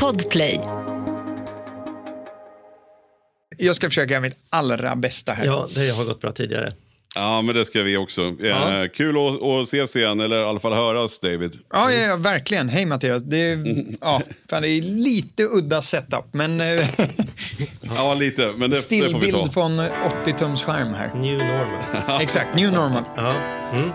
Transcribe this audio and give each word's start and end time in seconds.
Podplay. 0.00 0.60
Jag 3.56 3.76
ska 3.76 3.88
försöka 3.88 4.12
göra 4.12 4.20
mitt 4.22 4.38
allra 4.50 4.96
bästa 4.96 5.32
här. 5.32 5.44
Ja, 5.44 5.68
det 5.74 5.90
har 5.90 6.04
gått 6.04 6.20
bra 6.20 6.32
tidigare. 6.32 6.72
Ja, 7.14 7.42
men 7.42 7.54
det 7.54 7.64
ska 7.64 7.82
vi 7.82 7.96
också. 7.96 8.34
Ja. 8.40 8.82
Eh, 8.82 8.88
kul 8.88 9.16
att, 9.16 9.42
att 9.42 9.62
ses 9.62 9.96
igen, 9.96 10.20
eller 10.20 10.40
i 10.40 10.44
alla 10.44 10.60
fall 10.60 10.72
höras, 10.72 11.20
David. 11.20 11.58
Ja, 11.72 11.92
ja, 11.92 12.00
ja, 12.00 12.16
verkligen. 12.16 12.68
Hej 12.68 12.86
Mattias. 12.86 13.22
Det 13.22 13.36
är, 13.36 13.84
ja, 14.00 14.22
fan, 14.50 14.62
det 14.62 14.68
är 14.68 14.82
lite 14.82 15.44
udda 15.44 15.82
setup, 15.82 16.24
men 16.32 16.60
eh, 16.60 16.66
Ja, 17.96 18.14
lite, 18.14 18.52
men 18.56 18.70
det, 18.70 18.88
det 18.90 19.10
får 19.10 19.18
vi 19.18 19.32
ta. 19.32 19.38
stillbild 19.38 19.52
på 19.54 19.60
en 19.60 19.80
80-tums 19.80 20.64
skärm 20.64 20.94
här. 20.94 21.14
New 21.14 21.38
normal. 21.38 22.22
Exakt, 22.22 22.54
new 22.54 22.72
normal. 22.72 23.02
Ja. 23.16 23.34
Mm. 23.72 23.90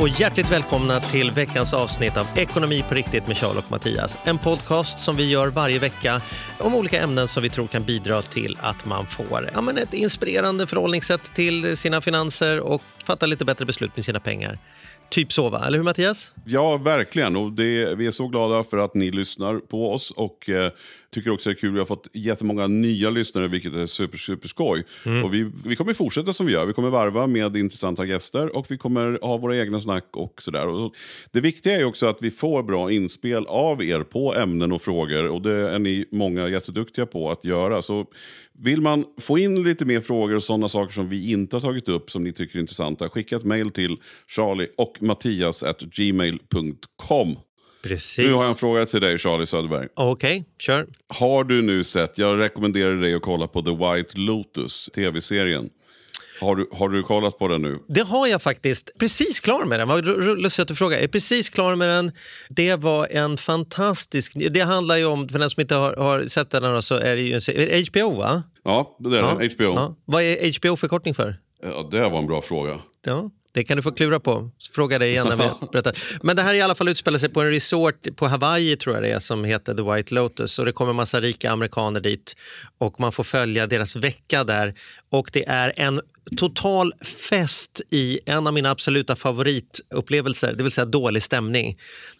Och 0.00 0.08
hjärtligt 0.08 0.52
välkomna 0.52 1.00
till 1.00 1.30
veckans 1.30 1.74
avsnitt 1.74 2.16
av 2.16 2.26
Ekonomi 2.36 2.84
på 2.88 2.94
riktigt 2.94 3.26
med 3.26 3.36
Charles 3.36 3.64
och 3.64 3.70
Mattias. 3.70 4.18
En 4.24 4.38
podcast 4.38 5.00
som 5.00 5.16
vi 5.16 5.30
gör 5.30 5.48
varje 5.48 5.78
vecka 5.78 6.22
om 6.58 6.74
olika 6.74 7.02
ämnen 7.02 7.28
som 7.28 7.42
vi 7.42 7.48
tror 7.48 7.66
kan 7.66 7.84
bidra 7.84 8.22
till 8.22 8.58
att 8.60 8.84
man 8.84 9.06
får 9.06 9.50
ja, 9.54 9.60
men 9.60 9.78
ett 9.78 9.94
inspirerande 9.94 10.66
förhållningssätt 10.66 11.34
till 11.34 11.76
sina 11.76 12.00
finanser 12.00 12.60
och 12.60 12.82
fatta 13.04 13.26
lite 13.26 13.44
bättre 13.44 13.66
beslut 13.66 13.96
med 13.96 14.04
sina 14.04 14.20
pengar. 14.20 14.58
Typ 15.10 15.32
så, 15.32 15.48
va? 15.48 15.66
Eller 15.66 15.78
hur 15.78 15.84
Mattias? 15.84 16.32
Ja, 16.44 16.76
verkligen. 16.76 17.36
Och 17.36 17.52
det, 17.52 17.94
vi 17.94 18.06
är 18.06 18.10
så 18.10 18.28
glada 18.28 18.64
för 18.64 18.78
att 18.78 18.94
ni 18.94 19.10
lyssnar 19.10 19.58
på 19.58 19.92
oss. 19.92 20.10
Och 20.10 20.48
eh, 20.48 20.72
tycker 21.14 21.30
också 21.30 21.48
det 21.48 21.54
är 21.54 21.60
kul. 21.60 21.72
Vi 21.72 21.78
har 21.78 21.86
fått 21.86 22.08
jättemånga 22.12 22.66
nya 22.66 23.10
lyssnare, 23.10 23.48
vilket 23.48 23.74
är 23.74 23.86
super, 23.86 24.18
super 24.18 24.48
skoj. 24.48 24.84
Och 25.24 25.34
vi, 25.34 25.50
vi 25.64 25.76
kommer 25.76 25.94
fortsätta 25.94 26.32
som 26.32 26.46
vi 26.46 26.52
gör. 26.52 26.66
Vi 26.66 26.72
kommer 26.72 26.90
varva 26.90 27.26
med 27.26 27.56
intressanta 27.56 28.04
gäster 28.04 28.56
och 28.56 28.66
vi 28.70 28.78
kommer 28.78 29.18
ha 29.22 29.36
våra 29.36 29.56
egna 29.56 29.80
snack 29.80 30.04
och 30.12 30.42
sådär. 30.42 30.66
Och 30.66 30.94
det 31.32 31.40
viktiga 31.40 31.76
är 31.76 31.84
också 31.84 32.06
att 32.06 32.22
vi 32.22 32.30
får 32.30 32.62
bra 32.62 32.92
inspel 32.92 33.46
av 33.46 33.84
er 33.84 34.00
på 34.00 34.34
ämnen 34.34 34.72
och 34.72 34.82
frågor. 34.82 35.28
Och 35.28 35.42
det 35.42 35.70
är 35.70 35.78
ni 35.78 36.08
många 36.12 36.48
jätteduktiga 36.48 37.06
på 37.06 37.30
att 37.30 37.44
göra. 37.44 37.82
Så 37.82 38.06
vill 38.52 38.80
man 38.80 39.04
få 39.20 39.38
in 39.38 39.62
lite 39.62 39.84
mer 39.84 40.00
frågor 40.00 40.36
och 40.36 40.42
sådana 40.42 40.68
saker 40.68 40.92
som 40.92 41.08
vi 41.08 41.30
inte 41.30 41.56
har 41.56 41.60
tagit 41.60 41.88
upp 41.88 42.10
som 42.10 42.24
ni 42.24 42.32
tycker 42.32 42.56
är 42.56 42.60
intressanta, 42.60 43.08
skicka 43.08 43.36
ett 43.36 43.44
mejl 43.44 43.70
till 43.70 43.96
charlie 44.26 44.68
och 44.76 45.02
mattias 45.02 45.62
at 45.62 45.80
gmail.com. 45.80 47.36
Precis. 47.82 48.18
Nu 48.18 48.32
har 48.32 48.42
jag 48.42 48.50
en 48.50 48.56
fråga 48.56 48.86
till 48.86 49.00
dig, 49.00 49.18
Charlie 49.18 49.46
Söderberg. 49.46 49.88
Okej, 49.94 50.44
kör. 50.58 50.86
Har 51.08 51.44
du 51.44 51.62
nu 51.62 51.84
sett, 51.84 52.18
jag 52.18 52.40
rekommenderar 52.40 52.96
dig 52.96 53.14
att 53.14 53.22
kolla 53.22 53.46
på 53.46 53.62
The 53.62 53.70
White 53.70 54.18
Lotus, 54.18 54.90
tv-serien. 54.94 55.70
Har 56.40 56.56
du, 56.56 56.68
har 56.72 56.88
du 56.88 57.02
kollat 57.02 57.38
på 57.38 57.48
den 57.48 57.62
nu? 57.62 57.78
Det 57.88 58.02
har 58.02 58.26
jag 58.26 58.42
faktiskt. 58.42 58.90
Precis 58.98 59.40
klar 59.40 59.64
med 59.64 59.80
den. 59.80 59.88
Vad 59.88 60.06
lustigt 60.38 60.62
att 60.62 60.68
du 60.68 60.74
frågar. 60.74 60.96
Jag 60.96 61.04
är 61.04 61.08
precis 61.08 61.48
klar 61.50 61.74
med 61.74 61.88
den. 61.88 62.12
Det 62.48 62.76
var 62.76 63.06
en 63.10 63.36
fantastisk... 63.36 64.32
Det 64.50 64.60
handlar 64.60 64.96
ju 64.96 65.04
om, 65.04 65.28
för 65.28 65.38
den 65.38 65.50
som 65.50 65.60
inte 65.60 65.74
har, 65.74 65.96
har 65.96 66.24
sett 66.26 66.50
den 66.50 66.82
så 66.82 66.94
är 66.94 67.16
det 67.16 67.22
ju 67.22 67.32
en 67.32 67.40
är 67.56 67.66
det 67.66 67.88
HBO 67.88 68.18
va? 68.18 68.42
Ja, 68.64 68.96
det 68.98 69.18
är 69.18 69.22
den. 69.22 69.50
HBO. 69.50 69.64
Ja. 69.64 69.74
Ja. 69.74 69.96
Vad 70.04 70.22
är 70.22 70.58
HBO-förkortning 70.58 71.14
för? 71.14 71.36
det 71.90 72.08
var 72.08 72.18
en 72.18 72.26
bra 72.26 72.42
fråga. 72.42 72.78
Ja, 73.04 73.30
det 73.58 73.64
kan 73.64 73.76
du 73.76 73.82
få 73.82 73.92
klura 73.92 74.20
på. 74.20 74.50
Fråga 74.72 74.98
dig 74.98 75.10
igen 75.10 75.26
när 75.26 75.36
vi 75.36 75.66
berättar. 75.72 75.98
Men 76.22 76.36
det 76.36 76.42
här 76.42 76.54
i 76.54 76.60
alla 76.60 76.74
fall 76.74 76.88
utspelar 76.88 77.18
sig 77.18 77.28
på 77.28 77.40
en 77.40 77.50
resort 77.50 78.06
på 78.16 78.26
Hawaii 78.26 78.76
tror 78.76 78.94
jag 78.94 79.04
det 79.04 79.10
är 79.10 79.18
som 79.18 79.44
heter 79.44 79.74
The 79.74 79.82
White 79.82 80.14
Lotus 80.14 80.58
och 80.58 80.64
det 80.64 80.72
kommer 80.72 80.92
massa 80.92 81.20
rika 81.20 81.50
amerikaner 81.50 82.00
dit 82.00 82.36
och 82.78 83.00
man 83.00 83.12
får 83.12 83.24
följa 83.24 83.66
deras 83.66 83.96
vecka 83.96 84.44
där 84.44 84.74
och 85.10 85.30
det 85.32 85.48
är 85.48 85.72
en 85.76 86.00
total 86.36 86.92
fest 87.30 87.80
i 87.90 88.20
en 88.26 88.46
av 88.46 88.52
mina 88.52 88.70
absoluta 88.70 89.16
favoritupplevelser, 89.16 90.52
det 90.56 90.62
vill 90.62 90.72
säga 90.72 90.84
dålig 90.84 91.22
stämning. 91.22 91.76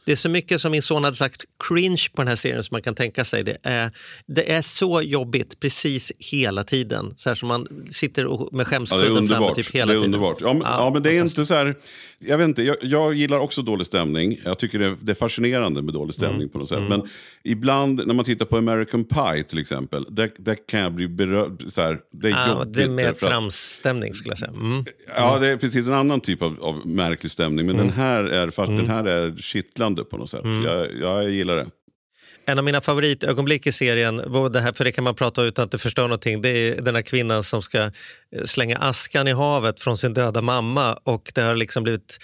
Det 0.07 0.13
är 0.13 0.17
så 0.17 0.29
mycket 0.29 0.61
som 0.61 0.73
min 0.73 0.83
son 0.83 1.05
hade 1.05 1.17
sagt 1.17 1.45
cringe 1.69 2.07
på 2.15 2.23
den 2.23 2.29
här 2.29 2.37
serien 2.37 2.65
som 2.65 2.75
man 2.75 2.83
kan 2.83 2.95
tänka 2.95 3.25
sig. 3.25 3.45
Det 3.45 3.57
är, 3.63 3.91
det 4.27 4.53
är 4.53 4.63
så 4.63 5.03
jobbigt 5.03 5.61
precis 5.61 6.13
hela 6.19 6.65
tiden. 6.65 7.15
Så 7.17 7.31
här 7.31 7.35
som 7.35 7.49
man 7.49 7.67
sitter 7.91 8.25
med 8.57 8.61
Ja, 8.61 8.65
skämskudden 8.65 9.07
framme 9.07 9.19
underbart. 9.21 9.55
typ 9.57 9.71
hela 9.75 9.87
det 9.87 9.93
är 9.93 9.95
tiden. 9.95 10.05
underbart. 10.05 10.37
Ja, 10.41 10.53
men, 10.53 10.63
ja, 10.63 10.91
men 10.93 11.03
det 11.03 11.13
är 11.17 11.21
inte 11.21 11.47
så 11.47 11.55
här... 11.55 11.75
Jag 12.19 12.39
vet 12.39 12.49
inte, 12.49 12.63
jag, 12.63 12.77
jag 12.83 13.15
gillar 13.15 13.39
också 13.39 13.63
dålig 13.63 13.87
stämning. 13.87 14.41
Jag 14.45 14.59
tycker 14.59 14.79
det, 14.79 14.97
det 15.03 15.13
är 15.13 15.17
fascinerande 15.17 15.83
med 15.83 15.95
dålig 15.95 16.15
stämning 16.15 16.39
Mm. 16.39 16.49
på 16.49 16.59
något 16.59 16.69
sätt. 16.69 16.83
Men 16.89 17.09
ibland 17.45 18.07
när 18.07 18.15
man 18.15 18.25
tittar 18.25 18.47
på 18.47 18.57
American 18.57 19.05
Pie 19.05 19.43
till 19.49 19.59
exempel, 19.59 20.07
där, 20.11 20.31
där 20.39 20.57
kan 20.69 20.81
jag 20.81 20.93
bli 20.93 21.09
berörd. 21.09 21.65
Så 21.73 21.81
här, 21.81 21.99
det 22.13 22.27
är 22.27 22.31
Ja, 22.31 22.49
jobbigt. 22.49 22.75
det 22.75 22.83
är 22.83 22.89
mer 22.89 23.05
därför 23.05 23.27
tramsstämning 23.99 24.15
skulle 24.15 24.33
jag 24.33 24.39
säga. 24.39 24.51
Mm. 24.51 24.85
Ja, 25.17 25.39
det 25.39 25.49
är 25.49 25.57
precis 25.57 25.87
en 25.87 25.93
annan 25.93 26.21
typ 26.21 26.43
av, 26.43 26.57
av 26.61 26.87
märklig 26.87 27.33
stämning. 27.33 27.67
Men 27.67 27.77
den, 27.77 27.91
här 27.91 28.25
är, 28.25 28.51
fast 28.51 28.69
den 28.69 28.91
här 28.91 29.05
är 29.05 29.37
kittlande 29.37 30.05
på 30.05 30.17
något 30.17 30.31
sätt. 30.31 30.45
Jag, 30.65 30.87
jag 31.01 31.31
gillar 31.31 31.57
det. 31.57 31.67
En 32.47 32.59
av 32.59 32.65
mina 32.65 32.81
favoritögonblick 32.81 33.67
i 33.67 33.73
serien, 33.73 34.17
det 34.53 34.61
här, 34.61 34.73
för 34.73 34.85
det 34.85 34.93
kan 34.93 35.05
man 35.05 35.15
prata 35.15 35.43
utan 35.43 35.65
att 35.65 35.71
det 35.71 35.79
förstör 35.79 36.03
någonting, 36.03 36.41
det 36.41 36.49
är 36.49 36.83
den 36.83 36.95
här 36.95 37.03
kvinnan 37.03 37.45
som 37.45 37.63
ska 37.63 37.83
eh, 37.83 37.91
slänga 38.45 38.79
askan 38.79 39.29
i 39.29 39.33
havet 39.33 39.81
från 39.81 39.97
sin 39.97 40.15
döda 40.15 40.43
mamma 40.43 40.99
och 41.05 41.33
det 41.35 41.43
har 41.43 41.57
liksom 41.57 41.83
blivit 41.83 42.19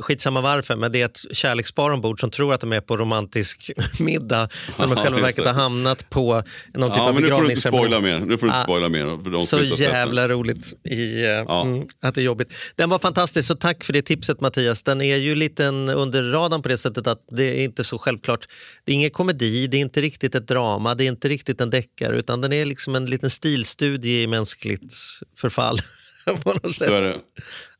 skitsamma 0.00 0.40
varför, 0.40 0.76
men 0.76 0.92
det 0.92 1.00
är 1.00 1.04
ett 1.04 1.20
kärlekspar 1.32 1.90
ombord 1.90 2.20
som 2.20 2.30
tror 2.30 2.54
att 2.54 2.60
de 2.60 2.72
är 2.72 2.80
på 2.80 2.96
romantisk 2.96 3.70
middag 3.98 4.48
när 4.78 4.86
de 4.86 4.90
Ja, 4.96 5.02
själva 5.02 5.20
verket 5.20 5.44
har 5.46 5.52
hamnat 5.52 6.10
på 6.10 6.42
någon 6.74 6.90
typ 6.90 6.96
Ja, 6.96 7.02
av 7.08 7.14
men 7.14 7.22
nu 7.22 7.28
får 7.30 7.42
du 7.42 7.52
inte 7.52 7.70
begravningsceremoni. 7.70 7.82
spoila 7.88 8.00
mer. 8.00 8.18
Nu 8.18 8.38
får 8.38 8.46
du 8.46 8.52
inte 8.52 8.60
Ah, 8.60 8.64
spoila 8.64 8.88
mer. 8.88 9.40
Som 9.40 9.76
Så 9.76 9.82
jävla 9.82 10.28
roligt 10.28 10.72
i, 10.84 11.24
eh, 11.24 11.30
mm, 11.60 11.86
att 12.02 12.14
det 12.14 12.20
är 12.20 12.24
jobbigt. 12.24 12.52
Den 12.76 12.90
var 12.90 12.98
fantastisk, 12.98 13.48
så 13.48 13.54
tack 13.54 13.84
för 13.84 13.92
det 13.92 14.02
tipset 14.02 14.40
Mattias. 14.40 14.82
Den 14.82 15.00
är 15.00 15.16
ju 15.16 15.34
lite 15.34 15.66
under 15.66 16.22
radarn 16.22 16.62
på 16.62 16.68
det 16.68 16.78
sättet 16.78 17.06
att 17.06 17.24
det 17.30 17.44
är 17.60 17.64
inte 17.64 17.84
så 17.84 17.98
självklart. 17.98 18.46
Det 18.84 18.92
är 18.92 18.96
ingen 18.96 19.10
komedi, 19.10 19.66
det 19.66 19.76
är 19.76 19.80
inte 19.80 20.00
riktigt 20.00 20.34
ett 20.34 20.48
drama, 20.48 20.94
det 20.94 21.04
är 21.04 21.08
inte 21.08 21.28
riktigt 21.28 21.60
en 21.60 21.70
deckare 21.70 22.18
utan 22.18 22.40
den 22.40 22.52
är 22.52 22.64
liksom 22.64 22.94
en 22.94 23.06
liten 23.06 23.30
stilstudie 23.30 24.22
i 24.22 24.26
mänskligt 24.26 24.94
förfall. 25.36 25.78
på 26.42 26.52
något 26.52 26.76
sätt. 26.76 26.88
Så 26.88 26.94
är 26.94 27.00
det. 27.00 27.14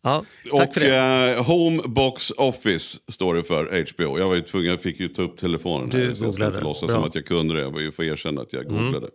Ja, 0.03 0.25
Och 0.51 0.79
eh, 0.79 1.45
Home 1.45 1.83
Box 1.87 2.31
Office 2.31 2.99
står 3.13 3.35
det 3.35 3.43
för 3.45 3.65
HBO. 3.95 4.19
Jag 4.19 4.29
var 4.29 4.35
ju 4.35 4.41
tvungen, 4.43 4.71
jag 4.71 4.81
fick 4.83 5.01
ju 5.01 5.09
ta 5.09 5.23
upp 5.23 5.37
telefonen. 5.39 5.89
Du 5.89 5.99
här, 5.99 6.15
så 6.15 6.25
jag 6.25 6.35
ska 6.35 6.47
inte 6.47 6.61
låtsas 6.61 6.87
Bra. 6.87 6.95
som 6.97 7.05
att 7.05 7.15
jag 7.15 7.27
kunde 7.27 7.55
det. 7.55 7.61
Jag 7.61 7.71
var 7.71 7.81
ju 7.81 7.93
får 7.93 8.05
erkänna 8.05 8.43
att 8.43 8.53
jag 8.53 8.65
googlade. 8.69 9.07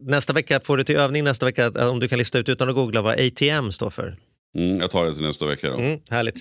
Nästa 0.00 0.32
vecka 0.32 0.60
får 0.64 0.76
du 0.76 0.84
till 0.84 0.96
övning 0.96 1.24
nästa 1.24 1.46
vecka 1.46 1.66
att- 1.66 1.76
om 1.76 1.98
du 2.00 2.08
kan 2.08 2.18
lista 2.18 2.38
ut 2.38 2.48
utan 2.48 2.68
att 2.68 2.74
googla 2.74 3.02
vad 3.02 3.12
ATM 3.20 3.70
står 3.72 3.90
för. 3.90 4.16
Mm, 4.54 4.80
jag 4.80 4.90
tar 4.90 5.04
det 5.04 5.14
till 5.14 5.22
nästa 5.22 5.46
vecka 5.46 5.68
då. 5.70 5.76
Mm, 5.76 6.00
härligt. 6.10 6.36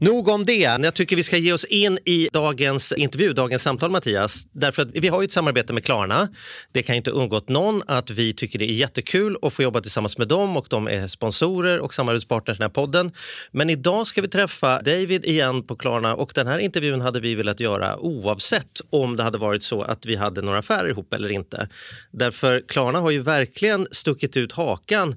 Nog 0.00 0.28
om 0.28 0.44
det. 0.44 0.58
Jag 0.82 0.94
tycker 0.94 1.16
vi 1.16 1.22
ska 1.22 1.36
ge 1.36 1.52
oss 1.52 1.64
in 1.64 1.98
i 2.04 2.28
dagens 2.32 2.92
intervju, 2.92 3.32
dagens 3.32 3.62
samtal 3.62 3.90
Mattias. 3.90 4.46
Därför 4.52 4.82
att 4.82 4.88
vi 4.92 5.08
har 5.08 5.20
ju 5.20 5.24
ett 5.24 5.32
samarbete 5.32 5.72
med 5.72 5.84
Klarna. 5.84 6.28
Det 6.72 6.82
kan 6.82 6.96
inte 6.96 7.10
undgått 7.10 7.48
någon 7.48 7.82
att 7.86 8.10
vi 8.10 8.32
tycker 8.32 8.58
det 8.58 8.70
är 8.70 8.74
jättekul 8.74 9.36
att 9.42 9.52
få 9.52 9.62
jobba 9.62 9.80
tillsammans 9.80 10.18
med 10.18 10.28
dem 10.28 10.56
och 10.56 10.66
de 10.70 10.88
är 10.88 11.06
sponsorer 11.06 11.78
och 11.80 11.94
samarbetspartners 11.94 12.56
i 12.56 12.58
den 12.58 12.64
här 12.64 12.74
podden. 12.74 13.12
Men 13.50 13.70
idag 13.70 14.06
ska 14.06 14.22
vi 14.22 14.28
träffa 14.28 14.82
David 14.82 15.24
igen 15.24 15.62
på 15.62 15.76
Klarna 15.76 16.14
och 16.14 16.32
den 16.34 16.46
här 16.46 16.58
intervjun 16.58 17.00
hade 17.00 17.20
vi 17.20 17.34
velat 17.34 17.60
göra 17.60 17.96
oavsett 17.96 18.80
om 18.90 19.16
det 19.16 19.22
hade 19.22 19.38
varit 19.38 19.62
så 19.62 19.82
att 19.82 20.06
vi 20.06 20.16
hade 20.16 20.42
några 20.42 20.58
affärer 20.58 20.88
ihop 20.88 21.14
eller 21.14 21.30
inte. 21.30 21.68
Därför 22.10 22.62
Klarna 22.68 22.98
har 22.98 23.10
ju 23.10 23.22
verkligen 23.22 23.86
stuckit 23.90 24.36
ut 24.36 24.52
hakan 24.52 25.16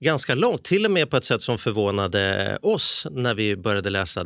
ganska 0.00 0.34
långt, 0.34 0.64
till 0.64 0.84
och 0.84 0.90
med 0.90 1.10
på 1.10 1.16
ett 1.16 1.24
sätt 1.24 1.42
som 1.42 1.58
förvånade 1.58 2.58
oss 2.62 3.06
när 3.10 3.34
vi 3.34 3.56
började 3.56 3.90
läsa 3.90 4.24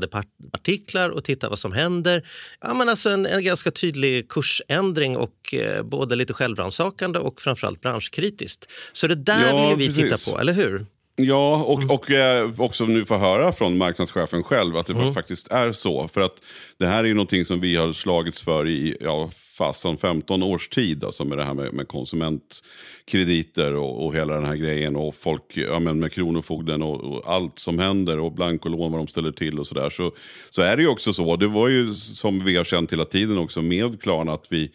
artiklar 0.52 1.10
och 1.10 1.24
titta 1.24 1.48
vad 1.48 1.58
som 1.58 1.72
händer. 1.72 2.22
Ja, 2.60 2.74
men 2.74 2.88
alltså 2.88 3.10
en, 3.10 3.26
en 3.26 3.44
ganska 3.44 3.70
tydlig 3.70 4.28
kursändring 4.28 5.16
och 5.16 5.54
eh, 5.54 5.82
både 5.82 6.16
lite 6.16 6.32
självrannsakande 6.32 7.18
och 7.18 7.40
framförallt 7.40 7.80
branschkritiskt. 7.80 8.68
Så 8.92 9.06
det 9.06 9.14
där 9.14 9.48
Ja, 9.48 9.68
vill 9.68 9.76
vi 9.78 9.86
precis. 10.04 10.24
titta 10.24 10.30
på, 10.32 10.40
eller 10.40 10.52
hur? 10.52 10.86
Ja, 11.16 11.56
och, 11.56 11.78
Mm. 11.78 11.90
och 11.90 12.10
eh, 12.10 12.50
också 12.60 12.84
nu 12.84 13.04
få 13.04 13.16
höra 13.18 13.52
från 13.52 13.78
marknadschefen 13.78 14.42
själv 14.42 14.76
att 14.76 14.86
det 14.86 14.92
Mm. 14.92 15.14
faktiskt 15.14 15.48
är 15.48 15.72
så. 15.72 16.08
För 16.08 16.20
att 16.20 16.34
det 16.78 16.86
här 16.86 16.98
är 17.04 17.08
ju 17.08 17.14
någonting 17.14 17.44
som 17.44 17.60
vi 17.60 17.76
har 17.76 17.92
slagits 17.92 18.42
för 18.42 18.68
i 18.68 18.96
ja, 19.00 19.30
fasen 19.54 19.96
15 19.96 20.42
års 20.42 20.68
tid. 20.68 21.04
Alltså 21.04 21.24
med 21.24 21.38
det 21.38 21.44
här 21.44 21.54
med, 21.54 21.72
med 21.72 21.88
konsumentkrediter 21.88 23.74
och, 23.74 24.06
och 24.06 24.14
hela 24.14 24.34
den 24.34 24.44
här 24.44 24.56
grejen. 24.56 24.96
Och 24.96 25.14
folk 25.14 25.42
ja, 25.54 25.78
men 25.78 25.98
med 25.98 26.12
Kronofogden 26.12 26.82
och, 26.82 27.00
och 27.00 27.32
allt 27.32 27.58
som 27.58 27.78
händer 27.78 28.18
och 28.18 28.32
blankolån 28.32 28.92
vad 28.92 29.00
de 29.00 29.06
ställer 29.06 29.32
till 29.32 29.58
och 29.58 29.66
sådär. 29.66 29.90
Så, 29.90 30.12
så 30.50 30.62
är 30.62 30.76
det 30.76 30.82
ju 30.82 30.88
också 30.88 31.12
så. 31.12 31.36
Det 31.36 31.46
var 31.46 31.68
ju 31.68 31.92
som 31.94 32.44
vi 32.44 32.56
har 32.56 32.64
känt 32.64 32.92
hela 32.92 33.04
tiden 33.04 33.38
också 33.38 33.62
med 33.62 34.02
Klarna 34.02 34.32
att 34.32 34.46
vi 34.50 34.70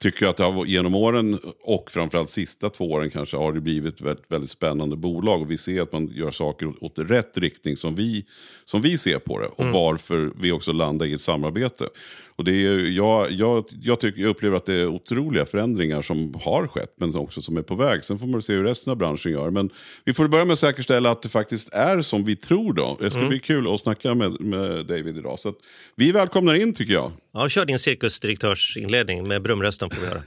tycker 0.00 0.26
att 0.26 0.36
det 0.36 0.44
har, 0.44 0.66
genom 0.66 0.94
åren 0.94 1.38
och 1.62 1.90
framförallt 1.90 2.30
sista 2.30 2.70
två 2.70 2.92
åren 2.92 3.10
kanske 3.10 3.36
har 3.36 3.52
det 3.52 3.60
blivit 3.60 4.00
ett 4.00 4.20
väldigt, 4.28 4.50
spännande 4.50 4.96
bolag. 4.96 5.42
Och 5.42 5.50
vi 5.50 5.58
ser 5.58 5.82
att 5.82 5.92
man 5.92 6.06
gör 6.14 6.30
saker 6.30 6.66
åt, 6.66 6.82
åt 6.82 6.98
rätt 6.98 7.38
riktning 7.38 7.76
som 7.76 7.94
vi, 7.94 8.24
som 8.64 8.82
vi 8.82 8.98
ser 8.98 9.18
på 9.18 9.38
det. 9.38 9.46
Och 9.46 9.66
varför 9.66 10.32
vi 10.40 10.52
också 10.52 10.72
landar 10.72 11.06
i 11.06 11.12
ett 11.12 11.22
samarbete. 11.22 11.88
Och 12.36 12.44
det 12.44 12.66
är, 12.66 12.78
jag, 12.78 13.30
jag, 13.30 13.64
jag, 13.82 14.00
tycker, 14.00 14.20
jag 14.20 14.28
upplever 14.28 14.56
att 14.56 14.66
det 14.66 14.74
är 14.74 14.86
otroliga 14.86 15.46
förändringar 15.46 16.02
som 16.02 16.34
har 16.44 16.66
skett, 16.66 16.94
men 16.96 17.16
också 17.16 17.42
som 17.42 17.56
är 17.56 17.62
på 17.62 17.74
väg. 17.74 18.04
Sen 18.04 18.18
får 18.18 18.26
man 18.26 18.42
se 18.42 18.52
hur 18.52 18.64
resten 18.64 18.90
av 18.90 18.96
branschen 18.96 19.32
gör. 19.32 19.50
Men 19.50 19.70
vi 20.04 20.14
får 20.14 20.28
börja 20.28 20.44
med 20.44 20.52
att 20.52 20.58
säkerställa 20.58 21.10
att 21.10 21.22
det 21.22 21.28
faktiskt 21.28 21.68
är 21.72 22.02
som 22.02 22.24
vi 22.24 22.36
tror 22.36 22.72
då. 22.72 22.96
Det 23.00 23.10
ska 23.10 23.18
mm. 23.18 23.28
bli 23.28 23.38
kul 23.38 23.74
att 23.74 23.80
snacka 23.80 24.14
med, 24.14 24.40
med 24.40 24.86
David 24.86 25.18
idag. 25.18 25.38
Så 25.38 25.54
vi 25.96 26.12
välkomnar 26.12 26.54
in 26.54 26.74
tycker 26.74 26.92
jag. 26.92 27.12
Ja, 27.32 27.48
kör 27.48 27.64
din 27.64 27.78
cirkusdirektörsinledning 27.78 29.28
med 29.28 29.42
brumrösten 29.42 29.90
får 29.90 30.00
vi 30.00 30.06
höra. 30.06 30.22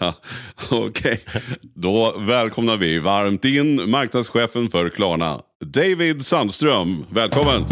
Okej, 0.70 1.20
okay. 1.26 1.42
då 1.62 2.18
välkomnar 2.18 2.76
vi 2.76 2.98
varmt 2.98 3.44
in 3.44 3.90
marknadschefen 3.90 4.70
för 4.70 4.88
Klarna, 4.88 5.40
David 5.64 6.26
Sandström. 6.26 7.04
Välkommen! 7.10 7.64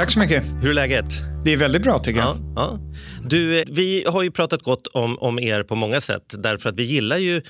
Tack 0.00 0.10
så 0.10 0.18
mycket. 0.18 0.44
Hur 0.62 0.70
är 0.70 0.74
läget? 0.74 1.04
Det 1.44 1.52
är 1.52 1.56
väldigt 1.56 1.82
bra 1.82 1.98
tycker 1.98 2.20
jag. 2.20 2.36
Ja, 2.56 2.78
Du, 3.24 3.64
vi 3.68 4.04
har 4.08 4.22
ju 4.22 4.30
pratat 4.30 4.62
gott 4.62 4.86
om, 4.86 5.18
om 5.18 5.38
er 5.38 5.62
på 5.62 5.74
många 5.74 6.00
sätt 6.00 6.34
därför 6.38 6.68
att 6.68 6.76
vi 6.76 6.82
gillar 6.82 7.16
ju 7.16 7.42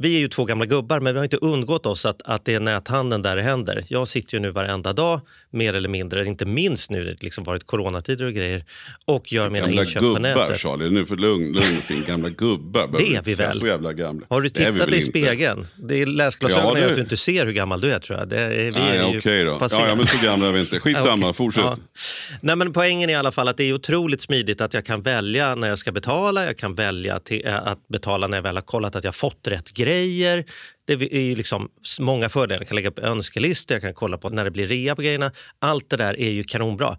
vi 0.00 0.14
är 0.14 0.18
ju 0.18 0.28
två 0.28 0.44
gamla 0.44 0.66
gubbar, 0.66 1.00
men 1.00 1.14
vi 1.14 1.18
har 1.18 1.24
inte 1.24 1.36
undgått 1.36 1.86
oss 1.86 2.06
att, 2.06 2.22
att 2.24 2.44
det 2.44 2.54
är 2.54 2.60
näthandeln 2.60 3.22
där 3.22 3.36
det 3.36 3.42
händer. 3.42 3.84
Jag 3.88 4.08
sitter 4.08 4.34
ju 4.34 4.40
nu 4.40 4.50
varenda 4.50 4.92
dag, 4.92 5.20
mer 5.50 5.74
eller 5.74 5.88
mindre, 5.88 6.26
inte 6.26 6.46
minst 6.46 6.90
nu 6.90 7.04
det 7.04 7.22
liksom 7.22 7.44
varit 7.44 7.66
coronatider 7.66 8.26
och 8.26 8.32
grejer, 8.32 8.64
och 9.04 9.32
gör 9.32 9.50
mina 9.50 9.66
gamla 9.66 9.82
inköp 9.82 10.02
på 10.02 10.08
nätet. 10.08 10.22
Gamla 10.22 10.46
gubbar, 10.46 10.56
Charlie. 10.56 10.90
Nu 10.90 11.06
för 11.06 11.16
lugn, 11.16 11.52
lugn 11.52 11.64
fin. 11.64 12.04
Gamla 12.06 12.28
gubbar. 12.28 12.88
Det 12.98 13.14
är 13.14 13.22
vi 13.22 13.34
väl? 13.34 13.60
Så 13.60 13.66
jävla 13.66 13.92
gamla. 13.92 14.26
Har 14.30 14.40
du 14.40 14.48
tittat 14.48 14.92
i 14.92 15.00
spegeln? 15.00 15.66
Det 15.76 16.02
är 16.02 16.06
läsglasögonen 16.06 16.74
ja, 16.74 16.80
det... 16.80 16.90
att 16.90 16.96
du 16.96 17.02
inte 17.02 17.16
ser 17.16 17.46
hur 17.46 17.52
gammal 17.52 17.80
du 17.80 17.92
är, 17.92 17.98
tror 17.98 18.18
jag. 18.18 18.28
Det 18.28 18.40
är, 18.40 18.48
vi 18.48 18.70
Nej, 18.70 18.98
är 18.98 19.12
ju 19.12 19.18
okej 19.18 19.44
då. 19.44 19.58
Ja, 19.60 19.68
ja, 19.70 19.94
men 19.94 20.06
så 20.06 20.26
gamla 20.26 20.48
är 20.48 20.52
vi 20.52 20.60
inte. 20.60 20.80
Skitsamma, 20.80 21.26
okay. 21.26 21.32
fortsätt. 21.32 21.64
Ja. 21.64 21.76
Nej, 22.40 22.56
men 22.56 22.72
poängen 22.72 23.10
är 23.10 23.14
i 23.14 23.16
alla 23.16 23.32
fall 23.32 23.48
att 23.48 23.56
det 23.56 23.64
är 23.64 23.72
otroligt 23.72 24.20
smidigt 24.20 24.60
att 24.60 24.74
jag 24.74 24.84
kan 24.84 25.02
välja 25.02 25.54
när 25.54 25.68
jag 25.68 25.78
ska 25.78 25.92
betala. 25.92 26.44
Jag 26.44 26.56
kan 26.56 26.74
välja 26.74 27.20
till, 27.20 27.46
äh, 27.46 27.68
att 27.68 27.88
betala 27.88 28.26
när 28.26 28.36
jag 28.36 28.42
väl 28.42 28.56
har 28.56 28.62
kollat 28.62 28.96
att 28.96 29.04
jag 29.04 29.14
fått 29.14 29.48
rätt 29.48 29.70
grejer. 29.88 30.44
Det 30.84 30.92
är 30.92 31.36
liksom 31.36 31.68
många 32.00 32.28
fördelar. 32.28 32.60
Jag 32.60 32.68
kan 32.68 32.76
lägga 32.76 32.88
upp 32.88 32.98
önskelistor, 32.98 33.74
jag 33.74 33.82
kan 33.82 33.94
kolla 33.94 34.18
på 34.18 34.28
när 34.28 34.44
det 34.44 34.50
blir 34.50 34.66
rea 34.66 34.96
på 34.96 35.02
grejerna. 35.02 35.32
Allt 35.58 35.90
det 35.90 35.96
där 35.96 36.20
är 36.20 36.30
ju 36.30 36.44
kanonbra. 36.44 36.96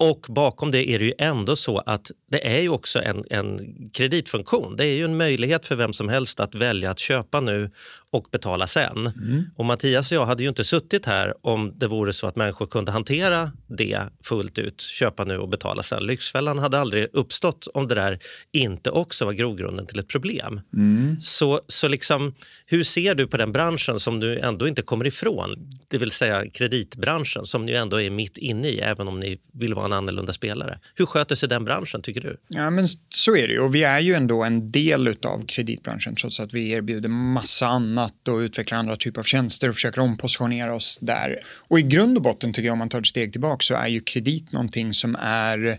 Och 0.00 0.26
bakom 0.28 0.70
det 0.70 0.90
är 0.90 0.98
det 0.98 1.04
ju 1.04 1.14
ändå 1.18 1.56
så 1.56 1.78
att 1.78 2.10
det 2.30 2.46
är 2.46 2.60
ju 2.60 2.68
också 2.68 3.02
en, 3.02 3.24
en 3.30 3.58
kreditfunktion. 3.92 4.76
Det 4.76 4.86
är 4.86 4.94
ju 4.94 5.04
en 5.04 5.16
möjlighet 5.16 5.66
för 5.66 5.76
vem 5.76 5.92
som 5.92 6.08
helst 6.08 6.40
att 6.40 6.54
välja 6.54 6.90
att 6.90 6.98
köpa 6.98 7.40
nu 7.40 7.70
och 8.12 8.26
betala 8.30 8.66
sen. 8.66 9.06
Mm. 9.06 9.44
Och 9.56 9.64
Mattias 9.64 10.12
och 10.12 10.16
jag 10.16 10.26
hade 10.26 10.42
ju 10.42 10.48
inte 10.48 10.64
suttit 10.64 11.06
här 11.06 11.34
om 11.46 11.72
det 11.76 11.86
vore 11.86 12.12
så 12.12 12.26
att 12.26 12.36
människor 12.36 12.66
kunde 12.66 12.92
hantera 12.92 13.52
det 13.66 14.00
fullt 14.22 14.58
ut, 14.58 14.80
köpa 14.80 15.24
nu 15.24 15.38
och 15.38 15.48
betala 15.48 15.82
sen. 15.82 16.06
Lyxfällan 16.06 16.58
hade 16.58 16.78
aldrig 16.78 17.08
uppstått 17.12 17.68
om 17.74 17.88
det 17.88 17.94
där 17.94 18.18
inte 18.52 18.90
också 18.90 19.24
var 19.24 19.32
grogrunden 19.32 19.86
till 19.86 19.98
ett 19.98 20.08
problem. 20.08 20.60
Mm. 20.74 21.16
Så, 21.20 21.60
så 21.66 21.88
liksom, 21.88 22.34
hur 22.66 22.82
ser 22.82 23.14
du 23.14 23.26
på 23.26 23.36
den 23.36 23.52
branschen 23.52 24.00
som 24.00 24.20
du 24.20 24.38
ändå 24.38 24.68
inte 24.68 24.82
kommer 24.82 25.06
ifrån? 25.06 25.70
Det 25.88 25.98
vill 25.98 26.10
säga 26.10 26.50
kreditbranschen 26.50 27.46
som 27.46 27.66
ni 27.66 27.72
ändå 27.72 28.00
är 28.00 28.10
mitt 28.10 28.38
inne 28.38 28.68
i, 28.68 28.80
även 28.80 29.08
om 29.08 29.20
ni 29.20 29.38
vill 29.52 29.74
vara 29.74 29.84
en 29.84 29.92
annorlunda 29.92 30.32
spelare. 30.32 30.78
Hur 30.94 31.06
sköter 31.06 31.34
sig 31.34 31.48
den 31.48 31.64
branschen 31.64 32.02
tycker 32.02 32.20
du? 32.20 32.36
Ja, 32.48 32.70
men 32.70 32.86
så 33.08 33.36
är 33.36 33.48
det 33.48 33.52
ju. 33.52 33.60
Och 33.60 33.74
vi 33.74 33.82
är 33.82 34.00
ju 34.00 34.14
ändå 34.14 34.42
en 34.42 34.70
del 34.70 35.08
av 35.08 35.46
kreditbranschen 35.46 36.14
trots 36.14 36.40
att 36.40 36.54
vi 36.54 36.70
erbjuder 36.70 37.08
massa 37.08 37.66
annat 37.66 37.99
annat 38.00 38.28
och 38.28 38.38
utvecklar 38.38 38.78
andra 38.78 38.96
typer 38.96 39.20
av 39.20 39.24
tjänster 39.24 39.68
och 39.68 39.74
försöker 39.74 40.00
ompositionera 40.00 40.74
oss 40.74 40.98
där. 41.02 41.42
Och 41.68 41.78
i 41.78 41.82
grund 41.82 42.16
och 42.16 42.22
botten 42.22 42.52
tycker 42.52 42.66
jag 42.66 42.72
om 42.72 42.78
man 42.78 42.88
tar 42.88 43.00
ett 43.00 43.06
steg 43.06 43.32
tillbaka 43.32 43.62
så 43.62 43.74
är 43.74 43.88
ju 43.88 44.00
kredit 44.00 44.52
någonting 44.52 44.94
som 44.94 45.16
är 45.20 45.78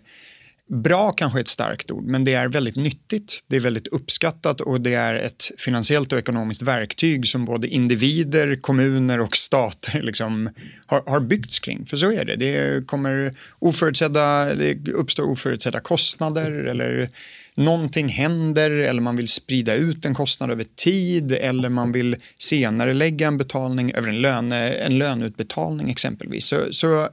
Bra 0.73 1.11
kanske 1.11 1.39
är 1.39 1.41
ett 1.41 1.47
starkt 1.47 1.91
ord, 1.91 2.03
men 2.03 2.23
det 2.23 2.33
är 2.33 2.47
väldigt 2.47 2.75
nyttigt, 2.75 3.45
det 3.47 3.55
är 3.55 3.59
väldigt 3.59 3.87
uppskattat 3.87 4.61
och 4.61 4.81
det 4.81 4.93
är 4.93 5.15
ett 5.15 5.51
finansiellt 5.57 6.13
och 6.13 6.19
ekonomiskt 6.19 6.61
verktyg 6.61 7.27
som 7.27 7.45
både 7.45 7.67
individer, 7.67 8.55
kommuner 8.61 9.19
och 9.19 9.37
stater 9.37 10.01
liksom 10.03 10.49
har, 10.85 11.03
har 11.07 11.19
byggts 11.19 11.59
kring. 11.59 11.85
För 11.85 11.97
så 11.97 12.11
är 12.11 12.25
det. 12.25 12.35
Det, 12.35 12.87
kommer 12.87 13.33
oförutsedda, 13.59 14.55
det 14.55 14.87
uppstår 14.91 15.23
oförutsedda 15.23 15.79
kostnader 15.79 16.51
eller 16.51 17.09
någonting 17.55 18.09
händer 18.09 18.71
eller 18.71 19.01
man 19.01 19.15
vill 19.15 19.27
sprida 19.27 19.73
ut 19.73 20.05
en 20.05 20.13
kostnad 20.13 20.51
över 20.51 20.65
tid 20.75 21.31
eller 21.31 21.69
man 21.69 21.91
vill 21.91 22.15
senare 22.37 22.93
lägga 22.93 23.27
en 23.27 23.37
betalning 23.37 23.91
över 23.91 24.09
en, 24.09 24.21
löne, 24.21 24.69
en 24.69 24.97
löneutbetalning 24.97 25.89
exempelvis. 25.89 26.45
Så, 26.45 26.67
så 26.71 27.07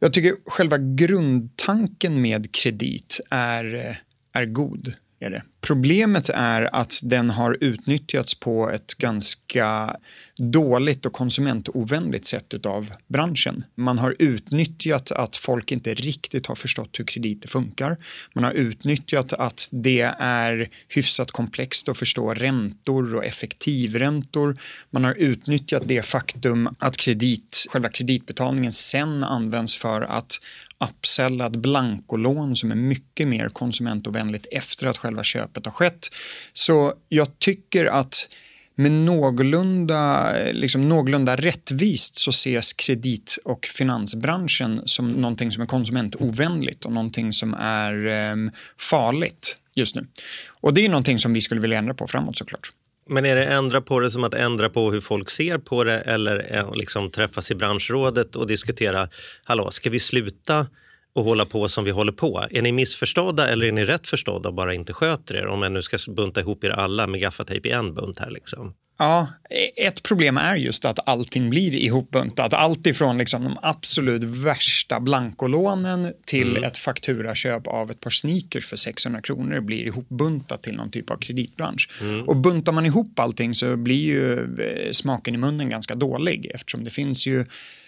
jag 0.00 0.12
tycker 0.12 0.34
själva 0.46 0.78
grundtanken 0.78 2.22
med 2.22 2.52
kredit 2.54 3.20
är, 3.30 3.74
eh, 3.74 3.96
är 4.32 4.44
god 4.46 4.92
är 5.20 5.30
det. 5.30 5.42
Problemet 5.66 6.28
är 6.28 6.74
att 6.74 7.00
den 7.02 7.30
har 7.30 7.58
utnyttjats 7.60 8.34
på 8.34 8.70
ett 8.70 8.94
ganska 8.94 9.96
dåligt 10.36 11.06
och 11.06 11.12
konsumentovänligt 11.12 12.26
sätt 12.26 12.66
av 12.66 12.92
branschen. 13.08 13.64
Man 13.74 13.98
har 13.98 14.16
utnyttjat 14.18 15.12
att 15.12 15.36
folk 15.36 15.72
inte 15.72 15.94
riktigt 15.94 16.46
har 16.46 16.54
förstått 16.54 16.98
hur 16.98 17.04
krediter 17.04 17.48
funkar. 17.48 17.96
Man 18.34 18.44
har 18.44 18.52
utnyttjat 18.52 19.32
att 19.32 19.68
det 19.70 20.00
är 20.18 20.68
hyfsat 20.88 21.30
komplext 21.30 21.88
att 21.88 21.98
förstå 21.98 22.34
räntor 22.34 23.14
och 23.14 23.24
effektivräntor. 23.24 24.56
Man 24.90 25.04
har 25.04 25.14
utnyttjat 25.14 25.82
det 25.86 26.02
faktum 26.02 26.68
att 26.78 26.96
kredit, 26.96 27.66
själva 27.70 27.88
kreditbetalningen 27.88 28.72
sen 28.72 29.24
används 29.24 29.76
för 29.76 30.00
att 30.00 30.38
uppsällat 30.82 31.56
blankolån 31.56 32.56
som 32.56 32.70
är 32.70 32.74
mycket 32.74 33.28
mer 33.28 33.48
konsumentovänligt 33.48 34.46
efter 34.50 34.86
att 34.86 34.98
själva 34.98 35.24
köpet 35.24 35.64
har 35.64 35.72
skett. 35.72 36.08
Så 36.52 36.92
jag 37.08 37.38
tycker 37.38 37.84
att 37.84 38.28
med 38.74 38.92
någorlunda, 38.92 40.32
liksom 40.52 40.88
någorlunda 40.88 41.36
rättvist 41.36 42.16
så 42.16 42.30
ses 42.30 42.72
kredit 42.72 43.38
och 43.44 43.66
finansbranschen 43.66 44.82
som 44.84 45.10
någonting 45.12 45.52
som 45.52 45.62
är 45.62 45.66
konsumentovänligt 45.66 46.84
och 46.84 46.92
någonting 46.92 47.32
som 47.32 47.54
är 47.54 48.06
eh, 48.06 48.36
farligt 48.78 49.58
just 49.74 49.94
nu. 49.94 50.06
Och 50.48 50.74
det 50.74 50.84
är 50.84 50.88
någonting 50.88 51.18
som 51.18 51.32
vi 51.32 51.40
skulle 51.40 51.60
vilja 51.60 51.78
ändra 51.78 51.94
på 51.94 52.06
framåt 52.06 52.36
såklart. 52.38 52.72
Men 53.08 53.24
är 53.24 53.36
det 53.36 53.44
ändra 53.44 53.80
på 53.80 54.00
det 54.00 54.10
som 54.10 54.24
att 54.24 54.34
ändra 54.34 54.68
på 54.68 54.90
hur 54.90 55.00
folk 55.00 55.30
ser 55.30 55.58
på 55.58 55.84
det 55.84 56.00
eller 56.00 56.56
eh, 56.56 56.74
liksom 56.74 57.10
träffas 57.10 57.50
i 57.50 57.54
branschrådet 57.54 58.36
och 58.36 58.46
diskutera, 58.46 59.08
hallå, 59.46 59.70
ska 59.70 59.90
vi 59.90 59.98
sluta 59.98 60.66
och 61.14 61.24
hålla 61.24 61.46
på 61.46 61.68
som 61.68 61.84
vi 61.84 61.90
håller 61.90 62.12
på? 62.12 62.44
Är 62.50 62.62
ni 62.62 62.72
missförstådda 62.72 63.48
eller 63.48 63.66
är 63.66 63.72
ni 63.72 63.84
rätt 63.84 64.06
förstådda 64.06 64.48
och 64.48 64.54
bara 64.54 64.74
inte 64.74 64.92
sköter 64.92 65.34
er? 65.34 65.46
Om 65.46 65.62
jag 65.62 65.72
nu 65.72 65.82
ska 65.82 65.98
bunta 66.08 66.40
ihop 66.40 66.64
er 66.64 66.70
alla 66.70 67.06
med 67.06 67.20
gaffatejp 67.20 67.68
i 67.68 67.72
en 67.72 67.94
bunt 67.94 68.18
här 68.18 68.30
liksom. 68.30 68.74
Ja, 68.98 69.28
ett 69.76 70.02
problem 70.02 70.36
är 70.36 70.56
just 70.56 70.84
att 70.84 71.08
allting 71.08 71.50
blir 71.50 71.74
ihopbuntat. 71.74 72.54
Allt 72.54 72.86
ifrån 72.86 73.18
liksom 73.18 73.44
de 73.44 73.58
absolut 73.62 74.24
värsta 74.24 75.00
blankolånen 75.00 76.12
till 76.24 76.50
mm. 76.50 76.64
ett 76.64 76.76
fakturaköp 76.76 77.66
av 77.66 77.90
ett 77.90 78.00
par 78.00 78.10
sneakers 78.10 78.66
för 78.66 78.76
600 78.76 79.22
kronor 79.22 79.60
blir 79.60 79.86
ihopbuntat 79.86 80.62
till 80.62 80.76
någon 80.76 80.90
typ 80.90 81.10
av 81.10 81.16
kreditbransch. 81.16 81.90
Mm. 82.00 82.28
Och 82.28 82.36
buntar 82.36 82.72
man 82.72 82.86
ihop 82.86 83.18
allting 83.18 83.54
så 83.54 83.76
blir 83.76 84.04
ju 84.04 84.32
eh, 84.32 84.90
smaken 84.90 85.34
i 85.34 85.38
munnen 85.38 85.70
ganska 85.70 85.94
dålig 85.94 86.50
eftersom 86.54 86.84
det 86.84 86.90
finns 86.90 87.26
ju 87.26 87.44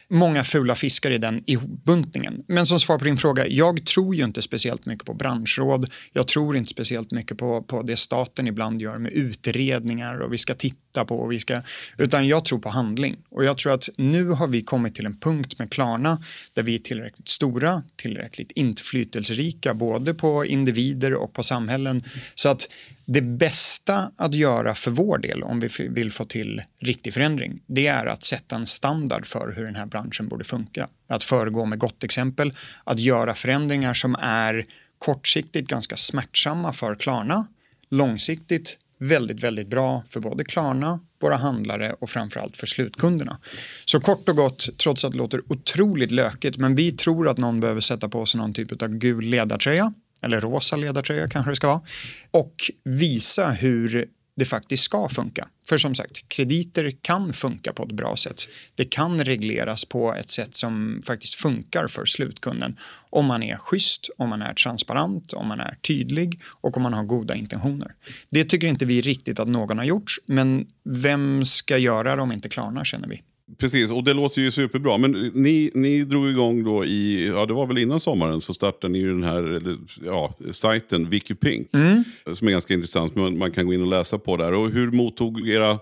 många 0.08 0.44
fula 0.44 0.74
fiskar 0.74 1.10
i 1.10 1.18
den 1.18 1.42
ihopbuntningen. 1.46 2.44
Men 2.48 2.66
som 2.66 2.80
svar 2.80 2.98
på 2.98 3.04
din 3.04 3.16
fråga, 3.16 3.46
jag 3.46 3.86
tror 3.86 4.14
ju 4.14 4.24
inte 4.24 4.42
speciellt 4.42 4.86
mycket 4.86 5.06
på 5.06 5.14
branschråd. 5.14 5.90
Jag 6.12 6.28
tror 6.28 6.56
inte 6.56 6.70
speciellt 6.70 7.10
mycket 7.10 7.38
på, 7.38 7.62
på 7.62 7.82
det 7.82 7.96
staten 7.96 8.46
ibland 8.46 8.82
gör 8.82 8.98
med 8.98 9.12
utredningar 9.12 10.18
och 10.18 10.32
vi 10.32 10.38
ska 10.38 10.54
titta 10.54 10.78
på 11.04 11.16
och 11.16 11.32
vi 11.32 11.40
ska, 11.40 11.60
utan 11.98 12.28
jag 12.28 12.44
tror 12.44 12.58
på 12.58 12.68
handling. 12.68 13.16
Och 13.28 13.44
jag 13.44 13.58
tror 13.58 13.72
att 13.72 13.88
nu 13.96 14.28
har 14.28 14.48
vi 14.48 14.62
kommit 14.62 14.94
till 14.94 15.06
en 15.06 15.20
punkt 15.20 15.58
med 15.58 15.70
Klarna 15.70 16.22
där 16.52 16.62
vi 16.62 16.74
är 16.74 16.78
tillräckligt 16.78 17.28
stora, 17.28 17.82
tillräckligt 17.96 18.50
inflytelserika 18.50 19.74
både 19.74 20.14
på 20.14 20.44
individer 20.44 21.14
och 21.14 21.32
på 21.32 21.42
samhällen. 21.42 22.02
Så 22.34 22.48
att 22.48 22.68
det 23.04 23.20
bästa 23.20 24.10
att 24.16 24.34
göra 24.34 24.74
för 24.74 24.90
vår 24.90 25.18
del 25.18 25.42
om 25.42 25.60
vi 25.60 25.68
vill 25.88 26.12
få 26.12 26.24
till 26.24 26.62
riktig 26.80 27.14
förändring, 27.14 27.60
det 27.66 27.86
är 27.86 28.06
att 28.06 28.24
sätta 28.24 28.56
en 28.56 28.66
standard 28.66 29.26
för 29.26 29.52
hur 29.56 29.64
den 29.64 29.76
här 29.76 29.86
branschen 29.86 30.28
borde 30.28 30.44
funka. 30.44 30.88
Att 31.08 31.22
föregå 31.22 31.64
med 31.64 31.78
gott 31.78 32.04
exempel, 32.04 32.52
att 32.84 32.98
göra 32.98 33.34
förändringar 33.34 33.94
som 33.94 34.16
är 34.20 34.66
kortsiktigt 34.98 35.68
ganska 35.68 35.96
smärtsamma 35.96 36.72
för 36.72 36.94
Klarna, 36.94 37.46
långsiktigt 37.90 38.78
väldigt, 39.08 39.44
väldigt 39.44 39.68
bra 39.68 40.02
för 40.08 40.20
både 40.20 40.44
Klarna, 40.44 41.00
våra 41.20 41.36
handlare 41.36 41.96
och 42.00 42.10
framförallt 42.10 42.56
för 42.56 42.66
slutkunderna. 42.66 43.38
Så 43.84 44.00
kort 44.00 44.28
och 44.28 44.36
gott, 44.36 44.78
trots 44.78 45.04
att 45.04 45.12
det 45.12 45.18
låter 45.18 45.40
otroligt 45.48 46.10
lökigt, 46.10 46.56
men 46.56 46.76
vi 46.76 46.92
tror 46.92 47.28
att 47.28 47.38
någon 47.38 47.60
behöver 47.60 47.80
sätta 47.80 48.08
på 48.08 48.26
sig 48.26 48.38
någon 48.40 48.52
typ 48.54 48.82
av 48.82 48.88
gul 48.88 49.24
ledartröja 49.24 49.92
eller 50.22 50.40
rosa 50.40 50.76
ledartröja 50.76 51.28
kanske 51.28 51.50
det 51.50 51.56
ska 51.56 51.66
vara, 51.66 51.82
och 52.30 52.54
visa 52.84 53.50
hur 53.50 54.08
det 54.36 54.44
faktiskt 54.44 54.82
ska 54.82 55.08
funka. 55.08 55.48
För 55.68 55.78
som 55.78 55.94
sagt, 55.94 56.28
krediter 56.28 56.90
kan 57.02 57.32
funka 57.32 57.72
på 57.72 57.82
ett 57.82 57.92
bra 57.92 58.16
sätt. 58.16 58.42
Det 58.74 58.84
kan 58.84 59.24
regleras 59.24 59.84
på 59.84 60.14
ett 60.14 60.30
sätt 60.30 60.56
som 60.56 61.02
faktiskt 61.04 61.34
funkar 61.34 61.86
för 61.86 62.04
slutkunden. 62.04 62.76
Om 63.10 63.26
man 63.26 63.42
är 63.42 63.56
schysst, 63.56 64.10
om 64.18 64.28
man 64.28 64.42
är 64.42 64.54
transparent, 64.54 65.32
om 65.32 65.48
man 65.48 65.60
är 65.60 65.78
tydlig 65.82 66.40
och 66.46 66.76
om 66.76 66.82
man 66.82 66.92
har 66.92 67.04
goda 67.04 67.34
intentioner. 67.34 67.94
Det 68.30 68.44
tycker 68.44 68.66
inte 68.66 68.84
vi 68.84 69.00
riktigt 69.00 69.40
att 69.40 69.48
någon 69.48 69.78
har 69.78 69.84
gjort, 69.84 70.12
men 70.26 70.66
vem 70.84 71.44
ska 71.44 71.78
göra 71.78 72.16
det 72.16 72.22
om 72.22 72.32
inte 72.32 72.48
Klarna 72.48 72.84
känner 72.84 73.08
vi. 73.08 73.22
Precis, 73.58 73.90
och 73.90 74.04
det 74.04 74.12
låter 74.12 74.40
ju 74.40 74.50
superbra. 74.50 74.98
Men 74.98 75.30
ni, 75.34 75.70
ni 75.74 76.04
drog 76.04 76.28
igång 76.28 76.64
då 76.64 76.84
i, 76.84 77.26
ja 77.26 77.46
det 77.46 77.52
var 77.52 77.66
väl 77.66 77.78
innan 77.78 78.00
sommaren, 78.00 78.40
så 78.40 78.54
startade 78.54 78.92
ni 78.92 78.98
ju 78.98 79.08
den 79.08 79.22
här 79.22 79.76
ja, 80.04 80.34
sajten 80.50 81.10
Wikipink. 81.10 81.68
Mm. 81.74 82.04
Som 82.34 82.48
är 82.48 82.52
ganska 82.52 82.74
intressant, 82.74 83.14
men 83.14 83.38
man 83.38 83.52
kan 83.52 83.66
gå 83.66 83.74
in 83.74 83.82
och 83.82 83.88
läsa 83.88 84.18
på 84.18 84.36
där. 84.36 84.52
Och 84.52 84.70
hur 84.70 84.90
mottog 84.90 85.48
era 85.48 85.78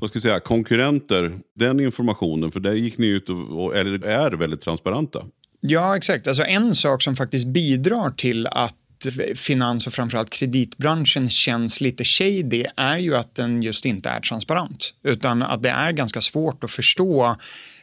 vad 0.00 0.10
ska 0.10 0.16
jag 0.16 0.22
säga, 0.22 0.40
konkurrenter 0.40 1.32
den 1.54 1.80
informationen? 1.80 2.52
För 2.52 2.60
där 2.60 2.72
gick 2.72 2.98
ni 2.98 3.06
ut 3.06 3.30
och, 3.30 3.64
och 3.64 3.76
eller 3.76 4.06
är 4.06 4.32
väldigt 4.32 4.60
transparenta. 4.60 5.24
Ja, 5.60 5.96
exakt. 5.96 6.26
Alltså 6.26 6.42
en 6.42 6.74
sak 6.74 7.02
som 7.02 7.16
faktiskt 7.16 7.46
bidrar 7.46 8.10
till 8.10 8.46
att 8.46 8.74
finans 9.34 9.86
och 9.86 9.92
framförallt 9.92 10.30
kreditbranschen 10.30 11.30
känns 11.30 11.80
lite 11.80 12.04
shady 12.04 12.64
är 12.76 12.98
ju 12.98 13.16
att 13.16 13.34
den 13.34 13.62
just 13.62 13.84
inte 13.84 14.08
är 14.08 14.20
transparent. 14.20 14.94
Utan 15.02 15.42
att 15.42 15.62
det 15.62 15.70
är 15.70 15.92
ganska 15.92 16.20
svårt 16.20 16.64
att 16.64 16.70
förstå 16.70 17.36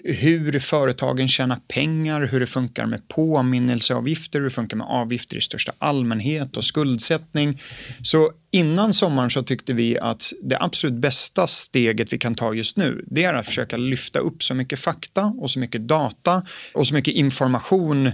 hur 0.04 0.60
företagen 0.60 1.28
tjänar 1.28 1.60
pengar, 1.68 2.22
hur 2.22 2.40
det 2.40 2.46
funkar 2.46 2.86
med 2.86 3.08
påminnelseavgifter, 3.08 4.40
hur 4.40 4.44
det 4.44 4.54
funkar 4.54 4.78
med 4.78 4.88
avgifter 4.88 5.38
i 5.38 5.42
största 5.42 5.74
allmänhet 5.80 6.58
och 6.58 6.64
skuldsättning. 6.64 7.62
Så 8.02 8.32
innan 8.52 8.94
sommaren 8.94 9.30
så 9.30 9.44
tyckte 9.44 9.74
vi 9.74 10.00
att 10.00 10.34
det 10.44 10.58
absolut 10.60 10.96
bästa 10.96 11.48
steget 11.48 12.14
vi 12.14 12.18
kan 12.18 12.36
ta 12.36 12.54
just 12.54 12.78
nu, 12.78 13.06
det 13.08 13.24
är 13.24 13.34
att 13.34 13.46
försöka 13.46 13.78
lyfta 13.78 14.20
upp 14.20 14.44
så 14.44 14.54
mycket 14.54 14.80
fakta 14.80 15.26
och 15.26 15.52
så 15.52 15.60
mycket 15.60 15.82
data 15.82 16.46
och 16.74 16.88
så 16.88 16.94
mycket 16.94 17.14
information 17.14 18.12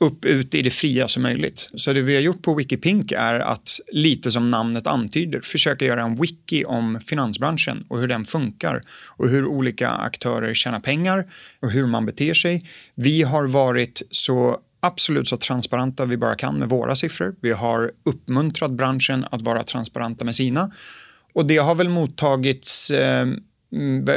upp 0.00 0.24
ut 0.24 0.54
i 0.54 0.62
det 0.62 0.70
fria 0.70 1.08
som 1.08 1.22
möjligt. 1.22 1.70
Så 1.74 1.92
det 1.92 2.02
vi 2.02 2.14
har 2.14 2.22
gjort 2.22 2.42
på 2.42 2.54
Wikipink 2.54 3.12
är 3.12 3.40
att, 3.40 3.80
lite 3.92 4.30
som 4.30 4.44
namnet 4.44 4.86
antyder, 4.86 5.40
försöka 5.40 5.84
göra 5.84 6.02
en 6.02 6.16
wiki 6.16 6.64
om 6.64 7.00
finansbranschen 7.06 7.84
och 7.88 7.98
hur 7.98 8.08
den 8.08 8.24
funkar 8.24 8.82
och 9.16 9.28
hur 9.28 9.46
olika 9.46 9.90
aktörer 9.90 10.54
tjänar 10.54 10.80
pengar 10.80 11.26
och 11.60 11.70
hur 11.70 11.86
man 11.86 12.06
beter 12.06 12.34
sig. 12.34 12.70
Vi 12.94 13.22
har 13.22 13.46
varit 13.46 14.02
så 14.10 14.60
absolut 14.80 15.28
så 15.28 15.36
transparenta 15.36 16.06
vi 16.06 16.16
bara 16.16 16.36
kan 16.36 16.58
med 16.58 16.68
våra 16.68 16.96
siffror. 16.96 17.34
Vi 17.40 17.52
har 17.52 17.92
uppmuntrat 18.04 18.70
branschen 18.70 19.26
att 19.30 19.42
vara 19.42 19.62
transparenta 19.62 20.24
med 20.24 20.36
sina 20.36 20.70
och 21.34 21.46
det 21.46 21.56
har 21.56 21.74
väl 21.74 21.88
mottagits 21.88 22.90
eh, 22.90 23.26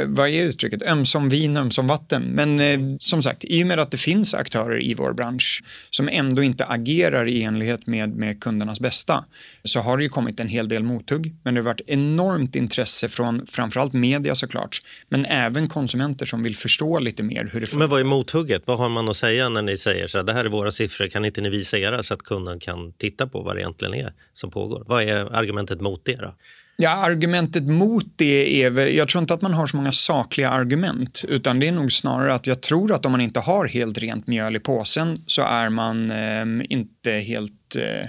vad 0.06 0.28
är 0.28 0.42
uttrycket? 0.42 0.82
Ömsom 0.82 1.28
vin, 1.28 1.56
ömsom 1.56 1.86
vatten. 1.86 2.22
Men 2.22 2.60
eh, 2.60 2.80
som 3.00 3.22
sagt, 3.22 3.44
i 3.44 3.62
och 3.62 3.66
med 3.66 3.78
att 3.78 3.90
det 3.90 3.96
finns 3.96 4.34
aktörer 4.34 4.82
i 4.82 4.94
vår 4.94 5.12
bransch 5.12 5.64
som 5.90 6.08
ändå 6.08 6.42
inte 6.42 6.64
agerar 6.64 7.28
i 7.28 7.42
enlighet 7.42 7.86
med, 7.86 8.16
med 8.16 8.40
kundernas 8.40 8.80
bästa 8.80 9.24
så 9.64 9.80
har 9.80 9.96
det 9.96 10.02
ju 10.02 10.08
kommit 10.08 10.40
en 10.40 10.48
hel 10.48 10.68
del 10.68 10.82
mothugg. 10.82 11.34
Men 11.42 11.54
det 11.54 11.60
har 11.60 11.64
varit 11.64 11.80
enormt 11.86 12.56
intresse 12.56 13.08
från 13.08 13.46
framförallt 13.46 13.92
media 13.92 14.34
såklart, 14.34 14.82
men 15.08 15.26
även 15.26 15.68
konsumenter 15.68 16.26
som 16.26 16.42
vill 16.42 16.56
förstå 16.56 16.98
lite 16.98 17.22
mer 17.22 17.50
hur 17.52 17.60
det 17.60 17.66
funkar. 17.66 17.78
Men 17.78 17.88
vad 17.88 18.00
är 18.00 18.04
mothugget? 18.04 18.62
Vad 18.66 18.78
har 18.78 18.88
man 18.88 19.08
att 19.08 19.16
säga 19.16 19.48
när 19.48 19.62
ni 19.62 19.76
säger 19.76 20.06
så 20.06 20.18
här, 20.18 20.24
det 20.24 20.32
här 20.32 20.44
är 20.44 20.48
våra 20.48 20.70
siffror, 20.70 21.08
kan 21.08 21.24
inte 21.24 21.40
ni 21.40 21.50
visa 21.50 21.78
era 21.78 22.02
så 22.02 22.14
att 22.14 22.22
kunden 22.22 22.60
kan 22.60 22.92
titta 22.92 23.26
på 23.26 23.42
vad 23.42 23.56
det 23.56 23.60
egentligen 23.60 23.94
är 23.94 24.12
som 24.32 24.50
pågår? 24.50 24.84
Vad 24.86 25.02
är 25.02 25.34
argumentet 25.36 25.80
mot 25.80 26.04
det 26.04 26.16
då? 26.16 26.34
Ja, 26.76 26.90
argumentet 26.90 27.62
mot 27.62 28.06
det 28.16 28.62
är 28.62 28.70
väl, 28.70 28.94
jag 28.94 29.08
tror 29.08 29.20
inte 29.22 29.34
att 29.34 29.42
man 29.42 29.54
har 29.54 29.66
så 29.66 29.76
många 29.76 29.92
sakliga 29.92 30.50
argument, 30.50 31.24
utan 31.28 31.60
det 31.60 31.68
är 31.68 31.72
nog 31.72 31.92
snarare 31.92 32.34
att 32.34 32.46
jag 32.46 32.60
tror 32.60 32.92
att 32.92 33.06
om 33.06 33.12
man 33.12 33.20
inte 33.20 33.40
har 33.40 33.66
helt 33.66 33.98
rent 33.98 34.26
mjöl 34.26 34.56
i 34.56 34.60
påsen 34.60 35.24
så 35.26 35.42
är 35.42 35.68
man 35.68 36.10
eh, 36.10 36.66
inte 36.68 37.12
helt 37.12 37.76
eh, 37.76 38.08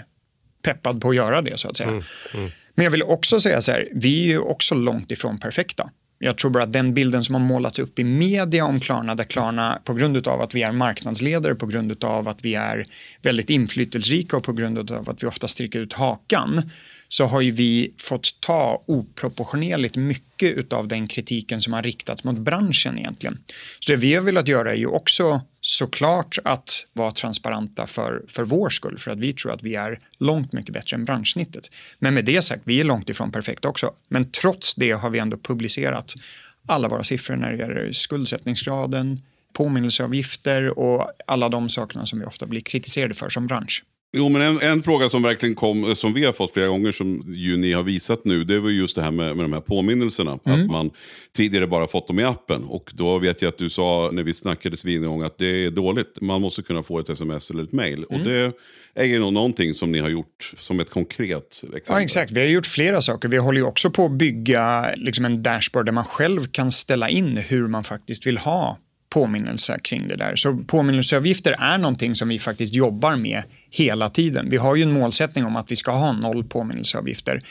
peppad 0.63 1.01
på 1.01 1.09
att 1.09 1.15
göra 1.15 1.41
det 1.41 1.59
så 1.59 1.67
att 1.67 1.77
säga. 1.77 1.89
Mm, 1.89 2.03
mm. 2.33 2.49
Men 2.75 2.83
jag 2.83 2.91
vill 2.91 3.03
också 3.03 3.39
säga 3.39 3.61
så 3.61 3.71
här, 3.71 3.89
vi 3.93 4.23
är 4.23 4.27
ju 4.27 4.39
också 4.39 4.75
långt 4.75 5.11
ifrån 5.11 5.39
perfekta. 5.39 5.89
Jag 6.25 6.37
tror 6.37 6.51
bara 6.51 6.63
att 6.63 6.73
den 6.73 6.93
bilden 6.93 7.23
som 7.23 7.35
har 7.35 7.41
målats 7.41 7.79
upp 7.79 7.99
i 7.99 8.03
media 8.03 8.65
om 8.65 8.79
Klarna, 8.79 9.15
där 9.15 9.23
Klarna 9.23 9.79
på 9.83 9.93
grund 9.93 10.27
av 10.27 10.41
att 10.41 10.55
vi 10.55 10.61
är 10.61 10.71
marknadsledare, 10.71 11.55
på 11.55 11.65
grund 11.65 12.03
av 12.03 12.27
att 12.27 12.45
vi 12.45 12.55
är 12.55 12.85
väldigt 13.21 13.49
inflytelserika 13.49 14.37
och 14.37 14.43
på 14.43 14.53
grund 14.53 14.91
av 14.91 15.09
att 15.09 15.23
vi 15.23 15.27
ofta 15.27 15.47
sträcker 15.47 15.79
ut 15.79 15.93
hakan, 15.93 16.71
så 17.09 17.25
har 17.25 17.41
ju 17.41 17.51
vi 17.51 17.93
fått 17.97 18.41
ta 18.41 18.83
oproportionerligt 18.87 19.95
mycket 19.95 20.73
av 20.73 20.87
den 20.87 21.07
kritiken 21.07 21.61
som 21.61 21.73
har 21.73 21.83
riktats 21.83 22.23
mot 22.23 22.37
branschen 22.37 22.97
egentligen. 22.97 23.37
Så 23.79 23.91
det 23.91 23.97
vi 23.97 24.13
har 24.13 24.21
velat 24.21 24.47
göra 24.47 24.71
är 24.71 24.77
ju 24.77 24.87
också 24.87 25.41
såklart 25.67 26.37
att 26.43 26.87
vara 26.93 27.11
transparenta 27.11 27.87
för, 27.87 28.23
för 28.27 28.43
vår 28.43 28.69
skull, 28.69 28.97
för 28.97 29.11
att 29.11 29.17
vi 29.17 29.33
tror 29.33 29.51
att 29.51 29.63
vi 29.63 29.75
är 29.75 29.99
långt 30.17 30.53
mycket 30.53 30.73
bättre 30.73 30.95
än 30.95 31.05
branschsnittet. 31.05 31.71
Men 31.99 32.13
med 32.13 32.25
det 32.25 32.41
sagt, 32.41 32.61
vi 32.65 32.79
är 32.79 32.83
långt 32.83 33.09
ifrån 33.09 33.31
perfekta 33.31 33.67
också. 33.67 33.93
Men 34.07 34.31
trots 34.31 34.75
det 34.75 34.91
har 34.91 35.09
vi 35.09 35.19
ändå 35.19 35.37
publicerat 35.37 36.13
alla 36.67 36.87
våra 36.87 37.03
siffror 37.03 37.35
när 37.35 37.51
det 37.51 37.57
gäller 37.57 37.91
skuldsättningsgraden, 37.91 39.21
påminnelseavgifter 39.53 40.79
och 40.79 41.11
alla 41.27 41.49
de 41.49 41.69
sakerna 41.69 42.05
som 42.05 42.19
vi 42.19 42.25
ofta 42.25 42.45
blir 42.45 42.61
kritiserade 42.61 43.13
för 43.13 43.29
som 43.29 43.47
bransch. 43.47 43.83
Jo, 44.17 44.29
men 44.29 44.41
en, 44.41 44.61
en, 44.61 44.83
fråga 44.83 45.09
som 45.09 45.21
verkligen 45.21 45.55
kom, 45.55 45.95
som 45.95 46.13
vi 46.13 46.25
har 46.25 46.33
fått 46.33 46.53
flera 46.53 46.67
gånger, 46.67 46.91
som 46.91 47.23
ju 47.27 47.57
ni 47.57 47.73
har 47.73 47.83
visat 47.83 48.25
nu, 48.25 48.43
det 48.43 48.59
var 48.59 48.69
just 48.69 48.95
det 48.95 49.01
här 49.01 49.11
med, 49.11 49.35
med 49.35 49.45
de 49.45 49.53
här 49.53 49.61
påminnelserna. 49.61 50.39
Mm. 50.45 50.61
Att 50.61 50.71
man 50.71 50.91
tidigare 51.35 51.67
bara 51.67 51.87
fått 51.87 52.07
dem 52.07 52.19
i 52.19 52.23
appen. 52.23 52.63
Och 52.63 52.91
då 52.93 53.17
vet 53.17 53.41
jag 53.41 53.49
att 53.49 53.57
du 53.57 53.69
sa, 53.69 54.09
när 54.13 54.23
vi 54.23 54.33
snackades 54.33 54.85
vid 54.85 55.03
en 55.03 55.09
gång, 55.09 55.21
att 55.21 55.37
det 55.37 55.65
är 55.65 55.71
dåligt. 55.71 56.21
Man 56.21 56.41
måste 56.41 56.61
kunna 56.61 56.83
få 56.83 56.99
ett 56.99 57.09
sms 57.09 57.49
eller 57.49 57.63
ett 57.63 57.71
mail. 57.71 58.05
Mm. 58.09 58.21
Och 58.21 58.27
det 58.27 58.53
är 58.93 59.05
ju 59.05 59.19
nog 59.19 59.33
någonting 59.33 59.73
som 59.73 59.91
ni 59.91 59.99
har 59.99 60.09
gjort 60.09 60.53
som 60.57 60.79
ett 60.79 60.89
konkret 60.89 61.51
exempel. 61.53 61.81
Ja, 61.87 62.01
exakt. 62.01 62.31
Vi 62.31 62.39
har 62.39 62.47
gjort 62.47 62.65
flera 62.65 63.01
saker. 63.01 63.29
Vi 63.29 63.37
håller 63.37 63.59
ju 63.59 63.65
också 63.65 63.89
på 63.89 64.05
att 64.05 64.11
bygga 64.11 64.95
liksom 64.95 65.25
en 65.25 65.43
dashboard 65.43 65.85
där 65.85 65.93
man 65.93 66.05
själv 66.05 66.47
kan 66.51 66.71
ställa 66.71 67.09
in 67.09 67.37
hur 67.37 67.67
man 67.67 67.83
faktiskt 67.83 68.27
vill 68.27 68.37
ha 68.37 68.77
påminnelse 69.15 69.79
kring 69.83 70.07
det 70.07 70.15
där. 70.15 70.35
Så 70.35 70.57
påminnelseavgifter 70.57 71.55
är 71.59 71.77
någonting 71.77 72.15
som 72.15 72.27
vi 72.27 72.39
faktiskt 72.39 72.73
jobbar 72.73 73.15
med 73.15 73.43
hela 73.69 74.09
tiden. 74.09 74.49
Vi 74.49 74.57
har 74.57 74.75
ju 74.75 74.83
en 74.83 74.91
målsättning 74.91 75.45
om 75.45 75.55
att 75.55 75.71
vi 75.71 75.75
ska 75.75 75.91
ha 75.91 76.11
noll 76.11 76.43
påminnelseavgifter. 76.43 77.43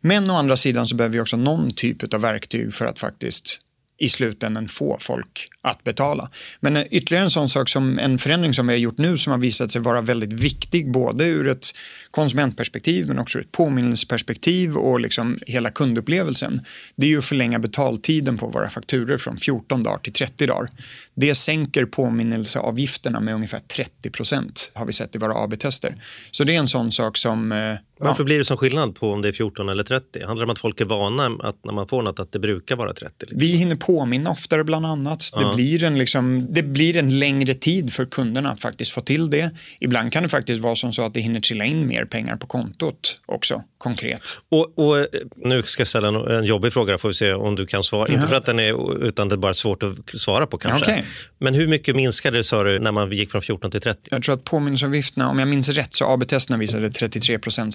Men 0.00 0.30
å 0.30 0.34
andra 0.34 0.56
sidan 0.56 0.86
så 0.86 0.96
behöver 0.96 1.14
vi 1.14 1.20
också 1.20 1.36
någon 1.36 1.70
typ 1.70 2.14
av 2.14 2.20
verktyg 2.20 2.74
för 2.74 2.84
att 2.84 2.98
faktiskt 2.98 3.60
i 4.02 4.08
slutändan 4.08 4.68
få 4.68 4.96
folk 5.00 5.48
att 5.60 5.84
betala. 5.84 6.30
Men 6.60 6.76
eh, 6.76 6.84
ytterligare 6.90 7.24
en 7.24 7.30
sån 7.30 7.48
sak 7.48 7.68
som 7.68 7.98
en 7.98 8.18
förändring 8.18 8.54
som 8.54 8.66
vi 8.66 8.72
har 8.72 8.78
gjort 8.78 8.98
nu 8.98 9.18
som 9.18 9.30
har 9.30 9.38
visat 9.38 9.72
sig 9.72 9.82
vara 9.82 10.00
väldigt 10.00 10.32
viktig 10.32 10.92
både 10.92 11.24
ur 11.24 11.48
ett 11.48 11.66
konsumentperspektiv 12.10 13.08
men 13.08 13.18
också 13.18 13.38
ur 13.38 13.42
ett 13.42 13.52
påminnelseperspektiv 13.52 14.76
och 14.76 15.00
liksom 15.00 15.38
hela 15.46 15.70
kundupplevelsen. 15.70 16.64
Det 16.96 17.06
är 17.06 17.10
ju 17.10 17.18
att 17.18 17.24
förlänga 17.24 17.58
betaltiden 17.58 18.38
på 18.38 18.48
våra 18.48 18.70
fakturer 18.70 19.18
från 19.18 19.36
14 19.36 19.82
dagar 19.82 19.98
till 19.98 20.12
30 20.12 20.46
dagar. 20.46 20.70
Det 21.14 21.34
sänker 21.34 21.84
påminnelseavgifterna 21.84 23.20
med 23.20 23.34
ungefär 23.34 23.58
30 23.58 24.10
procent 24.10 24.70
har 24.74 24.86
vi 24.86 24.92
sett 24.92 25.14
i 25.14 25.18
våra 25.18 25.44
AB-tester. 25.44 25.94
Så 26.30 26.44
det 26.44 26.54
är 26.54 26.58
en 26.58 26.68
sån 26.68 26.92
sak 26.92 27.16
som 27.16 27.52
eh, 27.52 27.76
varför 28.02 28.24
blir 28.24 28.38
det 28.38 28.44
som 28.44 28.56
skillnad 28.56 28.94
på 28.94 29.12
om 29.12 29.22
det 29.22 29.28
är 29.28 29.32
14 29.32 29.68
eller 29.68 29.82
30? 29.82 30.24
Handlar 30.24 30.36
det 30.36 30.44
om 30.44 30.50
att 30.50 30.58
folk 30.58 30.80
är 30.80 30.84
vana 30.84 31.26
att 31.40 31.64
när 31.64 31.72
man 31.72 31.88
får 31.88 32.02
något 32.02 32.20
att 32.20 32.32
det 32.32 32.38
brukar 32.38 32.76
vara 32.76 32.92
30? 32.92 33.14
Liksom? 33.20 33.38
Vi 33.38 33.46
hinner 33.46 33.76
påminna 33.76 34.30
oftare 34.30 34.64
bland 34.64 34.86
annat. 34.86 35.30
Ja. 35.34 35.40
Det, 35.40 35.56
blir 35.56 35.84
en 35.84 35.98
liksom, 35.98 36.46
det 36.50 36.62
blir 36.62 36.96
en 36.96 37.18
längre 37.18 37.54
tid 37.54 37.92
för 37.92 38.04
kunderna 38.04 38.50
att 38.50 38.60
faktiskt 38.60 38.90
få 38.90 39.00
till 39.00 39.30
det. 39.30 39.50
Ibland 39.80 40.12
kan 40.12 40.22
det 40.22 40.28
faktiskt 40.28 40.62
vara 40.62 40.76
som 40.76 40.92
så 40.92 41.02
att 41.02 41.14
det 41.14 41.20
hinner 41.20 41.40
trilla 41.40 41.64
in 41.64 41.86
mer 41.86 42.04
pengar 42.04 42.36
på 42.36 42.46
kontot 42.46 43.20
också, 43.26 43.62
konkret. 43.78 44.38
Och, 44.48 44.78
och 44.78 44.98
eh, 44.98 45.06
nu 45.36 45.62
ska 45.62 45.80
jag 45.80 45.88
ställa 45.88 46.38
en 46.38 46.44
jobbig 46.44 46.72
fråga, 46.72 46.98
får 46.98 47.08
vi 47.08 47.14
se 47.14 47.32
om 47.32 47.56
du 47.56 47.66
kan 47.66 47.84
svara. 47.84 48.06
Mm. 48.06 48.16
Inte 48.16 48.28
för 48.28 48.36
att 48.36 48.46
den 48.46 48.60
är, 48.60 49.04
utan 49.04 49.28
det 49.28 49.34
är 49.34 49.36
bara 49.36 49.54
svårt 49.54 49.82
att 49.82 50.10
svara 50.10 50.46
på 50.46 50.58
kanske. 50.58 50.92
Okay. 50.92 51.02
Men 51.38 51.54
hur 51.54 51.66
mycket 51.66 51.96
minskade 51.96 52.36
det 52.36 52.44
sa 52.44 52.62
du 52.62 52.78
när 52.78 52.92
man 52.92 53.12
gick 53.12 53.30
från 53.30 53.42
14 53.42 53.70
till 53.70 53.80
30? 53.80 54.00
Jag 54.10 54.22
tror 54.22 54.34
att 54.34 54.44
påminnelseavgifterna, 54.44 55.30
om 55.30 55.38
jag 55.38 55.48
minns 55.48 55.68
rätt 55.68 55.94
så 55.94 56.04
AB-testerna 56.04 56.58
visade 56.58 56.90
33 56.90 57.38
procent 57.38 57.74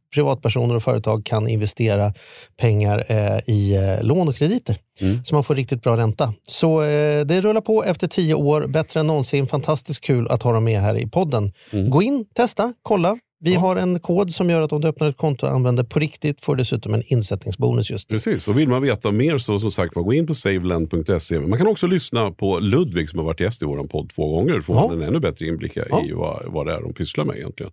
privatpersoner 0.13 0.75
och 0.75 0.83
företag 0.83 1.25
kan 1.25 1.47
investera 1.47 2.13
pengar 2.57 3.05
eh, 3.07 3.39
i 3.49 3.75
eh, 3.75 4.03
lån 4.05 4.27
och 4.27 4.35
krediter. 4.35 4.77
Så 5.23 5.35
man 5.35 5.43
får 5.43 5.55
riktigt 5.55 5.83
bra 5.83 5.97
ränta. 5.97 6.33
Så 6.47 6.81
eh, 6.81 7.25
det 7.25 7.41
rullar 7.41 7.61
på 7.61 7.83
efter 7.83 8.07
tio 8.07 8.33
år, 8.33 8.67
bättre 8.67 8.99
än 8.99 9.07
någonsin. 9.07 9.47
Fantastiskt 9.47 10.01
kul 10.01 10.27
att 10.27 10.43
ha 10.43 10.51
dem 10.53 10.63
med 10.63 10.81
här 10.81 10.97
i 10.97 11.07
podden. 11.07 11.51
Gå 11.89 12.01
in, 12.01 12.25
testa, 12.35 12.73
kolla. 12.81 13.17
Vi 13.43 13.55
har 13.55 13.75
en 13.75 13.99
kod 13.99 14.31
som 14.33 14.49
gör 14.49 14.61
att 14.61 14.71
om 14.71 14.81
du 14.81 14.87
öppnar 14.87 15.09
ett 15.09 15.17
konto 15.17 15.45
och 15.47 15.51
använder 15.53 15.83
på 15.83 15.99
riktigt 15.99 16.41
får 16.41 16.55
du 16.55 16.61
dessutom 16.61 16.93
en 16.93 17.03
insättningsbonus 17.05 17.89
just 17.91 18.09
nu. 18.09 18.15
Precis, 18.15 18.47
och 18.47 18.59
vill 18.59 18.67
man 18.67 18.81
veta 18.81 19.11
mer 19.11 19.37
så 19.37 19.59
som 19.59 19.71
sagt 19.71 19.93
gå 19.93 20.13
in 20.13 20.27
på 20.27 20.33
saveland.se. 20.33 21.39
Man 21.39 21.57
kan 21.57 21.67
också 21.67 21.87
lyssna 21.87 22.31
på 22.31 22.59
Ludvig 22.59 23.09
som 23.09 23.19
har 23.19 23.25
varit 23.25 23.39
gäst 23.39 23.61
i 23.61 23.65
vår 23.65 23.87
podd 23.87 24.09
två 24.15 24.27
gånger. 24.35 24.53
Då 24.55 24.61
får 24.61 24.75
Ja. 24.75 24.87
man 24.87 25.01
en 25.01 25.07
ännu 25.07 25.19
bättre 25.19 25.45
inblick 25.45 25.77
i 25.77 25.83
Ja. 25.89 26.01
vad, 26.15 26.43
vad 26.47 26.65
det 26.67 26.73
är 26.73 26.81
de 26.81 26.93
pysslar 26.93 27.25
med 27.25 27.35
egentligen. 27.37 27.71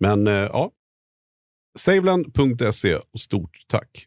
Men 0.00 0.26
eh, 0.26 0.32
ja, 0.32 0.70
saveland.se 1.78 2.94
och 2.94 3.20
stort 3.20 3.56
tack. 3.68 4.06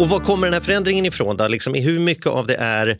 Och 0.00 0.08
var 0.08 0.20
kommer 0.20 0.46
den 0.46 0.54
här 0.54 0.60
förändringen 0.60 1.06
ifrån? 1.06 1.36
Då? 1.36 1.48
Liksom, 1.48 1.74
hur 1.74 1.98
mycket 1.98 2.26
av 2.26 2.46
det 2.46 2.54
är 2.54 2.98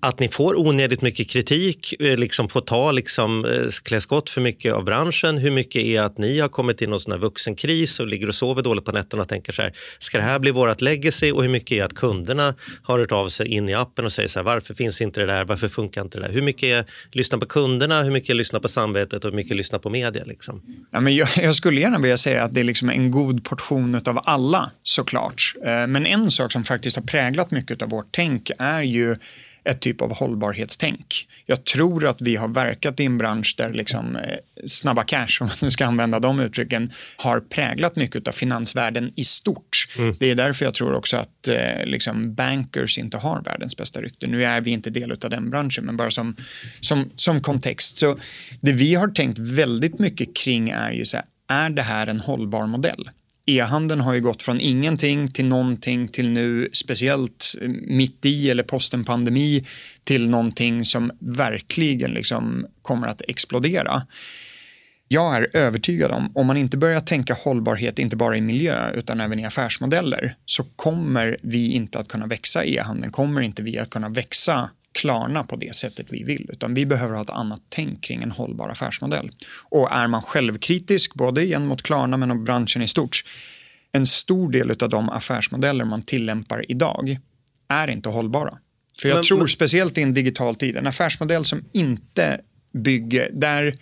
att 0.00 0.20
ni 0.20 0.28
får 0.28 0.58
onödigt 0.58 1.02
mycket 1.02 1.30
kritik, 1.30 1.94
eh, 2.00 2.18
liksom 2.18 2.48
får 2.48 2.60
ta 2.60 2.92
liksom, 2.92 3.44
eh, 3.44 3.68
klä 3.84 4.00
skott 4.00 4.30
för 4.30 4.40
mycket 4.40 4.74
av 4.74 4.84
branschen? 4.84 5.38
Hur 5.38 5.50
mycket 5.50 5.82
är 5.82 6.00
att 6.00 6.18
ni 6.18 6.40
har 6.40 6.48
kommit 6.48 6.82
in 6.82 6.88
i 6.88 6.90
någon 6.90 7.00
sån 7.00 7.20
vuxenkris 7.20 8.00
och 8.00 8.06
ligger 8.06 8.28
och 8.28 8.34
sover 8.34 8.62
dåligt 8.62 8.84
på 8.84 8.92
nätterna 8.92 9.22
och 9.22 9.28
tänker 9.28 9.52
så 9.52 9.62
här, 9.62 9.72
ska 9.98 10.18
det 10.18 10.24
här 10.24 10.38
bli 10.38 10.50
vårt 10.50 10.80
legacy? 10.80 11.32
Och 11.32 11.42
hur 11.42 11.50
mycket 11.50 11.72
är 11.72 11.84
att 11.84 11.94
kunderna 11.94 12.54
har 12.82 12.98
hört 12.98 13.12
av 13.12 13.28
sig 13.28 13.46
in 13.46 13.68
i 13.68 13.74
appen 13.74 14.04
och 14.04 14.12
säger 14.12 14.28
så 14.28 14.38
här, 14.38 14.44
varför 14.44 14.74
finns 14.74 15.00
inte 15.00 15.20
det 15.20 15.26
där? 15.26 15.44
Varför 15.44 15.68
funkar 15.68 16.02
inte 16.02 16.18
det 16.18 16.26
där? 16.26 16.32
Hur 16.32 16.42
mycket 16.42 16.62
är 16.62 16.84
lyssna 17.12 17.38
på 17.38 17.46
kunderna? 17.46 18.02
Hur 18.02 18.10
mycket 18.10 18.30
är 18.30 18.34
lyssna 18.34 18.60
på 18.60 18.68
samvetet 18.68 19.24
och 19.24 19.30
hur 19.30 19.36
mycket 19.36 19.52
är 19.52 19.56
lyssna 19.56 19.78
på 19.78 19.90
media? 19.90 20.24
Liksom? 20.24 20.62
Ja, 20.90 21.00
men 21.00 21.16
jag, 21.16 21.28
jag 21.36 21.54
skulle 21.54 21.80
gärna 21.80 21.98
vilja 21.98 22.18
säga 22.18 22.44
att 22.44 22.54
det 22.54 22.60
är 22.60 22.64
liksom 22.64 22.90
en 22.90 23.10
god 23.10 23.44
portion 23.44 24.00
av 24.06 24.20
alla 24.24 24.70
såklart. 24.82 25.54
Eh, 25.64 25.86
men 25.86 26.06
en 26.06 26.30
sak 26.30 26.52
som 26.52 26.64
faktiskt 26.64 26.96
har 26.96 27.02
präglat 27.02 27.50
mycket 27.50 27.82
av 27.82 27.88
vårt 27.88 28.08
tänk 28.10 28.50
är 28.58 28.82
ju 28.82 29.16
ett 29.66 29.80
typ 29.80 30.02
av 30.02 30.16
hållbarhetstänk. 30.16 31.28
Jag 31.46 31.64
tror 31.64 32.06
att 32.06 32.20
vi 32.20 32.36
har 32.36 32.48
verkat 32.48 33.00
i 33.00 33.04
en 33.04 33.18
bransch 33.18 33.54
där 33.58 33.72
liksom, 33.72 34.16
eh, 34.16 34.22
snabba 34.66 35.02
cash, 35.04 35.38
om 35.40 35.46
man 35.46 35.56
nu 35.62 35.70
ska 35.70 35.86
använda 35.86 36.20
de 36.20 36.40
uttrycken, 36.40 36.90
har 37.16 37.40
präglat 37.40 37.96
mycket 37.96 38.28
av 38.28 38.32
finansvärlden 38.32 39.10
i 39.16 39.24
stort. 39.24 39.88
Det 40.18 40.30
är 40.30 40.34
därför 40.34 40.64
jag 40.64 40.74
tror 40.74 40.94
också 40.94 41.16
att 41.16 41.48
eh, 41.48 41.84
liksom 41.84 42.34
bankers 42.34 42.98
inte 42.98 43.16
har 43.16 43.42
världens 43.42 43.76
bästa 43.76 44.00
rykte. 44.00 44.26
Nu 44.26 44.44
är 44.44 44.60
vi 44.60 44.70
inte 44.70 44.90
del 44.90 45.12
av 45.12 45.30
den 45.30 45.50
branschen, 45.50 45.84
men 45.84 45.96
bara 45.96 46.10
som, 46.10 46.36
som, 46.80 47.10
som 47.16 47.40
kontext. 47.40 47.98
Så 47.98 48.18
det 48.60 48.72
vi 48.72 48.94
har 48.94 49.08
tänkt 49.08 49.38
väldigt 49.38 49.98
mycket 49.98 50.36
kring 50.36 50.70
är 50.70 50.92
ju 50.92 51.04
så 51.04 51.16
här, 51.16 51.26
är 51.48 51.70
det 51.70 51.82
här 51.82 52.06
en 52.06 52.20
hållbar 52.20 52.66
modell? 52.66 53.10
E-handeln 53.46 54.00
har 54.00 54.14
ju 54.14 54.20
gått 54.20 54.42
från 54.42 54.60
ingenting 54.60 55.32
till 55.32 55.46
någonting 55.46 56.08
till 56.08 56.28
nu, 56.28 56.68
speciellt 56.72 57.54
eh, 57.60 57.68
mitt 57.68 58.26
i 58.26 58.50
eller 58.50 58.62
post 58.62 58.94
en 58.94 59.04
pandemi, 59.04 59.64
till 60.04 60.28
någonting 60.28 60.84
som 60.84 61.12
verkligen 61.18 62.10
liksom 62.10 62.66
kommer 62.82 63.06
att 63.06 63.22
explodera. 63.28 64.02
Jag 65.08 65.36
är 65.36 65.48
övertygad 65.52 66.10
om, 66.10 66.32
om 66.34 66.46
man 66.46 66.56
inte 66.56 66.76
börjar 66.76 67.00
tänka 67.00 67.34
hållbarhet 67.34 67.98
inte 67.98 68.16
bara 68.16 68.36
i 68.36 68.40
miljö 68.40 68.90
utan 68.94 69.20
även 69.20 69.38
i 69.38 69.44
affärsmodeller 69.44 70.34
så 70.46 70.64
kommer 70.64 71.36
vi 71.42 71.72
inte 71.72 71.98
att 71.98 72.08
kunna 72.08 72.26
växa 72.26 72.64
i 72.64 72.76
e-handeln, 72.76 73.12
kommer 73.12 73.40
inte 73.40 73.62
vi 73.62 73.78
att 73.78 73.90
kunna 73.90 74.08
växa 74.08 74.70
Klarna 74.96 75.44
på 75.44 75.56
det 75.56 75.74
sättet 75.74 76.06
vi 76.10 76.24
vill, 76.24 76.50
utan 76.52 76.74
vi 76.74 76.86
behöver 76.86 77.14
ha 77.14 77.22
ett 77.22 77.30
annat 77.30 77.60
tänk 77.68 78.02
kring 78.04 78.22
en 78.22 78.30
hållbar 78.30 78.68
affärsmodell. 78.68 79.30
Och 79.62 79.92
är 79.92 80.06
man 80.06 80.22
självkritisk, 80.22 81.14
både 81.14 81.46
gentemot 81.46 81.82
Klarna 81.82 82.16
men 82.16 82.30
och 82.30 82.36
branschen 82.40 82.82
i 82.82 82.88
stort, 82.88 83.24
en 83.92 84.06
stor 84.06 84.50
del 84.52 84.70
av 84.70 84.88
de 84.88 85.08
affärsmodeller 85.08 85.84
man 85.84 86.02
tillämpar 86.02 86.64
idag 86.68 87.18
är 87.68 87.88
inte 87.88 88.08
hållbara. 88.08 88.58
För 89.02 89.08
jag 89.08 89.16
Men- 89.16 89.24
tror 89.24 89.38
men- 89.38 89.48
speciellt 89.48 89.98
i 89.98 90.02
en 90.02 90.14
digital 90.14 90.54
tid, 90.56 90.76
en 90.76 90.86
affärsmodell 90.86 91.44
som 91.44 91.64
inte 91.72 92.40
bygger, 92.72 93.30
där 93.32 93.74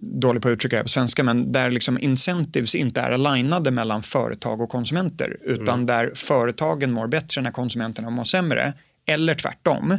dålig 0.00 0.42
på 0.42 0.48
att 0.48 0.52
uttrycka 0.52 0.76
det 0.76 0.82
på 0.82 0.88
svenska, 0.88 1.22
men 1.22 1.52
där 1.52 1.70
liksom 1.70 1.98
incentives 1.98 2.74
inte 2.74 3.00
är 3.00 3.10
alignade 3.10 3.70
mellan 3.70 4.02
företag 4.02 4.60
och 4.60 4.68
konsumenter, 4.68 5.36
utan 5.44 5.86
där 5.86 6.12
företagen 6.14 6.92
mår 6.92 7.06
bättre 7.06 7.42
när 7.42 7.50
konsumenterna 7.50 8.10
mår 8.10 8.24
sämre, 8.24 8.72
eller 9.06 9.34
tvärtom. 9.34 9.98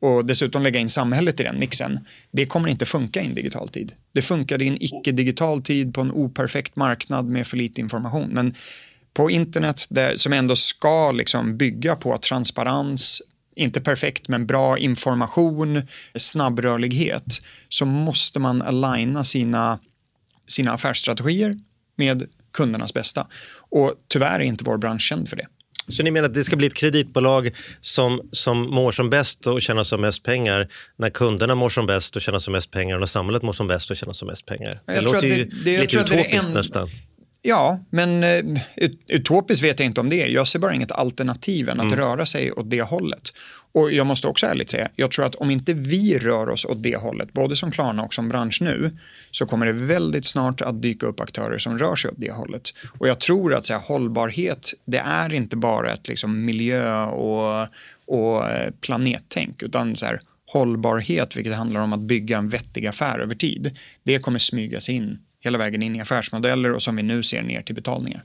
Och 0.00 0.24
dessutom 0.24 0.62
lägga 0.62 0.80
in 0.80 0.88
samhället 0.88 1.40
i 1.40 1.42
den 1.42 1.58
mixen. 1.58 2.00
Det 2.30 2.46
kommer 2.46 2.68
inte 2.68 2.86
funka 2.86 3.22
i 3.22 3.26
en 3.26 3.34
digital 3.34 3.68
tid. 3.68 3.92
Det 4.12 4.22
funkade 4.22 4.64
i 4.64 4.68
en 4.68 4.82
icke-digital 4.82 5.62
tid 5.62 5.94
på 5.94 6.00
en 6.00 6.12
operfekt 6.12 6.76
marknad 6.76 7.26
med 7.26 7.46
för 7.46 7.56
lite 7.56 7.80
information. 7.80 8.28
Men 8.32 8.54
på 9.14 9.30
internet 9.30 9.86
där, 9.90 10.16
som 10.16 10.32
ändå 10.32 10.56
ska 10.56 11.12
liksom 11.12 11.56
bygga 11.56 11.96
på 11.96 12.18
transparens, 12.18 13.22
inte 13.56 13.80
perfekt 13.80 14.28
men 14.28 14.46
bra 14.46 14.78
information, 14.78 15.82
snabbrörlighet, 16.14 17.42
så 17.68 17.86
måste 17.86 18.38
man 18.38 18.62
aligna 18.62 19.24
sina, 19.24 19.78
sina 20.46 20.72
affärsstrategier 20.72 21.58
med 21.96 22.28
kundernas 22.52 22.94
bästa. 22.94 23.26
Och 23.70 23.94
tyvärr 24.08 24.40
är 24.40 24.44
inte 24.44 24.64
vår 24.64 24.78
bransch 24.78 25.02
känd 25.02 25.28
för 25.28 25.36
det. 25.36 25.46
Så 25.88 26.02
ni 26.02 26.10
menar 26.10 26.28
att 26.28 26.34
det 26.34 26.44
ska 26.44 26.56
bli 26.56 26.66
ett 26.66 26.74
kreditbolag 26.74 27.50
som, 27.80 28.28
som 28.32 28.58
mår 28.70 28.92
som 28.92 29.10
bäst 29.10 29.46
och 29.46 29.62
tjänar 29.62 29.82
som 29.82 30.00
mest 30.00 30.22
pengar 30.22 30.68
när 30.96 31.10
kunderna 31.10 31.54
mår 31.54 31.68
som 31.68 31.86
bäst 31.86 32.16
och 32.16 32.22
tjänar 32.22 32.38
som 32.38 32.52
mest 32.52 32.70
pengar 32.70 32.94
och 32.94 33.00
när 33.00 33.06
samhället 33.06 33.42
mår 33.42 33.52
som 33.52 33.66
bäst 33.66 33.90
och 33.90 33.96
tjänar 33.96 34.12
som 34.12 34.28
mest 34.28 34.46
pengar? 34.46 34.80
Det 34.86 34.92
Jag 34.94 35.02
tror 35.02 35.14
låter 35.14 35.26
ju 35.28 35.44
det- 35.44 35.64
det- 35.64 35.80
lite 35.80 36.00
att 36.00 36.06
det 36.06 36.14
utopiskt 36.20 36.48
en- 36.48 36.54
nästan. 36.54 36.88
Ja, 37.48 37.78
men 37.90 38.24
eh, 38.24 38.62
ut- 38.76 39.00
utopiskt 39.06 39.64
vet 39.64 39.80
jag 39.80 39.86
inte 39.86 40.00
om 40.00 40.08
det 40.08 40.22
är. 40.22 40.28
Jag 40.28 40.48
ser 40.48 40.58
bara 40.58 40.74
inget 40.74 40.92
alternativ 40.92 41.68
än 41.68 41.80
att 41.80 41.92
röra 41.92 42.26
sig 42.26 42.52
åt 42.52 42.70
det 42.70 42.82
hållet. 42.82 43.32
Och 43.72 43.92
jag 43.92 44.06
måste 44.06 44.26
också 44.26 44.46
ärligt 44.46 44.70
säga, 44.70 44.88
jag 44.96 45.10
tror 45.10 45.24
att 45.26 45.34
om 45.34 45.50
inte 45.50 45.74
vi 45.74 46.18
rör 46.18 46.48
oss 46.48 46.64
åt 46.64 46.82
det 46.82 46.96
hållet, 46.96 47.32
både 47.32 47.56
som 47.56 47.70
Klarna 47.70 48.02
och 48.02 48.14
som 48.14 48.28
bransch 48.28 48.58
nu, 48.60 48.96
så 49.30 49.46
kommer 49.46 49.66
det 49.66 49.72
väldigt 49.72 50.26
snart 50.26 50.60
att 50.60 50.82
dyka 50.82 51.06
upp 51.06 51.20
aktörer 51.20 51.58
som 51.58 51.78
rör 51.78 51.96
sig 51.96 52.10
åt 52.10 52.16
det 52.20 52.32
hållet. 52.32 52.62
Och 52.98 53.08
jag 53.08 53.18
tror 53.18 53.54
att 53.54 53.66
så 53.66 53.72
här, 53.72 53.80
hållbarhet, 53.80 54.72
det 54.84 54.98
är 54.98 55.34
inte 55.34 55.56
bara 55.56 55.92
ett 55.92 56.08
liksom, 56.08 56.44
miljö 56.44 57.04
och, 57.04 57.68
och 58.06 58.48
eh, 58.50 58.70
planettänk, 58.80 59.62
utan 59.62 59.96
så 59.96 60.06
här, 60.06 60.20
hållbarhet, 60.52 61.36
vilket 61.36 61.54
handlar 61.54 61.80
om 61.80 61.92
att 61.92 62.00
bygga 62.00 62.38
en 62.38 62.48
vettig 62.48 62.86
affär 62.86 63.18
över 63.18 63.34
tid, 63.34 63.78
det 64.02 64.18
kommer 64.18 64.38
smyga 64.38 64.80
sig 64.80 64.94
in 64.94 65.18
hela 65.40 65.58
vägen 65.58 65.82
in 65.82 65.96
i 65.96 66.00
affärsmodeller 66.00 66.72
och 66.72 66.82
som 66.82 66.96
vi 66.96 67.02
nu 67.02 67.22
ser 67.22 67.42
ner 67.42 67.62
till 67.62 67.74
betalningar. 67.74 68.24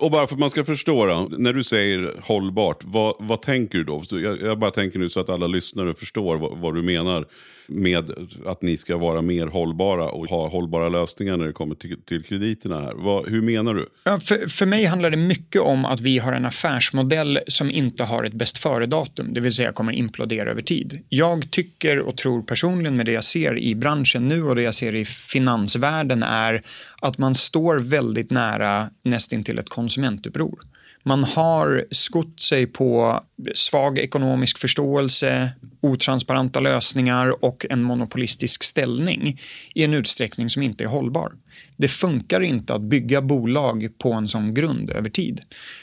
Och 0.00 0.10
bara 0.10 0.26
för 0.26 0.34
att 0.34 0.40
man 0.40 0.50
ska 0.50 0.64
förstå 0.64 1.06
då, 1.06 1.28
när 1.38 1.52
du 1.52 1.64
säger 1.64 2.20
hållbart, 2.22 2.78
vad, 2.84 3.14
vad 3.18 3.42
tänker 3.42 3.78
du 3.78 3.84
då? 3.84 4.02
Jag, 4.10 4.42
jag 4.42 4.58
bara 4.58 4.70
tänker 4.70 4.98
nu 4.98 5.08
så 5.08 5.20
att 5.20 5.28
alla 5.28 5.46
lyssnare 5.46 5.94
förstår 5.94 6.38
vad, 6.38 6.58
vad 6.58 6.74
du 6.74 6.82
menar 6.82 7.26
med 7.70 8.12
att 8.46 8.62
ni 8.62 8.76
ska 8.76 8.96
vara 8.96 9.22
mer 9.22 9.46
hållbara 9.46 10.10
och 10.10 10.26
ha 10.26 10.48
hållbara 10.48 10.88
lösningar 10.88 11.36
när 11.36 11.46
det 11.46 11.52
kommer 11.52 11.74
till, 11.74 12.02
till 12.02 12.22
krediterna 12.22 12.80
här. 12.80 12.92
Vad, 12.94 13.28
hur 13.28 13.42
menar 13.42 13.74
du? 13.74 13.88
Ja, 14.04 14.20
för, 14.20 14.48
för 14.48 14.66
mig 14.66 14.84
handlar 14.84 15.10
det 15.10 15.16
mycket 15.16 15.60
om 15.60 15.84
att 15.84 16.00
vi 16.00 16.18
har 16.18 16.32
en 16.32 16.46
affärsmodell 16.46 17.38
som 17.46 17.70
inte 17.70 18.04
har 18.04 18.24
ett 18.24 18.32
bäst 18.32 18.58
före-datum, 18.58 19.34
det 19.34 19.40
vill 19.40 19.52
säga 19.52 19.72
kommer 19.72 19.92
implodera 19.92 20.50
över 20.50 20.62
tid. 20.62 21.04
Jag 21.08 21.50
tycker 21.50 21.98
och 21.98 22.16
tror 22.16 22.42
personligen 22.42 22.96
med 22.96 23.06
det 23.06 23.12
jag 23.12 23.24
ser 23.24 23.58
i 23.58 23.74
branschen 23.74 24.28
nu 24.28 24.42
och 24.42 24.56
det 24.56 24.62
jag 24.62 24.74
ser 24.74 24.94
i 24.94 25.04
finansvärlden 25.04 26.22
är 26.22 26.62
att 27.02 27.18
man 27.18 27.34
står 27.34 27.78
väldigt 27.78 28.30
nära 28.30 28.90
nästintill 29.04 29.58
ett 29.58 29.68
konsumentuppror. 29.90 30.60
Man 31.02 31.24
har 31.24 31.84
skott 31.90 32.40
sig 32.40 32.66
på 32.66 33.20
svag 33.54 33.98
ekonomisk 33.98 34.58
förståelse, 34.58 35.50
otransparenta 35.80 36.60
lösningar 36.60 37.44
och 37.44 37.66
en 37.70 37.82
monopolistisk 37.82 38.62
ställning 38.64 39.38
i 39.74 39.84
en 39.84 39.94
utsträckning 39.94 40.50
som 40.50 40.62
inte 40.62 40.84
är 40.84 40.88
hållbar. 40.88 41.32
Det 41.76 41.88
funkar 41.88 42.40
inte 42.40 42.74
att 42.74 42.80
bygga 42.80 43.22
bolag 43.22 43.88
på 43.98 44.12
en 44.12 44.28
sån 44.28 44.54
grund 44.54 44.90
över 44.90 45.10
tid. 45.10 45.40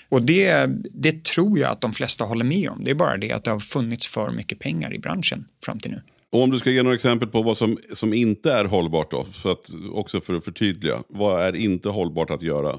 Och 0.10 0.22
det, 0.22 0.70
det 0.92 1.24
tror 1.24 1.60
jag 1.60 1.72
att 1.72 1.82
de 1.82 1.94
flesta 1.94 2.24
håller 2.24 2.46
med 2.46 2.70
om. 2.70 2.84
Det 2.84 2.92
är 2.92 2.96
bara 2.96 3.18
det 3.18 3.32
att 3.32 3.44
det 3.44 3.52
har 3.52 3.60
funnits 3.60 4.08
för 4.08 4.32
mycket 4.32 4.60
pengar 4.60 4.94
i 4.94 5.00
branschen 5.00 5.46
fram 5.66 5.80
till 5.80 5.92
nu. 5.92 6.02
Och 6.32 6.44
om 6.44 6.50
du 6.50 6.60
ska 6.60 6.72
ge 6.72 6.84
några 6.84 6.96
exempel 6.96 7.28
på 7.28 7.42
vad 7.42 7.58
som, 7.58 7.78
som 7.94 8.14
inte 8.14 8.52
är 8.52 8.66
hållbart 8.66 9.12
då, 9.12 9.26
för 9.26 9.52
att, 9.52 9.70
också 9.92 10.22
för 10.22 10.34
att 10.34 10.44
förtydliga. 10.44 11.04
Vad 11.10 11.48
är 11.48 11.56
inte 11.56 11.90
hållbart 11.90 12.30
att 12.30 12.42
göra? 12.42 12.78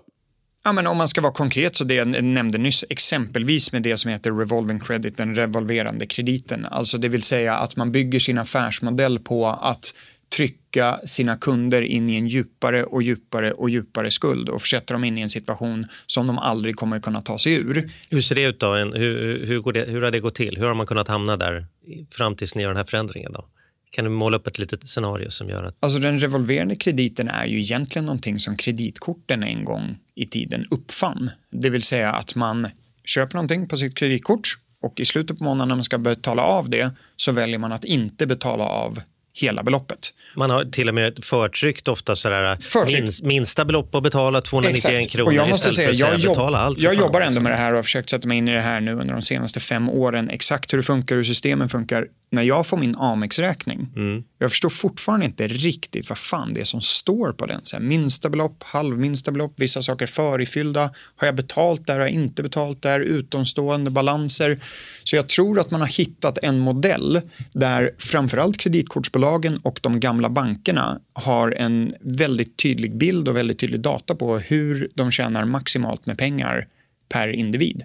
Ja, 0.64 0.72
men 0.72 0.86
om 0.86 0.96
man 0.96 1.08
ska 1.08 1.20
vara 1.20 1.32
konkret 1.32 1.76
så 1.76 1.84
det 1.84 1.94
jag 1.94 2.24
nämnde 2.24 2.58
nyss, 2.58 2.84
exempelvis 2.90 3.72
med 3.72 3.82
det 3.82 3.96
som 3.96 4.10
heter 4.10 4.32
revolving 4.32 4.80
credit, 4.80 5.16
den 5.16 5.34
revolverande 5.34 6.06
krediten. 6.06 6.64
Alltså 6.64 6.98
det 6.98 7.08
vill 7.08 7.22
säga 7.22 7.56
att 7.56 7.76
man 7.76 7.92
bygger 7.92 8.20
sin 8.20 8.38
affärsmodell 8.38 9.18
på 9.18 9.46
att 9.46 9.94
trycka 10.36 11.00
sina 11.04 11.36
kunder 11.36 11.82
in 11.82 12.08
i 12.08 12.16
en 12.16 12.28
djupare 12.28 12.84
och 12.84 13.02
djupare 13.02 13.52
och 13.52 13.70
djupare 13.70 14.10
skuld 14.10 14.48
och 14.48 14.60
försätta 14.60 14.94
dem 14.94 15.04
in 15.04 15.18
i 15.18 15.20
en 15.20 15.30
situation 15.30 15.86
som 16.06 16.26
de 16.26 16.38
aldrig 16.38 16.76
kommer 16.76 17.00
kunna 17.00 17.20
ta 17.20 17.38
sig 17.38 17.52
ur. 17.52 17.90
Hur 18.10 18.20
ser 18.20 18.34
det 18.34 18.42
ut 18.42 18.60
då? 18.60 18.74
Hur, 18.74 19.46
hur, 19.46 19.72
det, 19.72 19.84
hur 19.88 20.02
har 20.02 20.10
det 20.10 20.20
gått 20.20 20.34
till? 20.34 20.56
Hur 20.56 20.66
har 20.66 20.74
man 20.74 20.86
kunnat 20.86 21.08
hamna 21.08 21.36
där 21.36 21.66
fram 22.10 22.36
tills 22.36 22.54
ni 22.54 22.62
gör 22.62 22.70
den 22.70 22.76
här 22.76 22.84
förändringen? 22.84 23.32
Då? 23.32 23.44
Kan 23.90 24.04
du 24.04 24.10
måla 24.10 24.36
upp 24.36 24.46
ett 24.46 24.58
litet 24.58 24.88
scenario 24.88 25.30
som 25.30 25.48
gör 25.48 25.64
att... 25.64 25.76
Alltså 25.80 25.98
den 25.98 26.18
revolverande 26.18 26.76
krediten 26.76 27.28
är 27.28 27.46
ju 27.46 27.60
egentligen 27.60 28.06
någonting 28.06 28.40
som 28.40 28.56
kreditkorten 28.56 29.42
en 29.42 29.64
gång 29.64 29.96
i 30.18 30.26
tiden 30.26 30.66
uppfann. 30.70 31.30
Det 31.50 31.70
vill 31.70 31.82
säga 31.82 32.12
att 32.12 32.34
man 32.34 32.68
köper 33.04 33.34
någonting 33.34 33.68
på 33.68 33.76
sitt 33.76 33.94
kreditkort 33.94 34.58
och 34.82 35.00
i 35.00 35.04
slutet 35.04 35.38
på 35.38 35.44
månaden 35.44 35.68
när 35.68 35.74
man 35.74 35.84
ska 35.84 35.98
betala 35.98 36.42
av 36.42 36.70
det 36.70 36.90
så 37.16 37.32
väljer 37.32 37.58
man 37.58 37.72
att 37.72 37.84
inte 37.84 38.26
betala 38.26 38.64
av 38.64 39.00
hela 39.34 39.62
beloppet. 39.62 39.98
Man 40.36 40.50
har 40.50 40.64
till 40.64 40.88
och 40.88 40.94
med 40.94 41.24
förtryckt 41.24 41.88
ofta 41.88 42.16
sådär 42.16 42.56
Förtryckt. 42.60 43.02
minst, 43.02 43.22
minsta 43.22 43.64
belopp 43.64 43.94
att 43.94 44.02
betala 44.02 44.40
291 44.40 45.10
kronor 45.10 45.28
Och 45.28 45.34
jag 45.34 45.48
måste 45.48 45.72
säga, 45.72 45.90
jag, 45.90 46.18
jobb, 46.18 46.36
betala 46.36 46.58
allt. 46.58 46.80
jag 46.80 46.94
jobbar 46.94 47.20
ändå 47.20 47.30
liksom. 47.30 47.42
med 47.42 47.52
det 47.52 47.56
här 47.56 47.70
och 47.70 47.76
har 47.76 47.82
försökt 47.82 48.10
sätta 48.10 48.28
mig 48.28 48.38
in 48.38 48.48
i 48.48 48.54
det 48.54 48.60
här 48.60 48.80
nu 48.80 48.92
under 48.92 49.14
de 49.14 49.22
senaste 49.22 49.60
fem 49.60 49.88
åren. 49.88 50.30
Exakt 50.30 50.72
hur 50.72 50.78
det 50.78 50.82
funkar, 50.82 51.16
hur 51.16 51.24
systemen 51.24 51.68
funkar. 51.68 52.06
När 52.30 52.42
jag 52.42 52.66
får 52.66 52.76
min 52.76 52.94
Amex-räkning, 52.96 53.88
Mm. 53.96 54.24
jag 54.38 54.50
förstår 54.50 54.68
fortfarande 54.68 55.26
inte 55.26 55.48
riktigt 55.48 56.08
vad 56.08 56.18
fan 56.18 56.52
det 56.52 56.60
är 56.60 56.64
som 56.64 56.80
står 56.80 57.32
på 57.32 57.46
den. 57.46 57.60
Så 57.64 57.76
här, 57.76 57.82
minsta 57.84 58.30
belopp, 58.30 58.62
halvminsta 58.62 59.32
belopp, 59.32 59.52
vissa 59.56 59.82
saker 59.82 60.06
förifyllda. 60.06 60.90
Har 61.16 61.26
jag 61.26 61.34
betalt 61.36 61.86
där, 61.86 61.94
har 61.94 62.00
jag 62.00 62.10
inte 62.10 62.42
betalt 62.42 62.82
där, 62.82 63.00
utomstående 63.00 63.90
balanser. 63.90 64.58
Så 65.04 65.16
jag 65.16 65.28
tror 65.28 65.60
att 65.60 65.70
man 65.70 65.80
har 65.80 65.88
hittat 65.88 66.38
en 66.38 66.58
modell 66.58 67.20
där 67.52 67.90
framförallt 67.98 68.56
kreditkortsbolagen 68.58 69.56
och 69.62 69.78
de 69.82 70.00
gamla 70.00 70.30
bankerna 70.30 71.00
har 71.12 71.50
en 71.52 71.94
väldigt 72.00 72.56
tydlig 72.56 72.96
bild 72.96 73.28
och 73.28 73.36
väldigt 73.36 73.58
tydlig 73.58 73.80
data 73.80 74.14
på 74.14 74.38
hur 74.38 74.88
de 74.94 75.10
tjänar 75.10 75.44
maximalt 75.44 76.06
med 76.06 76.18
pengar 76.18 76.66
per 77.08 77.28
individ. 77.28 77.84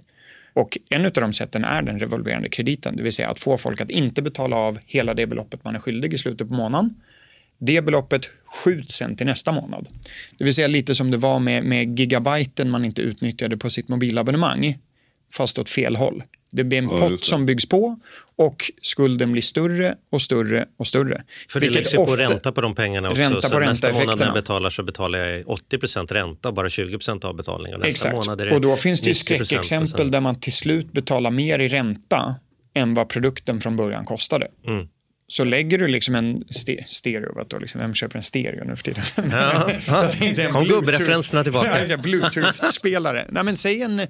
Och 0.54 0.78
en 0.90 1.06
av 1.06 1.12
de 1.12 1.34
sätten 1.34 1.64
är 1.64 1.82
den 1.82 2.00
revolverande 2.00 2.50
krediten, 2.50 2.96
det 2.96 3.04
vill 3.04 3.14
säga 3.14 3.30
att 3.30 3.40
få 3.40 3.58
folk 3.58 3.82
att 3.82 3.90
inte 3.90 4.22
betala 4.22 4.56
av 4.56 4.80
hela 4.86 5.14
det 5.14 5.28
beloppet 5.28 5.64
man 5.64 5.76
är 5.76 5.80
skyldig 5.80 6.14
i 6.14 6.18
slutet 6.18 6.48
på 6.48 6.54
månaden. 6.54 6.96
Det 7.58 7.82
beloppet 7.82 8.30
skjuts 8.46 8.96
sen 8.96 9.16
till 9.16 9.26
nästa 9.26 9.52
månad. 9.52 9.88
Det 10.38 10.44
vill 10.44 10.54
säga 10.54 10.68
lite 10.68 10.96
som 10.96 11.12
det 11.12 11.18
var 11.18 11.40
med, 11.40 11.64
med 11.64 12.00
gigabyten 12.00 12.70
man 12.70 12.86
inte 12.86 13.02
utnyttjade 13.02 13.58
på 13.58 13.70
sitt 13.70 13.88
mobilabonnemang, 13.88 14.78
fast 15.34 15.60
åt 15.60 15.70
fel 15.70 15.96
håll. 15.96 16.24
Det 16.56 16.64
blir 16.64 16.78
en 16.78 16.90
Ja, 16.90 16.98
pott 16.98 17.26
som 17.26 17.46
byggs 17.46 17.66
på 17.66 18.00
och 18.36 18.72
skulden 18.82 19.32
blir 19.32 19.42
större 19.42 19.96
och 20.12 20.22
större 20.22 20.66
och 20.78 20.88
större. 20.88 21.24
För 21.50 21.60
det 21.60 21.70
läggs 21.70 21.94
ju 21.94 21.98
på 21.98 22.16
ränta 22.16 22.52
på 22.52 22.62
de 22.62 22.76
pengarna 22.76 23.10
också. 23.10 23.22
Ränta 23.22 23.42
så 23.42 23.50
på 23.50 23.60
nästa 23.60 23.94
månad 23.94 24.20
när 24.20 24.26
jag 24.26 24.34
betalar 24.34 24.70
så 24.70 24.84
betalar 24.84 25.20
jag 25.20 25.50
80 25.50 26.14
ränta 26.14 26.48
och 26.50 26.54
bara 26.54 26.70
20 26.70 27.00
avbetalning. 27.24 27.74
Och 27.74 27.80
nästa 27.80 27.90
Exakt. 27.90 28.16
månad 28.16 28.42
är 28.42 28.46
det 28.46 28.56
Och 28.56 28.62
då 28.62 28.76
finns 28.76 29.02
det 29.02 29.08
ju 29.08 29.14
90% 29.14 29.16
skräckexempel 29.16 30.12
där 30.12 30.22
man 30.22 30.40
till 30.40 30.54
slut 30.54 30.92
betalar 30.92 31.32
mer 31.32 31.60
i 31.60 31.68
ränta 31.68 32.36
än 32.74 32.94
vad 32.94 33.10
produkten 33.10 33.62
från 33.62 33.76
början 33.76 34.06
kostade. 34.06 34.48
Mm. 34.68 34.88
Så 35.34 35.44
lägger 35.44 35.78
du 35.78 35.88
liksom 35.88 36.16
en 36.16 36.44
ste 36.50 36.84
stereo, 36.88 37.46
du, 37.50 37.60
liksom, 37.60 37.82
vem 37.82 37.94
köper 37.94 38.18
en 38.18 38.24
stereo 38.24 38.64
nu 38.66 38.76
för 38.76 38.84
tiden? 38.84 39.04
Ja. 39.32 39.72
Jag 40.36 40.52
Kom 40.52 40.64
gubbreferenserna 40.64 41.44
tillbaka. 41.44 41.88
Ja, 41.88 41.98
Bluetooth-spelare. 41.98 43.26
Nej, 43.30 43.44
men 43.44 43.56
säg, 43.58 43.82
en, 43.82 44.00
eh, 44.00 44.08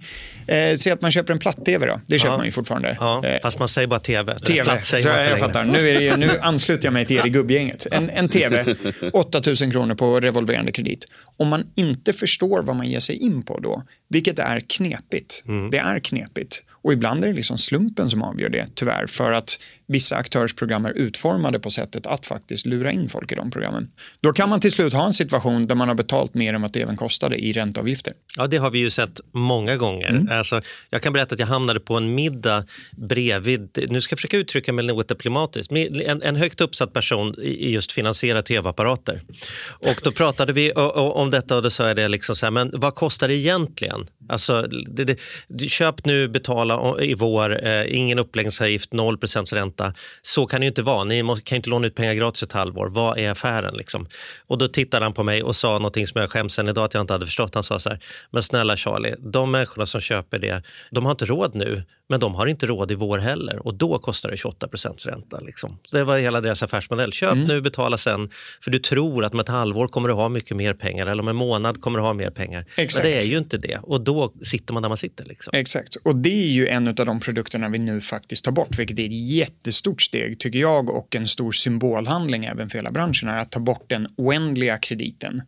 säg 0.78 0.92
att 0.92 1.02
man 1.02 1.12
köper 1.12 1.34
en 1.34 1.40
platt-tv 1.40 1.86
då. 1.88 2.02
Det 2.08 2.20
köper 2.20 2.32
Ja. 2.34 2.38
man 2.38 2.46
ju 2.46 2.52
fortfarande. 2.52 2.98
Ja, 3.00 3.26
Eh, 3.26 3.40
fast 3.42 3.60
man 3.60 3.68
säger 3.68 3.88
bara 3.88 4.00
tv. 4.00 4.40
TV, 4.40 4.82
säger 4.82 5.04
så 5.04 5.10
jag 5.10 5.16
längre. 5.18 5.38
fattar. 5.38 5.64
Nu, 5.64 5.90
är 5.90 6.00
det, 6.00 6.18
nu 6.18 6.40
ansluter 6.42 6.86
jag 6.86 6.94
mig 6.94 7.06
till 7.06 7.18
er 7.18 7.26
i 7.26 7.30
gubbgänget. 7.30 7.88
En, 7.92 8.10
en 8.10 8.30
TV, 8.30 8.76
8000 9.14 9.72
kronor 9.72 9.96
på 9.96 10.20
revolverande 10.20 10.72
kredit. 10.72 11.06
Om 11.38 11.48
man 11.48 11.68
inte 11.76 12.14
förstår 12.14 12.62
vad 12.62 12.76
man 12.76 12.88
ger 12.88 13.00
sig 13.00 13.16
in 13.16 13.44
på 13.44 13.60
då, 13.60 13.84
vilket 14.10 14.40
är 14.40 14.60
knepigt. 14.70 15.44
Mm. 15.48 15.70
Det 15.72 15.78
är 15.78 16.00
knepigt. 16.00 16.64
Och 16.84 16.94
ibland 16.94 17.24
är 17.24 17.28
det 17.28 17.34
liksom 17.34 17.58
slumpen 17.58 18.10
som 18.10 18.22
avgör 18.22 18.50
det, 18.50 18.68
tyvärr. 18.76 19.08
För 19.08 19.32
att 19.32 19.60
vissa 19.88 20.16
aktörsprogram 20.16 20.86
är 20.86 20.92
utformade 20.92 21.60
på 21.60 21.70
sättet 21.70 22.06
att 22.06 22.26
faktiskt 22.26 22.66
lura 22.66 22.92
in 22.92 23.10
folk 23.10 23.32
i 23.32 23.36
de 23.36 23.52
programmen. 23.52 23.92
Då 24.22 24.34
kan 24.34 24.50
man 24.50 24.62
till 24.62 24.72
slut 24.72 24.94
ha 24.94 25.06
en 25.06 25.14
situation 25.14 25.68
där 25.68 25.76
man 25.76 25.88
har 25.88 25.96
betalt 25.96 26.34
mer 26.34 26.54
än 26.54 26.62
vad 26.62 26.74
tvn 26.74 26.98
kostade 26.98 27.38
i 27.38 27.54
ränteavgifter. 27.54 28.14
Ja, 28.38 28.48
det 28.48 28.58
har 28.58 28.72
vi 28.72 28.80
ju 28.80 28.90
sett 28.90 29.22
många 29.32 29.78
gånger. 29.78 30.10
Mm. 30.10 30.38
Alltså, 30.38 30.62
jag 30.90 31.02
kan 31.02 31.14
berätta 31.14 31.34
att 31.34 31.40
jag 31.40 31.48
hamnade 31.48 31.80
på 31.80 31.98
en 31.98 32.16
middag 32.16 32.66
bredvid, 32.98 33.88
nu 33.90 34.02
ska 34.02 34.14
jag 34.14 34.20
försöka 34.20 34.38
uttrycka 34.38 34.74
mig 34.74 34.86
något 34.86 35.08
diplomatiskt, 35.08 35.72
en, 35.72 36.22
en 36.22 36.36
högt 36.36 36.62
uppsatt 36.62 36.94
person 36.94 37.36
i 37.42 37.72
just 37.72 37.92
finansiera 37.92 38.42
tv-apparater. 38.42 39.22
Och 39.70 40.02
då 40.04 40.12
pratade 40.12 40.54
vi 40.54 40.72
om 40.72 41.30
detta 41.30 41.56
och 41.56 41.62
då 41.64 41.70
sa 41.70 41.88
jag 41.88 41.96
det 41.96 42.08
liksom 42.08 42.36
så 42.36 42.46
här, 42.46 42.52
men 42.52 42.72
vad 42.74 42.96
kostar 42.96 43.28
det 43.28 43.36
egentligen? 43.36 44.08
Alltså, 44.30 44.62
det, 44.88 45.18
det, 45.48 45.70
köp 45.70 46.06
nu, 46.06 46.28
betala 46.28 47.02
i 47.02 47.14
vår, 47.14 47.66
eh, 47.68 47.96
ingen 47.96 48.20
uppläggningsavgift, 48.20 48.92
0% 48.92 49.54
ränta. 49.54 49.94
Så 50.22 50.46
kan 50.46 50.62
det 50.62 50.66
ju 50.66 50.68
inte 50.68 50.82
vara. 50.82 51.04
Ni 51.04 51.24
må, 51.24 51.36
kan 51.36 51.56
ju 51.56 51.56
inte 51.56 51.70
låna 51.70 51.88
ut 51.88 51.96
pengar 51.96 52.14
gratis 52.14 52.44
ett 52.44 52.52
halvår. 52.52 52.88
Vad 52.88 53.18
är 53.18 53.30
affären? 53.30 53.76
Liksom? 53.78 54.08
Och 54.48 54.58
då 54.58 54.68
tittade 54.68 55.06
han 55.06 55.14
på 55.14 55.24
mig 55.24 55.44
och 55.44 55.56
sa 55.56 55.74
någonting 55.74 56.08
som 56.08 56.22
jag 56.22 56.32
skäms 56.32 56.60
än 56.60 56.68
idag 56.68 56.86
att 56.86 56.94
jag 56.94 57.02
inte 57.02 57.14
hade 57.14 57.26
förstått. 57.26 57.54
Han 57.56 57.64
sa 57.64 57.80
så 57.80 57.90
här, 57.90 58.00
men 58.32 58.44
snälla 58.44 58.78
Charlie, 58.78 59.16
de 59.20 59.52
människorna 59.52 59.86
som 59.86 60.02
köper 60.02 60.40
det, 60.40 60.64
de 60.92 61.06
har 61.06 61.12
inte 61.12 61.26
råd 61.26 61.56
nu, 61.56 61.84
men 62.10 62.20
de 62.20 62.36
har 62.36 62.48
inte 62.48 62.66
råd 62.66 62.92
i 62.92 62.96
vår 62.96 63.18
heller. 63.18 63.68
Och 63.68 63.76
då 63.76 63.98
kostar 63.98 64.30
det 64.30 64.36
28% 64.36 65.08
ränta. 65.08 65.40
Liksom. 65.40 65.78
Det 65.92 66.04
var 66.04 66.18
hela 66.18 66.42
deras 66.42 66.64
affärsmodell. 66.64 67.14
Köp 67.14 67.36
nu, 67.36 67.62
betala 67.62 67.98
sen. 67.98 68.30
För 68.62 68.72
du 68.72 68.80
tror 68.80 69.26
att 69.26 69.34
om 69.34 69.40
ett 69.40 69.50
halvår 69.50 69.88
kommer 69.88 70.10
du 70.10 70.16
ha 70.16 70.30
mycket 70.30 70.58
mer 70.58 70.74
pengar 70.74 71.08
eller 71.08 71.24
om 71.24 71.28
en 71.28 71.36
månad 71.36 71.82
kommer 71.82 72.00
du 72.00 72.06
ha 72.06 72.14
mer 72.14 72.30
pengar. 72.30 72.66
Exakt. 72.78 73.04
Men 73.04 73.12
det 73.12 73.18
är 73.18 73.26
ju 73.26 73.38
inte 73.38 73.58
det. 73.58 73.80
Och 73.84 74.02
då 74.02 74.34
sitter 74.42 74.74
man 74.74 74.84
där 74.84 74.90
man 74.90 74.98
sitter. 74.98 75.26
Liksom. 75.26 75.52
Exakt, 75.54 75.96
och 75.96 76.16
det 76.16 76.44
är 76.44 76.52
ju 76.52 76.68
en 76.68 76.88
av 76.88 76.96
de 76.96 77.20
produkterna 77.20 77.70
vi 77.70 77.80
nu 77.80 78.02
faktiskt 78.02 78.46
tar 78.46 78.52
bort, 78.52 78.80
vilket 78.80 79.00
är 79.00 79.06
ett 79.06 79.30
jättestort 79.30 80.02
steg 80.02 80.40
tycker 80.40 80.60
jag 80.60 80.90
och 80.90 81.16
en 81.16 81.28
stor 81.28 81.52
symbolhandling 81.52 82.46
även 82.46 82.70
för 82.70 82.78
hela 82.78 82.92
branschen 82.92 83.30
är 83.30 83.38
att 83.38 83.52
ta 83.52 83.60
bort 83.60 83.86
den 83.88 84.08
oändliga 84.18 84.78
krediten 84.78 85.42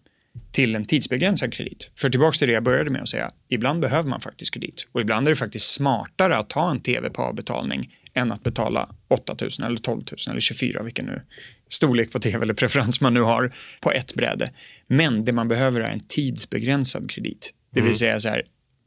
till 0.52 0.76
en 0.76 0.86
tidsbegränsad 0.86 1.54
kredit. 1.54 1.92
För 1.96 2.10
tillbaka 2.10 2.38
till 2.38 2.48
det 2.48 2.54
jag 2.54 2.64
började 2.64 2.90
med 2.90 3.02
att 3.02 3.10
säga, 3.10 3.32
ibland 3.50 3.80
behöver 3.80 4.10
man 4.10 4.22
faktiskt 4.22 4.54
kredit 4.54 4.88
och 4.92 5.02
ibland 5.02 5.28
är 5.28 5.32
det 5.32 5.36
faktiskt 5.36 5.72
smartare 5.72 6.38
att 6.38 6.50
ta 6.50 6.72
en 6.72 6.82
tv 6.82 7.10
på 7.10 7.22
avbetalning 7.22 7.96
än 8.14 8.32
att 8.32 8.44
betala 8.44 8.90
8 9.08 9.36
000 9.42 9.50
eller 9.68 9.78
12 9.78 9.98
000 9.98 10.06
eller 10.30 10.40
24 10.40 10.84
vilken 10.84 11.06
nu 11.06 11.22
storlek 11.70 12.12
på 12.12 12.20
tv 12.20 12.44
eller 12.44 12.54
preferens 12.54 13.02
man 13.02 13.14
nu 13.14 13.22
har 13.22 13.52
på 13.82 13.92
ett 13.92 14.16
bräde. 14.16 14.52
Men 14.88 15.26
det 15.26 15.32
man 15.32 15.48
behöver 15.48 15.82
är 15.82 15.90
en 15.90 16.08
tidsbegränsad 16.08 17.12
kredit. 17.12 17.54
Det 17.74 17.82
vill 17.82 17.96
säga 17.96 18.20
så 18.20 18.30
här, 18.30 18.44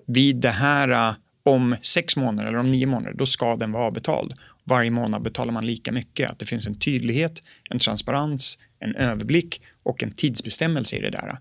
vid 0.06 0.36
det 0.36 0.50
här 0.50 0.88
äh, 0.88 1.14
om 1.42 1.76
sex 1.82 2.16
månader 2.16 2.48
eller 2.48 2.58
om 2.58 2.68
nio 2.68 2.86
månader, 2.86 3.14
då 3.14 3.26
ska 3.26 3.56
den 3.56 3.72
vara 3.72 3.84
avbetald. 3.84 4.34
Varje 4.64 4.90
månad 4.90 5.22
betalar 5.22 5.52
man 5.52 5.66
lika 5.66 5.92
mycket. 5.92 6.30
Att 6.30 6.38
det 6.38 6.46
finns 6.46 6.66
en 6.66 6.78
tydlighet, 6.78 7.42
en 7.70 7.78
transparens, 7.78 8.58
en 8.80 8.94
överblick 8.94 9.62
och 9.88 10.02
en 10.02 10.10
tidsbestämmelse 10.10 10.96
i 10.96 11.00
det 11.00 11.10
där. 11.10 11.36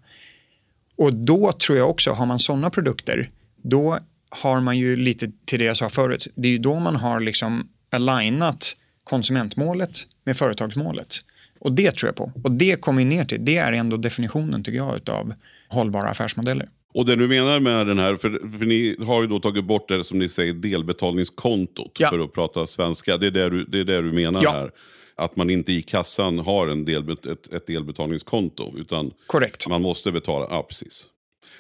Och 0.96 1.14
då 1.14 1.52
tror 1.52 1.78
jag 1.78 1.90
också, 1.90 2.12
har 2.12 2.26
man 2.26 2.40
sådana 2.40 2.70
produkter, 2.70 3.30
då 3.62 4.00
har 4.30 4.62
man 4.62 4.78
ju 4.78 4.96
lite 4.96 5.32
till 5.46 5.60
det 5.60 5.66
jag 5.66 5.78
sa 5.78 5.90
förut, 5.90 6.28
det 6.36 6.48
är 6.48 6.52
ju 6.52 6.58
då 6.58 6.80
man 6.80 6.96
har 6.96 7.20
liksom 7.20 7.68
alignat 7.90 8.78
konsumentmålet 9.04 9.98
med 10.24 10.38
företagsmålet. 10.38 11.16
Och 11.60 11.72
det 11.72 11.92
tror 11.96 12.08
jag 12.08 12.16
på. 12.16 12.32
Och 12.44 12.52
det 12.52 12.82
kommer 12.82 13.06
ner 13.06 13.26
till, 13.26 13.46
det 13.46 13.58
är 13.58 13.72
ändå 13.74 13.98
definitionen 13.98 14.64
tycker 14.64 14.78
jag 14.78 15.10
av 15.10 15.34
hållbara 15.70 16.10
affärsmodeller. 16.10 16.70
Och 16.94 17.06
det 17.06 17.16
du 17.16 17.28
menar 17.28 17.60
med 17.60 17.88
den 17.88 18.00
här, 18.00 18.16
för, 18.16 18.30
för 18.58 18.66
ni 18.66 18.96
har 19.06 19.22
ju 19.22 19.28
då 19.28 19.40
tagit 19.40 19.66
bort 19.66 19.88
det 19.88 20.04
som 20.04 20.20
ni 20.20 20.30
säger 20.30 20.54
delbetalningskontot 20.54 21.98
Ja. 22.00 22.10
för 22.10 22.20
att 22.20 22.34
prata 22.34 22.68
svenska. 22.68 23.18
Det 23.18 23.28
är 23.28 23.32
det 23.32 23.50
du, 23.50 23.66
det 23.66 23.80
är 23.80 23.84
det 23.86 24.02
du 24.02 24.12
menar 24.12 24.44
Ja. 24.44 24.52
här? 24.52 24.72
Att 25.18 25.36
man 25.36 25.50
inte 25.50 25.72
i 25.74 25.82
kassan 25.82 26.40
har 26.40 26.68
en 26.68 26.86
del, 26.86 27.10
ett, 27.12 27.54
ett 27.54 27.68
delbetalningskonto 27.68 28.74
utan 28.78 29.14
Korrekt. 29.28 29.68
man 29.68 29.82
måste 29.82 30.12
betala. 30.12 30.48
Ja, 30.50 30.64
precis. 30.64 31.06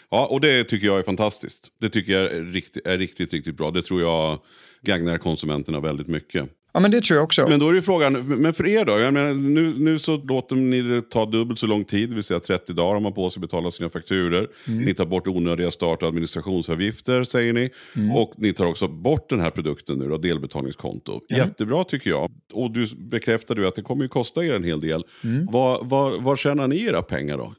Ja, 0.10 0.26
och 0.26 0.42
det 0.42 0.64
tycker 0.64 0.88
jag 0.88 1.00
är 1.00 1.04
fantastiskt. 1.04 1.72
Det 1.80 1.90
tycker 1.90 2.12
jag 2.14 2.32
är 2.32 2.42
riktigt, 2.44 2.88
är 2.88 2.98
riktigt, 2.98 3.34
riktigt 3.34 3.58
bra. 3.58 3.72
Det 3.72 3.82
tror 3.84 4.02
jag 4.02 4.40
gagnar 4.82 5.18
konsumenterna 5.18 5.80
väldigt 5.80 6.08
mycket. 6.08 6.50
Ja, 6.78 6.82
men 6.82 6.92
det 6.92 7.02
tror 7.02 7.18
jag 7.18 7.24
också. 7.24 7.48
Men 7.50 7.60
då 7.60 7.70
är 7.70 7.74
ju 7.74 7.82
frågan, 7.82 8.14
men 8.42 8.54
för 8.54 8.68
er 8.68 8.86
då? 8.86 9.00
Jag 9.00 9.14
menar, 9.14 9.34
nu, 9.34 9.74
nu 9.80 10.00
så 10.00 10.18
låter 10.18 10.56
ni 10.56 10.82
det 10.82 11.10
ta 11.10 11.26
dubbelt 11.26 11.60
så 11.60 11.68
lång 11.68 11.84
tid, 11.84 12.10
det 12.10 12.16
vill 12.16 12.24
säga 12.24 12.40
30 12.40 12.74
dagar 12.74 12.94
har 12.94 13.00
man 13.00 13.14
på 13.14 13.30
sig 13.30 13.40
att 13.40 13.42
betala 13.42 13.72
sina 13.72 13.90
fakturer. 13.90 14.48
Ni 14.66 14.94
tar 14.94 15.06
bort 15.06 15.28
onödiga 15.28 15.72
start 15.72 16.02
och 16.02 16.08
administrationsavgifter 16.08 17.24
säger 17.24 17.54
ni. 17.54 17.70
Och 18.16 18.34
ni 18.38 18.54
tar 18.54 18.66
också 18.66 18.88
bort 18.88 19.30
den 19.30 19.40
här 19.40 19.50
produkten 19.50 19.98
nu 19.98 20.08
då, 20.08 20.18
delbetalningskonto. 20.18 21.22
Jättebra 21.30 21.84
tycker 21.84 22.10
jag. 22.10 22.32
Och 22.54 22.72
du 22.72 22.88
bekräftar 22.98 23.56
du 23.56 23.68
att 23.68 23.76
det 23.76 23.82
kommer 23.82 24.04
ju 24.04 24.10
kosta 24.10 24.46
er 24.46 24.54
en 24.54 24.64
hel 24.64 24.82
del. 24.82 25.04
Var, 25.50 25.84
var, 25.84 26.22
var 26.22 26.36
tjänar 26.36 26.68
ni 26.68 26.84
era 26.84 27.02
pengar 27.02 27.38
då? 27.38 27.54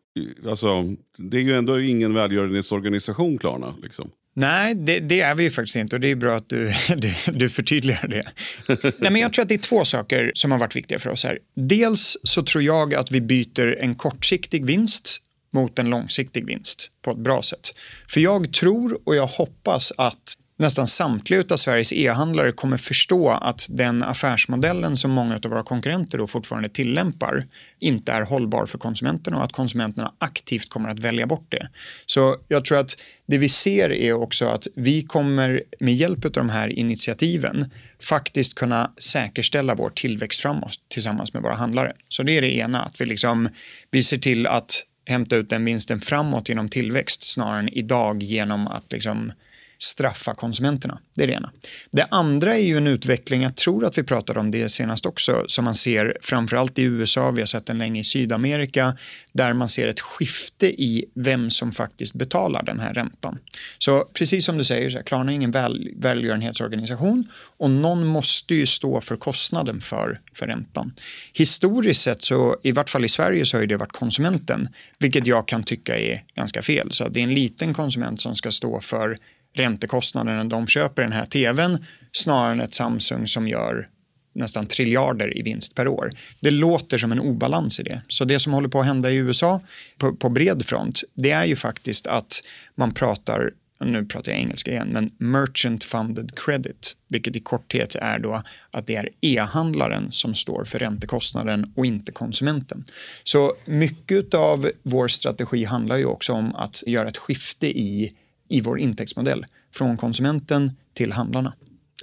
Alltså, 0.51 0.85
det 1.19 1.37
är 1.37 1.43
ju 1.43 1.53
ändå 1.55 1.81
ingen 1.81 2.15
välgörenhetsorganisation 2.15 3.39
Klarna. 3.39 3.75
Liksom. 3.83 4.11
Nej, 4.39 4.75
det, 4.75 5.01
det 5.01 5.21
är 5.21 5.35
vi 5.35 5.43
ju 5.43 5.51
faktiskt 5.51 5.77
inte 5.77 5.97
och 5.97 6.01
det 6.01 6.11
är 6.11 6.15
bra 6.15 6.37
att 6.37 6.49
du, 6.49 6.73
du, 6.97 7.15
du 7.33 7.49
förtydligar 7.49 8.09
det. 8.09 8.25
Nej, 8.99 9.11
men 9.11 9.17
jag 9.17 9.33
tror 9.33 9.43
att 9.43 9.49
det 9.49 9.55
är 9.55 9.59
två 9.59 9.85
saker 9.85 10.33
som 10.35 10.53
har 10.53 10.59
varit 10.59 10.77
viktiga 10.77 10.99
för 10.99 11.11
oss 11.11 11.25
här. 11.25 11.39
Dels 11.55 12.17
så 12.23 12.43
tror 12.43 12.65
jag 12.65 12.95
att 12.95 13.11
vi 13.11 13.21
byter 13.21 13.77
en 13.81 13.95
kortsiktig 13.95 14.65
vinst 14.65 15.19
mot 15.53 15.79
en 15.79 15.91
långsiktig 15.91 16.47
vinst 16.47 16.91
på 17.03 17.11
ett 17.11 17.19
bra 17.19 17.43
sätt. 17.43 17.75
För 18.09 18.21
jag 18.21 18.53
tror 18.53 18.99
och 19.05 19.17
jag 19.17 19.27
hoppas 19.27 19.93
att 19.97 20.35
nästan 20.59 20.89
samtliga 20.89 21.45
av 21.51 21.57
Sveriges 21.57 21.93
e-handlare 21.93 22.53
kommer 22.53 22.77
förstå 22.77 23.31
att 23.31 23.67
den 23.71 24.03
affärsmodellen 24.03 24.97
som 24.97 25.11
många 25.11 25.35
av 25.35 25.51
våra 25.51 25.63
konkurrenter 25.63 26.19
då 26.19 26.27
fortfarande 26.27 26.69
tillämpar 26.69 27.47
inte 27.79 28.13
är 28.13 28.23
hållbar 28.23 28.67
för 28.67 28.79
konsumenterna 28.79 29.37
och 29.37 29.45
att 29.45 29.53
konsumenterna 29.53 30.13
aktivt 30.19 30.69
kommer 30.69 30.89
att 30.89 30.99
välja 30.99 31.27
bort 31.27 31.47
det. 31.49 31.69
Så 32.07 32.37
jag 32.49 32.65
tror 32.65 32.79
att 32.79 32.97
det 33.27 33.39
vi 33.39 33.49
ser 33.49 33.93
är 33.93 34.13
också 34.13 34.47
att 34.47 34.67
vi 34.75 35.03
kommer 35.03 35.63
med 35.81 35.95
hjälp 35.95 36.25
av 36.25 36.31
de 36.31 36.49
här 36.49 36.69
initiativen 36.69 37.71
faktiskt 38.03 38.55
kunna 38.55 38.93
säkerställa 38.99 39.75
vår 39.75 39.91
tillväxt 39.91 40.41
framåt 40.41 40.79
tillsammans 40.89 41.33
med 41.33 41.43
våra 41.43 41.55
handlare. 41.55 41.93
Så 42.09 42.23
det 42.23 42.37
är 42.37 42.41
det 42.41 42.57
ena, 42.57 42.83
att 42.83 43.01
vi, 43.01 43.07
liksom, 43.07 43.49
vi 43.91 44.03
ser 44.03 44.19
till 44.19 44.47
att 44.47 44.85
hämta 45.07 45.37
ut 45.37 45.51
den 45.51 45.65
vinsten 45.65 46.01
framåt 46.01 46.49
genom 46.49 46.69
tillväxt 46.69 47.23
snarare 47.23 47.59
än 47.59 47.69
idag 47.69 48.23
genom 48.23 48.69
att 48.69 48.93
liksom 48.93 49.33
straffa 49.79 50.35
konsumenterna. 50.35 50.99
Det 51.15 51.23
är 51.23 51.27
det 51.27 51.33
ena. 51.33 51.53
Det 51.93 52.07
andra 52.11 52.57
är 52.57 52.61
ju 52.61 52.77
en 52.77 52.87
utveckling, 52.87 53.43
jag 53.43 53.57
tror 53.57 53.85
att 53.85 53.99
vi 53.99 54.03
pratade 54.03 54.41
om 54.41 54.51
det 54.51 54.69
senast 54.69 55.07
också, 55.07 55.45
som 55.49 55.65
man 55.65 55.75
ser 55.75 56.17
framförallt 56.21 56.79
i 56.79 56.83
USA, 56.83 57.31
vi 57.31 57.41
har 57.41 57.47
sett 57.47 57.67
den 57.67 57.79
länge 57.79 58.01
i 58.01 58.05
Sydamerika, 58.05 58.97
där 59.33 59.53
man 59.53 59.69
ser 59.69 59.87
ett 59.87 60.01
skifte 60.01 60.83
i 60.83 61.05
vem 61.15 61.51
som 61.51 61.73
faktiskt 61.73 62.15
betalar 62.15 62.63
den 62.63 62.81
här 62.81 62.95
räntan. 62.95 63.39
Så 63.79 64.05
precis 64.13 64.45
som 64.45 64.59
du 64.59 64.65
säger, 64.65 64.91
så 64.91 64.97
här, 64.97 65.05
Klarna 65.05 65.33
är 65.33 65.35
ingen 65.37 65.51
väl, 65.51 65.91
välgörenhetsorganisation 65.97 67.29
och 67.57 67.71
någon 67.71 68.07
måste 68.07 68.55
ju 68.55 68.67
stå 68.67 69.01
för 69.01 69.17
kostnaden 69.17 69.81
för, 69.81 70.21
för 70.35 70.47
räntan. 70.47 70.93
Historiskt 71.33 72.03
sett, 72.03 72.25
så 72.25 72.57
i 72.63 72.73
vart 72.73 72.91
fall 72.91 73.05
i 73.05 73.09
Sverige, 73.09 73.47
så 73.47 73.57
har 73.57 73.61
ju 73.61 73.67
det 73.67 73.77
varit 73.77 73.93
konsumenten, 73.93 74.69
vilket 74.99 75.27
jag 75.27 75.49
kan 75.49 75.65
tycka 75.65 75.99
är 75.99 76.23
ganska 76.35 76.63
fel. 76.63 76.93
Så 76.93 77.09
det 77.09 77.21
är 77.21 77.25
en 77.25 77.35
liten 77.35 77.75
konsument 77.75 78.21
som 78.21 78.35
ska 78.35 78.51
stå 78.51 78.81
för 78.81 79.19
räntekostnaderna 79.59 80.43
när 80.43 80.51
de 80.51 80.67
köper 80.67 81.03
den 81.03 81.13
här 81.13 81.27
tvn 81.27 81.85
snarare 82.13 82.53
än 82.53 82.61
ett 82.61 82.75
Samsung 82.75 83.27
som 83.27 83.49
gör 83.49 83.89
nästan 84.35 84.67
triljarder 84.67 85.39
i 85.39 85.43
vinst 85.43 85.75
per 85.75 85.89
år. 85.89 86.13
Det 86.41 86.51
låter 86.51 86.99
som 86.99 87.13
en 87.13 87.21
obalans 87.21 87.81
i 87.81 87.83
det. 87.83 88.03
Så 88.09 88.25
det 88.25 88.39
som 88.39 88.53
håller 88.53 88.69
på 88.69 88.81
att 88.81 88.87
hända 88.87 89.11
i 89.11 89.17
USA 89.17 89.61
på, 89.99 90.17
på 90.17 90.29
bred 90.29 90.67
front, 90.67 91.03
det 91.15 91.31
är 91.31 91.45
ju 91.45 91.57
faktiskt 91.57 92.07
att 92.07 92.43
man 92.75 92.95
pratar 92.95 93.51
nu 93.81 94.05
pratar 94.05 94.33
jag 94.33 94.41
engelska 94.41 94.71
igen, 94.71 94.89
men 94.93 95.11
merchant 95.19 95.85
funded 95.85 96.39
credit, 96.39 96.97
vilket 97.09 97.37
i 97.37 97.41
korthet 97.41 97.95
är 97.95 98.19
då 98.19 98.43
att 98.71 98.87
det 98.87 98.97
är 98.97 99.09
e-handlaren 99.21 100.13
som 100.13 100.35
står 100.35 100.65
för 100.65 100.79
räntekostnaden 100.79 101.73
och 101.77 101.87
inte 101.87 102.13
konsumenten. 102.13 102.85
Så 103.25 103.55
mycket 103.65 104.35
av 104.35 104.71
vår 104.83 105.09
strategi 105.09 105.65
handlar 105.65 105.97
ju 105.97 106.05
också 106.05 106.33
om 106.33 106.55
att 106.55 106.83
göra 106.87 107.09
ett 107.09 107.17
skifte 107.17 107.67
i 107.67 108.13
i 108.49 108.61
vår 108.61 108.79
intäktsmodell 108.79 109.47
från 109.75 109.97
konsumenten 109.97 110.73
till 110.95 111.13
handlarna. 111.13 111.55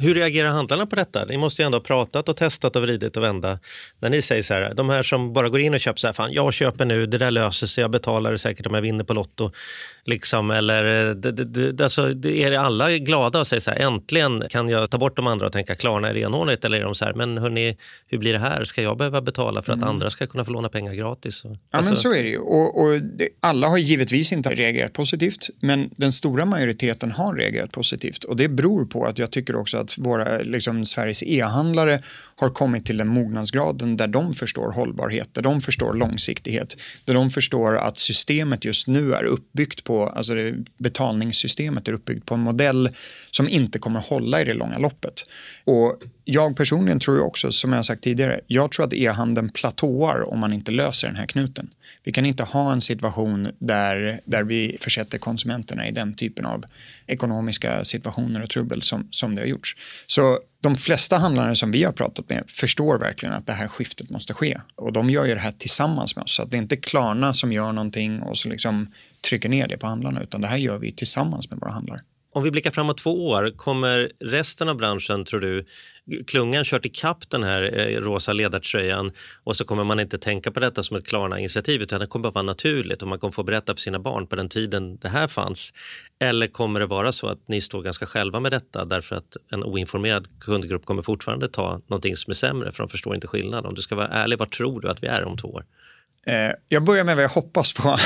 Hur 0.02 0.14
reagerar 0.14 0.50
handlarna 0.50 0.86
på 0.86 0.96
detta? 0.96 1.26
Ni 1.26 1.38
måste 1.38 1.62
ju 1.62 1.66
ändå 1.66 1.78
ha 1.78 1.84
pratat 1.84 2.30
och 2.30 2.38
testat 2.38 2.76
och 2.76 2.82
vridit 2.82 3.18
och 3.18 3.24
vända. 3.24 3.60
När 4.00 4.10
ni 4.10 4.22
säger 4.22 4.42
så 4.42 4.54
här, 4.54 4.74
de 4.74 4.90
här 4.90 5.04
som 5.04 5.34
bara 5.34 5.50
går 5.50 5.60
in 5.60 5.74
och 5.74 5.80
köper 5.80 6.00
så 6.00 6.08
här, 6.08 6.14
fan 6.14 6.34
jag 6.34 6.54
köper 6.54 6.86
nu, 6.86 7.06
det 7.06 7.18
där 7.18 7.32
löser 7.32 7.68
sig, 7.68 7.82
jag 7.82 7.92
betalar 7.92 8.32
det 8.32 8.38
säkert 8.38 8.68
om 8.68 8.74
jag 8.74 8.82
vinner 8.82 9.04
på 9.04 9.14
Lotto. 9.14 9.52
Liksom, 10.06 10.52
eller, 10.52 10.84
det, 11.14 11.32
det, 11.32 11.72
det, 11.72 11.84
alltså, 11.84 12.26
är 12.26 12.52
alla 12.52 12.92
glada 12.92 13.40
och 13.40 13.48
säger 13.48 13.62
så 13.62 13.72
här, 13.72 13.80
äntligen 13.80 14.44
kan 14.50 14.70
jag 14.70 14.90
ta 14.90 14.98
bort 14.98 15.16
de 15.16 15.28
andra 15.28 15.46
och 15.46 15.52
tänka 15.52 15.76
Klarna 15.76 16.10
är 16.10 16.14
renhårigt? 16.14 16.66
Eller 16.66 16.78
är 16.78 16.84
de 16.84 16.96
så 16.96 17.06
här, 17.06 17.14
men 17.14 17.38
hörni, 17.38 17.78
hur 18.08 18.18
blir 18.18 18.34
det 18.34 18.40
här? 18.40 18.64
Ska 18.64 18.82
jag 18.82 18.98
behöva 18.98 19.22
betala 19.22 19.62
för 19.62 19.74
att 19.74 19.84
andra 19.84 20.10
ska 20.10 20.28
kunna 20.28 20.46
få 20.46 20.52
låna 20.52 20.70
pengar 20.70 20.94
gratis? 20.94 21.42
Ja, 21.44 21.58
alltså, 21.72 21.92
men 21.92 21.98
så 21.98 22.14
är 22.14 22.24
det 22.24 22.30
ju. 22.30 22.38
Och, 22.38 22.82
och 22.82 23.02
det, 23.02 23.30
alla 23.40 23.68
har 23.68 23.78
givetvis 23.78 24.32
inte 24.32 24.50
reagerat 24.50 24.94
positivt, 24.94 25.50
men 25.60 25.90
den 25.98 26.12
stora 26.12 26.46
majoriteten 26.46 27.12
har 27.12 27.36
reagerat 27.36 27.72
positivt. 27.72 28.24
Och 28.24 28.36
det 28.36 28.48
beror 28.48 28.86
på 28.86 29.06
att 29.06 29.20
jag 29.20 29.32
tycker 29.32 29.56
också 29.56 29.78
att 29.78 29.85
att 29.86 29.98
våra, 29.98 30.38
liksom, 30.38 30.86
Sveriges 30.86 31.24
e-handlare 31.24 32.00
har 32.38 32.50
kommit 32.50 32.86
till 32.86 32.98
den 32.98 33.08
mognadsgraden 33.08 33.98
där 33.98 34.08
de 34.08 34.34
förstår 34.34 34.72
hållbarhet, 34.72 35.34
där 35.34 35.42
de 35.42 35.62
förstår 35.62 35.94
långsiktighet, 35.94 36.78
där 37.06 37.14
de 37.14 37.30
förstår 37.30 37.78
att 37.78 37.98
systemet 37.98 38.66
just 38.66 38.88
nu 38.88 39.14
är 39.14 39.24
uppbyggt 39.24 39.84
på, 39.84 40.08
alltså 40.08 40.34
det, 40.34 40.56
betalningssystemet 40.78 41.88
är 41.88 41.94
uppbyggt 41.94 42.26
på 42.26 42.34
en 42.34 42.40
modell 42.40 42.90
som 43.32 43.50
inte 43.50 43.80
kommer 43.80 44.00
hålla 44.00 44.42
i 44.42 44.46
det 44.46 44.54
långa 44.54 44.78
loppet. 44.78 45.26
Och 45.64 46.02
jag 46.24 46.58
personligen 46.58 47.00
tror 47.00 47.18
ju 47.18 47.24
också, 47.24 47.52
som 47.52 47.72
jag 47.72 47.78
har 47.78 47.84
sagt 47.84 48.04
tidigare, 48.04 48.40
jag 48.48 48.72
tror 48.72 48.86
att 48.86 48.94
e-handeln 48.94 49.50
platåar 49.50 50.30
om 50.30 50.40
man 50.40 50.54
inte 50.54 50.72
löser 50.72 51.08
den 51.08 51.18
här 51.18 51.26
knuten. 51.26 51.70
Vi 52.04 52.12
kan 52.12 52.26
inte 52.26 52.44
ha 52.44 52.74
en 52.74 52.82
situation 52.82 53.48
där, 53.60 54.20
där 54.26 54.44
vi 54.44 54.78
försätter 54.80 55.18
konsumenterna 55.18 55.88
i 55.88 55.92
den 55.92 56.14
typen 56.14 56.46
av 56.46 56.66
ekonomiska 57.08 57.84
situationer 57.84 58.44
och 58.44 58.50
trubbel 58.50 58.82
som, 58.82 59.08
som 59.12 59.36
det 59.36 59.42
har 59.42 59.48
gjorts. 59.48 59.76
Så 60.08 60.40
de 60.62 60.76
flesta 60.76 61.18
handlare 61.18 61.56
som 61.56 61.72
vi 61.72 61.84
har 61.84 61.92
pratat 61.92 62.30
med 62.30 62.44
förstår 62.48 63.00
verkligen 63.00 63.36
att 63.36 63.48
det 63.48 63.54
här 63.54 63.68
skiftet 63.68 64.10
måste 64.10 64.34
ske. 64.34 64.58
Och 64.76 64.94
de 64.94 65.10
gör 65.10 65.26
ju 65.26 65.34
det 65.34 65.40
här 65.40 65.52
tillsammans 65.52 66.16
med 66.16 66.24
oss. 66.24 66.36
Så 66.36 66.44
att 66.44 66.52
det 66.52 66.58
är 66.58 66.62
inte 66.62 66.78
Klarna 66.78 67.34
som 67.34 67.52
gör 67.52 67.72
någonting 67.72 68.22
och 68.22 68.38
så 68.38 68.50
liksom 68.50 68.92
trycker 69.30 69.50
ner 69.50 69.68
det 69.68 69.78
på 69.78 69.88
handlarna, 69.88 70.24
utan 70.24 70.42
det 70.42 70.48
här 70.48 70.58
gör 70.58 70.78
vi 70.78 70.92
tillsammans 70.92 71.50
med 71.50 71.60
våra 71.60 71.72
handlare. 71.72 72.02
Om 72.36 72.44
vi 72.44 72.52
blickar 72.52 72.72
framåt 72.72 72.98
två 72.98 73.28
år, 73.28 73.52
kommer 73.58 74.12
resten 74.20 74.70
av 74.70 74.78
branschen, 74.78 75.26
tror 75.26 75.40
du, 75.40 75.66
klungan 76.28 76.64
kört 76.64 76.86
ikapp 76.86 77.30
den 77.30 77.44
här 77.44 77.80
eh, 77.80 78.02
rosa 78.02 78.34
ledartröjan 78.34 79.12
och 79.44 79.56
så 79.56 79.66
kommer 79.66 79.84
man 79.84 80.00
inte 80.00 80.18
tänka 80.18 80.52
på 80.52 80.60
detta 80.60 80.84
som 80.84 80.98
ett 80.98 81.08
Klarna-initiativ 81.08 81.82
utan 81.82 82.00
det 82.00 82.08
kommer 82.08 82.28
att 82.28 82.36
vara 82.36 82.44
naturligt 82.44 83.02
och 83.02 83.08
man 83.08 83.20
kommer 83.20 83.32
få 83.32 83.44
berätta 83.44 83.76
för 83.76 83.82
sina 83.82 84.00
barn 84.00 84.28
på 84.28 84.36
den 84.36 84.50
tiden 84.50 84.98
det 84.98 85.10
här 85.10 85.28
fanns. 85.28 85.74
Eller 86.20 86.48
kommer 86.48 86.80
det 86.80 86.86
vara 86.86 87.12
så 87.12 87.28
att 87.28 87.48
ni 87.48 87.62
står 87.62 87.82
ganska 87.82 88.06
själva 88.06 88.40
med 88.40 88.52
detta 88.52 88.86
därför 88.86 89.16
att 89.16 89.38
en 89.52 89.64
oinformerad 89.64 90.28
kundgrupp 90.40 90.86
kommer 90.86 91.02
fortfarande 91.02 91.48
ta 91.48 91.82
någonting 91.88 92.16
som 92.16 92.32
är 92.32 92.36
sämre 92.36 92.72
för 92.72 92.84
de 92.84 92.90
förstår 92.90 93.16
inte 93.16 93.28
skillnaden. 93.28 93.66
Om 93.66 93.76
du 93.76 93.82
ska 93.82 93.96
vara 93.96 94.08
ärlig, 94.08 94.40
vad 94.40 94.50
tror 94.50 94.82
du 94.82 94.90
att 94.90 95.04
vi 95.04 95.08
är 95.08 95.24
om 95.24 95.38
två 95.38 95.48
år? 95.48 95.66
Eh, 96.28 96.52
jag 96.70 96.84
börjar 96.84 97.04
med 97.04 97.16
vad 97.16 97.24
jag 97.24 97.30
hoppas 97.30 97.74
på. 97.74 97.84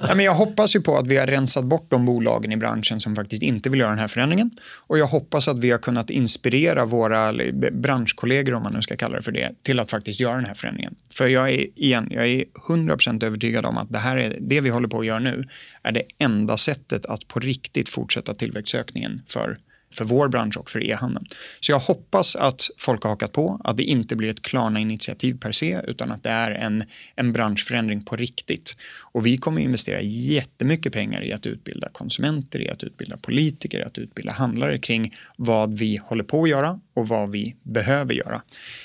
ja, 0.00 0.14
men 0.14 0.24
jag 0.24 0.34
hoppas 0.34 0.76
ju 0.76 0.80
på 0.80 0.96
att 0.96 1.06
vi 1.06 1.16
har 1.16 1.26
rensat 1.26 1.64
bort 1.64 1.90
de 1.90 2.06
bolagen 2.06 2.52
i 2.52 2.56
branschen 2.56 3.00
som 3.00 3.16
faktiskt 3.16 3.42
inte 3.42 3.70
vill 3.70 3.80
göra 3.80 3.90
den 3.90 3.98
här 3.98 4.08
förändringen. 4.08 4.50
Och 4.86 4.98
jag 4.98 5.06
hoppas 5.06 5.48
att 5.48 5.58
vi 5.58 5.70
har 5.70 5.78
kunnat 5.78 6.10
inspirera 6.10 6.84
våra 6.84 7.32
branschkollegor, 7.72 8.54
om 8.54 8.62
man 8.62 8.72
nu 8.72 8.82
ska 8.82 8.96
kalla 8.96 9.16
det 9.16 9.22
för 9.22 9.32
det, 9.32 9.52
till 9.62 9.80
att 9.80 9.90
faktiskt 9.90 10.20
göra 10.20 10.36
den 10.36 10.46
här 10.46 10.54
förändringen. 10.54 10.94
För 11.10 11.26
jag 11.26 11.50
är, 11.50 11.78
igen, 11.78 12.08
jag 12.10 12.26
är 12.26 12.44
100% 12.68 13.24
övertygad 13.24 13.66
om 13.66 13.78
att 13.78 13.92
det 13.92 13.98
här 13.98 14.16
är, 14.16 14.36
det 14.40 14.60
vi 14.60 14.70
håller 14.70 14.88
på 14.88 15.00
att 15.00 15.06
göra 15.06 15.18
nu 15.18 15.48
är 15.82 15.92
det 15.92 16.02
enda 16.18 16.56
sättet 16.56 17.06
att 17.06 17.28
på 17.28 17.40
riktigt 17.40 17.88
fortsätta 17.88 18.34
tillväxtökningen 18.34 19.22
för 19.28 19.58
för 19.94 20.04
vår 20.04 20.28
bransch 20.28 20.56
och 20.56 20.70
för 20.70 20.84
e-handeln. 20.84 21.26
Så 21.60 21.72
jag 21.72 21.78
hoppas 21.78 22.36
att 22.36 22.70
folk 22.78 23.02
har 23.02 23.10
hakat 23.10 23.32
på, 23.32 23.60
att 23.64 23.76
det 23.76 23.82
inte 23.82 24.16
blir 24.16 24.30
ett 24.30 24.42
Klarna-initiativ 24.42 25.38
per 25.38 25.52
se, 25.52 25.80
utan 25.86 26.12
att 26.12 26.22
det 26.22 26.30
är 26.30 26.50
en, 26.50 26.84
en 27.16 27.32
branschförändring 27.32 28.04
på 28.04 28.16
riktigt. 28.16 28.76
Och 29.12 29.26
vi 29.26 29.36
kommer 29.36 29.62
investera 29.62 30.00
jättemycket 30.02 30.92
pengar 30.92 31.24
i 31.24 31.32
att 31.32 31.46
utbilda 31.46 31.88
konsumenter, 31.88 32.60
i 32.60 32.70
att 32.70 32.82
utbilda 32.82 33.16
politiker, 33.16 33.78
i 33.78 33.82
att 33.82 33.98
utbilda 33.98 34.32
handlare 34.32 34.78
kring 34.78 35.14
vad 35.36 35.78
vi 35.78 35.96
håller 35.96 36.24
på 36.24 36.42
att 36.42 36.48
göra 36.48 36.80
och 36.94 37.08
vad 37.08 37.30
vi 37.30 37.56
behöver 37.62 38.14
göra. 38.14 38.42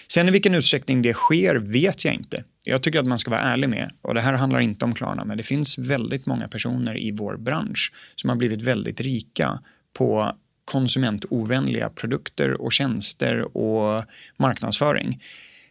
Sen 0.07 0.27
i 0.27 0.31
vilken 0.31 0.55
utsträckning 0.55 1.01
det 1.01 1.13
sker 1.13 1.55
vet 1.55 2.05
jag 2.05 2.13
inte. 2.13 2.43
Jag 2.65 2.83
tycker 2.83 2.99
att 2.99 3.05
man 3.05 3.19
ska 3.19 3.31
vara 3.31 3.41
ärlig 3.41 3.69
med, 3.69 3.91
och 4.01 4.13
det 4.13 4.21
här 4.21 4.33
handlar 4.33 4.59
inte 4.59 4.85
om 4.85 4.93
Klarna, 4.93 5.25
men 5.25 5.37
det 5.37 5.43
finns 5.43 5.77
väldigt 5.77 6.25
många 6.25 6.47
personer 6.47 6.97
i 6.97 7.11
vår 7.11 7.37
bransch 7.37 7.93
som 8.15 8.29
har 8.29 8.37
blivit 8.37 8.61
väldigt 8.61 9.01
rika 9.01 9.59
på 9.93 10.35
konsumentovänliga 10.69 11.89
produkter 11.89 12.61
och 12.61 12.73
tjänster 12.73 13.57
och 13.57 14.03
marknadsföring. 14.37 15.23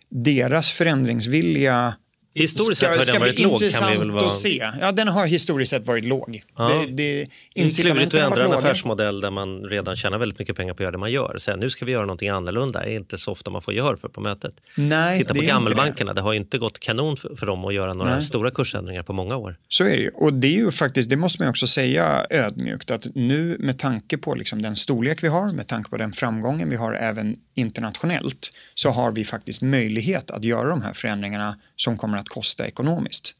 Deras 0.08 0.70
förändringsvilja 0.70 1.94
Historiskt 2.34 2.80
sett 2.80 2.88
har 2.88 3.04
den 3.04 3.20
varit 3.20 3.38
låg. 3.38 3.60
Kan 3.72 3.92
vi 3.92 3.98
väl 3.98 4.10
vara... 4.10 4.26
att 4.26 4.32
se. 4.32 4.70
Ja, 4.80 4.92
den 4.92 5.08
har 5.08 5.26
historiskt 5.26 5.70
sett 5.70 5.86
varit 5.86 6.04
låg. 6.04 6.42
Ja. 6.56 6.68
Det, 6.68 6.86
det, 6.92 7.28
Det 7.54 7.62
är 7.62 7.82
klurigt 7.82 8.14
att 8.14 8.20
har 8.20 8.26
ändra 8.26 8.42
en 8.44 8.50
låga. 8.50 8.58
affärsmodell 8.58 9.20
där 9.20 9.30
man 9.30 9.64
redan 9.64 9.96
tjänar 9.96 10.18
väldigt 10.18 10.38
mycket 10.38 10.56
pengar 10.56 10.74
på 10.74 10.76
att 10.76 10.84
göra 10.84 10.92
det 10.92 10.98
man 10.98 11.12
gör. 11.12 11.38
Sen, 11.38 11.60
nu 11.60 11.70
ska 11.70 11.84
vi 11.84 11.92
göra 11.92 12.02
någonting 12.02 12.28
annorlunda. 12.28 12.80
Det 12.80 12.90
är 12.90 12.96
inte 12.96 13.18
så 13.18 13.32
ofta 13.32 13.50
man 13.50 13.62
får 13.62 13.74
gehör 13.74 13.96
för 13.96 14.08
på 14.08 14.20
mötet. 14.20 14.54
Nej, 14.74 15.18
Titta 15.18 15.34
det 15.34 15.40
på 15.40 15.46
gammelbankerna. 15.46 16.14
Det. 16.14 16.20
har 16.20 16.32
ju 16.32 16.38
inte 16.38 16.58
gått 16.58 16.80
kanon 16.80 17.16
för, 17.16 17.36
för 17.36 17.46
dem 17.46 17.64
att 17.64 17.74
göra 17.74 17.94
några 17.94 18.14
Nej. 18.14 18.24
stora 18.24 18.50
kursändringar 18.50 19.02
på 19.02 19.12
många 19.12 19.36
år. 19.36 19.56
Så 19.68 19.84
är 19.84 19.96
det 19.96 20.02
ju. 20.02 20.10
Och 20.10 20.32
det 20.32 20.48
är 20.48 20.52
ju 20.58 20.70
faktiskt, 20.70 21.10
det 21.10 21.16
måste 21.16 21.42
man 21.42 21.50
också 21.50 21.66
säga 21.66 22.26
ödmjukt, 22.30 22.90
att 22.90 23.06
nu 23.14 23.56
med 23.60 23.78
tanke 23.78 24.18
på 24.18 24.34
liksom 24.34 24.62
den 24.62 24.76
storlek 24.76 25.22
vi 25.22 25.28
har, 25.28 25.50
med 25.52 25.66
tanke 25.66 25.90
på 25.90 25.96
den 25.96 26.12
framgången 26.12 26.70
vi 26.70 26.76
har 26.76 26.92
även 26.92 27.36
internationellt, 27.54 28.50
så 28.74 28.90
har 28.90 29.12
vi 29.12 29.24
faktiskt 29.24 29.62
möjlighet 29.62 30.30
att 30.30 30.44
göra 30.44 30.68
de 30.68 30.82
här 30.82 30.92
förändringarna 30.92 31.56
som 31.76 31.96
kommer 31.98 32.18
att 32.18 32.27
att 32.28 32.34
kosta 32.34 32.66
ekonomiskt. 32.66 33.34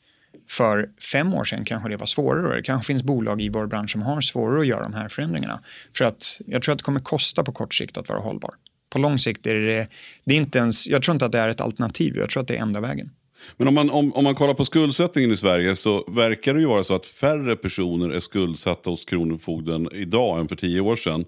För 0.51 0.91
fem 1.13 1.35
år 1.35 1.45
sedan 1.45 1.65
kanske 1.65 1.89
det 1.89 1.97
var 1.97 2.07
svårare 2.07 2.57
det 2.57 2.63
kanske 2.63 2.87
finns 2.87 3.03
bolag 3.03 3.41
i 3.41 3.49
vår 3.49 3.67
bransch 3.67 3.91
som 3.91 4.03
har 4.03 4.21
svårare 4.21 4.61
att 4.61 4.67
göra 4.67 4.83
de 4.83 4.95
här 4.95 5.09
förändringarna. 5.09 5.61
För 5.97 6.05
att 6.05 6.41
jag 6.47 6.63
tror 6.63 6.73
att 6.73 6.79
det 6.79 6.85
kommer 6.85 7.01
kosta 7.01 7.45
på 7.45 7.53
kort 7.53 7.75
sikt 7.75 7.97
att 7.97 8.09
vara 8.09 8.21
hållbar. 8.21 8.55
På 8.91 8.99
lång 8.99 9.19
sikt 9.19 9.47
är 9.47 9.55
det, 9.55 9.89
det 10.25 10.35
är 10.35 10.39
inte 10.39 10.59
ens, 10.59 10.87
jag 10.87 11.03
tror 11.03 11.15
inte 11.15 11.25
att 11.25 11.33
det 11.33 11.39
är 11.39 11.49
ett 11.49 11.61
alternativ, 11.61 12.17
jag 12.17 12.31
tror 12.31 12.41
att 12.43 12.49
det 12.49 12.57
är 12.57 12.63
enda 12.63 12.81
vägen. 12.81 13.11
Men 13.57 13.69
om 13.69 13.75
man, 13.75 13.91
om, 13.91 14.13
om 14.13 14.25
man 14.25 14.35
kollar 14.35 14.55
på 14.55 14.65
skuldsättningen 14.65 15.33
i 15.33 15.37
Sverige 15.37 15.77
så 15.77 16.05
verkar 16.09 16.55
det 16.55 16.61
ju 16.61 16.67
vara 16.67 16.85
så 16.85 16.95
att 16.95 17.07
färre 17.07 17.57
personer 17.57 18.11
är 18.11 18.21
skuldsatta 18.21 18.91
hos 18.91 19.05
Kronofogden 19.05 19.89
idag 19.93 20.41
än 20.41 20.49
för 20.49 20.57
tio 20.57 20.81
år 20.81 20.97
sedan. 20.97 21.25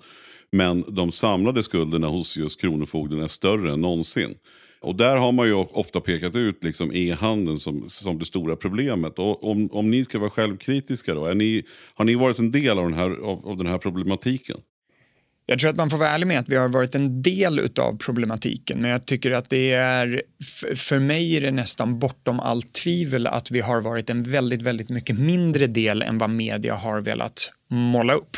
Men 0.52 0.84
de 0.88 1.12
samlade 1.12 1.62
skulderna 1.62 2.06
hos 2.06 2.36
just 2.36 2.60
Kronofogden 2.60 3.22
är 3.22 3.26
större 3.26 3.72
än 3.72 3.80
någonsin. 3.80 4.34
Och 4.80 4.96
där 4.96 5.16
har 5.16 5.32
man 5.32 5.46
ju 5.46 5.54
ofta 5.54 6.00
pekat 6.00 6.36
ut 6.36 6.64
liksom 6.64 6.92
e-handeln 6.94 7.58
som, 7.58 7.88
som 7.88 8.18
det 8.18 8.24
stora 8.24 8.56
problemet. 8.56 9.18
Och 9.18 9.50
om, 9.50 9.68
om 9.72 9.90
ni 9.90 10.04
ska 10.04 10.18
vara 10.18 10.30
självkritiska 10.30 11.14
då, 11.14 11.26
är 11.26 11.34
ni, 11.34 11.64
har 11.94 12.04
ni 12.04 12.14
varit 12.14 12.38
en 12.38 12.50
del 12.50 12.78
av 12.78 12.84
den, 12.84 12.98
här, 12.98 13.10
av, 13.10 13.48
av 13.48 13.56
den 13.56 13.66
här 13.66 13.78
problematiken? 13.78 14.60
Jag 15.50 15.58
tror 15.58 15.70
att 15.70 15.76
man 15.76 15.90
får 15.90 15.98
vara 15.98 16.08
ärlig 16.08 16.26
med 16.26 16.38
att 16.38 16.48
vi 16.48 16.56
har 16.56 16.68
varit 16.68 16.94
en 16.94 17.22
del 17.22 17.70
av 17.78 17.98
problematiken, 17.98 18.80
men 18.80 18.90
jag 18.90 19.06
tycker 19.06 19.30
att 19.30 19.50
det 19.50 19.72
är, 19.72 20.22
för 20.76 20.98
mig 20.98 21.36
är 21.36 21.40
det 21.40 21.50
nästan 21.50 21.98
bortom 21.98 22.40
allt 22.40 22.72
tvivel 22.72 23.26
att 23.26 23.50
vi 23.50 23.60
har 23.60 23.80
varit 23.80 24.10
en 24.10 24.22
väldigt, 24.22 24.62
väldigt 24.62 24.88
mycket 24.88 25.18
mindre 25.18 25.66
del 25.66 26.02
än 26.02 26.18
vad 26.18 26.30
media 26.30 26.74
har 26.74 27.00
velat 27.00 27.50
måla 27.70 28.12
upp. 28.12 28.36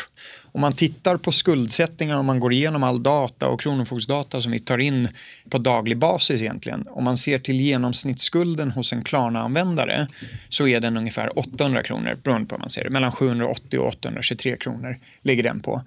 Om 0.53 0.61
man 0.61 0.73
tittar 0.73 1.17
på 1.17 1.33
skuldsättningar, 1.33 2.17
om 2.17 2.27
man 2.27 2.41
går 2.41 2.53
igenom 2.53 2.83
all 2.83 3.03
data 3.03 3.49
och 3.49 3.61
kronofogdsdata 3.61 4.41
som 4.41 4.53
vi 4.53 4.59
tar 4.59 4.79
in 4.79 5.09
på 5.51 5.59
daglig 5.59 5.99
basis 5.99 6.43
egentligen, 6.43 6.87
om 6.91 7.05
man 7.05 7.17
ser 7.17 7.39
till 7.39 7.61
genomsnittsskulden 7.61 8.71
hos 8.71 8.93
en 8.93 9.05
Klarna-användare 9.05 10.07
så 10.49 10.67
är 10.67 10.81
den 10.81 10.97
ungefär 10.97 11.39
800 11.39 11.83
kronor, 11.83 12.19
beroende 12.23 12.49
på 12.49 12.55
hur 12.55 12.61
man 12.61 12.71
ser 12.71 12.85
det, 12.85 12.91
mellan 12.91 13.13
780 13.13 13.79
och 13.81 13.89
823 13.89 14.57
kronor 14.57 14.99
ligger 15.23 15.43
den 15.43 15.61
på. 15.61 15.83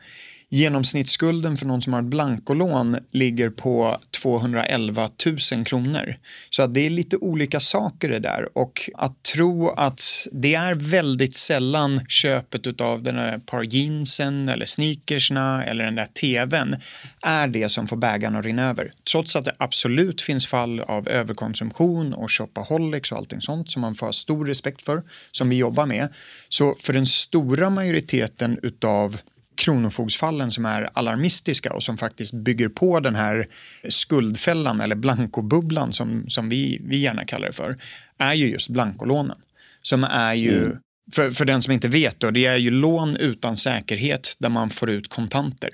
Genomsnittsskulden 0.49 1.57
för 1.57 1.65
någon 1.65 1.81
som 1.81 1.93
har 1.93 1.99
ett 1.99 2.07
blankolån 2.07 2.97
ligger 3.11 3.49
på 3.49 3.97
211 4.21 5.09
000 5.51 5.65
kronor. 5.65 6.15
Så 6.49 6.63
att 6.63 6.73
det 6.73 6.85
är 6.85 6.89
lite 6.89 7.17
olika 7.17 7.59
saker 7.59 8.09
det 8.09 8.19
där 8.19 8.57
och 8.57 8.89
att 8.93 9.23
tro 9.23 9.69
att 9.69 10.01
det 10.31 10.55
är 10.55 10.75
väldigt 10.75 11.35
sällan 11.35 12.05
köpet 12.07 12.81
av 12.81 13.03
den 13.03 13.15
där 13.15 13.37
par 13.37 13.63
jeansen 13.63 14.49
eller 14.49 14.65
sneakersna 14.65 15.63
eller 15.63 15.85
den 15.85 15.95
där 15.95 16.05
tvn 16.05 16.75
är 17.21 17.47
det 17.47 17.69
som 17.69 17.87
får 17.87 17.97
bägaren 17.97 18.35
att 18.35 18.45
rinna 18.45 18.69
över. 18.69 18.91
Trots 19.11 19.35
att 19.35 19.45
det 19.45 19.55
absolut 19.57 20.21
finns 20.21 20.47
fall 20.47 20.79
av 20.79 21.07
överkonsumtion 21.07 22.13
och 22.13 22.31
shopaholics 22.31 23.11
och 23.11 23.17
allting 23.17 23.41
sånt 23.41 23.71
som 23.71 23.81
man 23.81 23.95
får 23.95 24.05
ha 24.05 24.13
stor 24.13 24.45
respekt 24.45 24.81
för, 24.81 25.03
som 25.31 25.49
vi 25.49 25.55
jobbar 25.55 25.85
med. 25.85 26.13
Så 26.49 26.75
för 26.79 26.93
den 26.93 27.05
stora 27.05 27.69
majoriteten 27.69 28.59
utav 28.63 29.17
kronofogdsfallen 29.57 30.51
som 30.51 30.65
är 30.65 30.89
alarmistiska 30.93 31.73
och 31.73 31.83
som 31.83 31.97
faktiskt 31.97 32.33
bygger 32.33 32.69
på 32.69 32.99
den 32.99 33.15
här 33.15 33.47
skuldfällan 33.89 34.81
eller 34.81 34.95
blankobubblan 34.95 35.93
som, 35.93 36.29
som 36.29 36.49
vi, 36.49 36.81
vi 36.83 36.97
gärna 36.97 37.25
kallar 37.25 37.47
det 37.47 37.53
för, 37.53 37.77
är 38.17 38.33
ju 38.33 38.49
just 38.49 38.69
blankolånen. 38.69 39.37
Som 39.81 40.03
är 40.03 40.33
ju, 40.33 40.71
för, 41.13 41.31
för 41.31 41.45
den 41.45 41.61
som 41.61 41.73
inte 41.73 41.87
vet 41.87 42.19
då, 42.19 42.31
det 42.31 42.45
är 42.45 42.57
ju 42.57 42.71
lån 42.71 43.15
utan 43.15 43.57
säkerhet 43.57 44.35
där 44.39 44.49
man 44.49 44.69
får 44.69 44.89
ut 44.89 45.07
kontanter. 45.09 45.69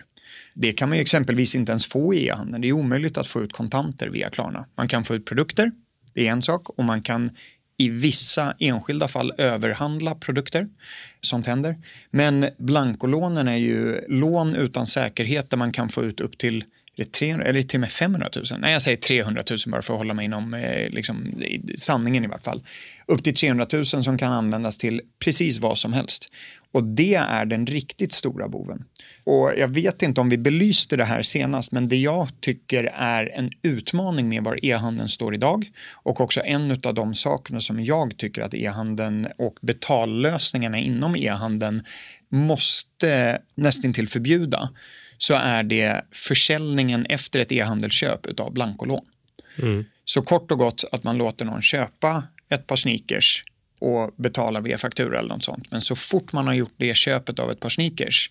Det 0.53 0.71
kan 0.71 0.89
man 0.89 0.97
ju 0.97 1.01
exempelvis 1.01 1.55
inte 1.55 1.71
ens 1.71 1.85
få 1.85 2.13
i 2.13 2.27
e-handeln. 2.27 2.61
Det 2.61 2.67
är 2.67 2.73
omöjligt 2.73 3.17
att 3.17 3.27
få 3.27 3.41
ut 3.41 3.53
kontanter 3.53 4.07
via 4.07 4.29
Klarna. 4.29 4.65
Man 4.75 4.87
kan 4.87 5.03
få 5.03 5.15
ut 5.15 5.25
produkter, 5.25 5.71
det 6.13 6.27
är 6.27 6.31
en 6.31 6.41
sak, 6.41 6.69
och 6.69 6.83
man 6.83 7.01
kan 7.01 7.29
i 7.81 7.89
vissa 7.89 8.53
enskilda 8.59 9.07
fall 9.07 9.33
överhandla 9.37 10.15
produkter. 10.15 10.67
Sånt 11.21 11.47
händer. 11.47 11.77
Men 12.11 12.49
blankolånen 12.57 13.47
är 13.47 13.57
ju 13.57 14.01
lån 14.07 14.55
utan 14.55 14.87
säkerhet 14.87 15.49
där 15.49 15.57
man 15.57 15.71
kan 15.71 15.89
få 15.89 16.03
ut 16.03 16.19
upp 16.19 16.37
till 16.37 16.63
är 16.97 17.03
det 17.03 17.11
300, 17.11 17.45
eller 17.45 17.61
till 17.61 17.77
och 17.77 17.81
med 17.81 17.91
500 17.91 18.29
000. 18.35 18.45
Nej, 18.59 18.73
jag 18.73 18.81
säger 18.81 18.97
300 18.97 19.43
000 19.49 19.59
bara 19.67 19.81
för 19.81 19.93
att 19.93 19.97
hålla 19.97 20.13
mig 20.13 20.25
inom 20.25 20.53
eh, 20.53 20.89
liksom, 20.89 21.43
sanningen 21.77 22.23
i 22.23 22.27
vart 22.27 22.43
fall. 22.43 22.61
Upp 23.05 23.23
till 23.23 23.35
300 23.35 23.67
000 23.73 23.85
som 23.85 24.17
kan 24.17 24.31
användas 24.33 24.77
till 24.77 25.01
precis 25.19 25.59
vad 25.59 25.77
som 25.77 25.93
helst. 25.93 26.29
Och 26.71 26.83
det 26.83 27.15
är 27.15 27.45
den 27.45 27.65
riktigt 27.65 28.13
stora 28.13 28.47
boven. 28.47 28.83
Och 29.23 29.51
jag 29.57 29.67
vet 29.67 30.01
inte 30.01 30.21
om 30.21 30.29
vi 30.29 30.37
belyste 30.37 30.95
det 30.95 31.05
här 31.05 31.21
senast, 31.21 31.71
men 31.71 31.89
det 31.89 31.95
jag 31.95 32.27
tycker 32.39 32.83
är 32.95 33.31
en 33.33 33.51
utmaning 33.61 34.29
med 34.29 34.43
var 34.43 34.65
e-handeln 34.65 35.09
står 35.09 35.33
idag 35.35 35.71
och 35.93 36.21
också 36.21 36.41
en 36.41 36.71
av 36.71 36.93
de 36.93 37.15
sakerna 37.15 37.59
som 37.59 37.83
jag 37.83 38.17
tycker 38.17 38.41
att 38.41 38.53
e-handeln 38.53 39.27
och 39.37 39.57
betallösningarna 39.61 40.77
inom 40.77 41.15
e-handeln 41.15 41.83
måste 42.29 43.41
nästintill 43.55 44.07
förbjuda 44.07 44.69
så 45.23 45.33
är 45.33 45.63
det 45.63 46.01
försäljningen 46.11 47.05
efter 47.05 47.39
ett 47.39 47.51
e-handelsköp 47.51 48.39
av 48.39 48.53
blankolån. 48.53 49.05
Så 50.05 50.21
kort 50.21 50.51
och 50.51 50.57
gott 50.57 50.83
att 50.91 51.03
man 51.03 51.17
låter 51.17 51.45
någon 51.45 51.61
köpa 51.61 52.23
ett 52.49 52.67
par 52.67 52.75
sneakers 52.75 53.43
och 53.79 54.13
betala 54.17 54.59
via 54.61 54.77
faktura 54.77 55.19
eller 55.19 55.29
något 55.29 55.43
sånt. 55.43 55.71
Men 55.71 55.81
så 55.81 55.95
fort 55.95 56.33
man 56.33 56.47
har 56.47 56.53
gjort 56.53 56.73
det 56.77 56.95
köpet 56.97 57.39
av 57.39 57.51
ett 57.51 57.59
par 57.59 57.69
sneakers 57.69 58.29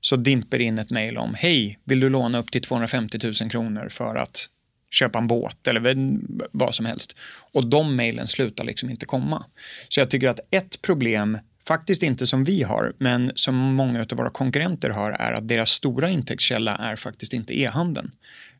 så 0.00 0.16
dimper 0.16 0.58
in 0.58 0.78
ett 0.78 0.90
mejl 0.90 1.16
om 1.18 1.34
hej, 1.34 1.78
vill 1.84 2.00
du 2.00 2.08
låna 2.10 2.38
upp 2.38 2.50
till 2.50 2.62
250 2.62 3.18
000 3.42 3.50
kronor 3.50 3.88
för 3.88 4.14
att 4.16 4.48
köpa 4.90 5.18
en 5.18 5.26
båt 5.26 5.66
eller 5.68 5.80
vad- 5.80 6.48
vad 6.52 6.74
som 6.74 6.86
helst. 6.86 7.16
Och 7.52 7.66
de 7.66 7.96
mejlen 7.96 8.26
slutar 8.26 8.64
liksom 8.64 8.90
inte 8.90 9.06
komma. 9.06 9.44
Så 9.88 10.00
jag 10.00 10.10
tycker 10.10 10.28
att 10.28 10.40
ett 10.50 10.82
problem, 10.82 11.38
faktiskt 11.66 12.02
inte 12.02 12.26
som 12.26 12.44
vi 12.44 12.62
har, 12.62 12.92
men 12.98 13.32
som 13.34 13.56
många 13.56 14.00
av 14.00 14.16
våra 14.16 14.30
konkurrenter 14.30 14.90
har, 14.90 15.10
är 15.10 15.32
att 15.32 15.48
deras 15.48 15.70
stora 15.70 16.10
intäktskälla 16.10 16.76
är 16.76 16.96
faktiskt 16.96 17.32
inte 17.32 17.60
e-handeln. 17.60 18.10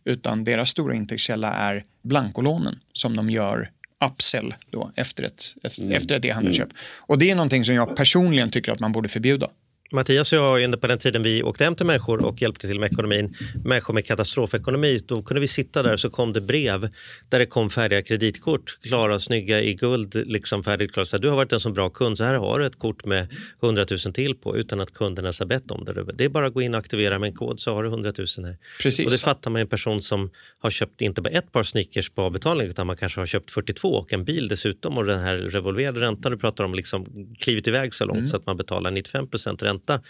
Utan 0.04 0.44
deras 0.44 0.70
stora 0.70 0.94
intäktskälla 0.94 1.54
är 1.54 1.84
blankolånen 2.02 2.78
som 2.92 3.16
de 3.16 3.30
gör 3.30 3.70
upsell 4.04 4.54
då 4.70 4.92
efter 4.96 5.22
ett, 5.22 5.42
ett, 5.62 5.78
efter 5.92 6.14
ett 6.14 6.24
e-handelsköp. 6.24 6.68
Och 7.00 7.18
det 7.18 7.30
är 7.30 7.34
någonting 7.34 7.64
som 7.64 7.74
jag 7.74 7.96
personligen 7.96 8.50
tycker 8.50 8.72
att 8.72 8.80
man 8.80 8.92
borde 8.92 9.08
förbjuda. 9.08 9.48
Mattias 9.92 10.32
och 10.32 10.38
jag, 10.38 10.64
under 10.64 10.78
på 10.78 10.86
den 10.86 10.98
tiden 10.98 11.22
vi 11.22 11.42
åkte 11.42 11.64
hem 11.64 11.74
till 11.74 11.86
människor 11.86 12.24
och 12.24 12.42
hjälpte 12.42 12.66
till 12.66 12.80
med 12.80 12.92
ekonomin, 12.92 13.34
människor 13.64 13.94
med 13.94 14.06
katastrofekonomi, 14.06 14.98
då 15.06 15.22
kunde 15.22 15.40
vi 15.40 15.48
sitta 15.48 15.82
där 15.82 15.96
så 15.96 16.10
kom 16.10 16.32
det 16.32 16.40
brev 16.40 16.88
där 17.28 17.38
det 17.38 17.46
kom 17.46 17.70
färdiga 17.70 18.02
kreditkort, 18.02 18.78
klara, 18.82 19.20
snygga 19.20 19.62
i 19.62 19.74
guld, 19.74 20.14
liksom 20.14 20.64
färdigt 20.64 20.92
klart. 20.92 21.08
Så 21.08 21.16
här, 21.16 21.22
du 21.22 21.28
har 21.28 21.36
varit 21.36 21.52
en 21.52 21.60
så 21.60 21.70
bra 21.70 21.90
kund, 21.90 22.18
så 22.18 22.24
här 22.24 22.34
har 22.34 22.58
du 22.58 22.66
ett 22.66 22.78
kort 22.78 23.04
med 23.04 23.28
100 23.62 23.84
000 23.90 24.14
till 24.14 24.34
på 24.34 24.56
utan 24.56 24.80
att 24.80 24.94
kunden 24.94 25.24
ens 25.24 25.38
har 25.38 25.46
bett 25.46 25.70
om 25.70 25.84
det. 25.84 26.12
Det 26.12 26.24
är 26.24 26.28
bara 26.28 26.46
att 26.46 26.54
gå 26.54 26.62
in 26.62 26.74
och 26.74 26.80
aktivera 26.80 27.18
med 27.18 27.26
en 27.26 27.34
kod 27.34 27.60
så 27.60 27.74
har 27.74 27.82
du 27.82 27.88
100 27.88 28.12
000 28.18 28.26
här. 28.46 28.56
Precis. 28.82 29.06
Och 29.06 29.12
det 29.12 29.18
fattar 29.18 29.50
man 29.50 29.60
en 29.60 29.68
person 29.68 30.00
som 30.00 30.30
har 30.58 30.70
köpt 30.70 31.00
inte 31.00 31.22
bara 31.22 31.30
ett 31.30 31.52
par 31.52 31.62
sneakers 31.62 32.10
på 32.10 32.22
avbetalning 32.22 32.66
utan 32.66 32.86
man 32.86 32.96
kanske 32.96 33.20
har 33.20 33.26
köpt 33.26 33.50
42 33.50 33.88
och 33.88 34.12
en 34.12 34.24
bil 34.24 34.48
dessutom 34.48 34.98
och 34.98 35.04
den 35.04 35.20
här 35.20 35.36
revolverade 35.36 36.00
räntan 36.00 36.32
du 36.32 36.38
pratar 36.38 36.64
om 36.64 36.74
liksom 36.74 37.06
klivit 37.38 37.66
iväg 37.66 37.94
så 37.94 38.04
långt 38.04 38.30
så 38.30 38.36
att 38.36 38.46
man 38.46 38.56
betalar 38.56 38.90
95 38.90 39.26
ränta 39.58 39.75
ränta. 39.76 40.00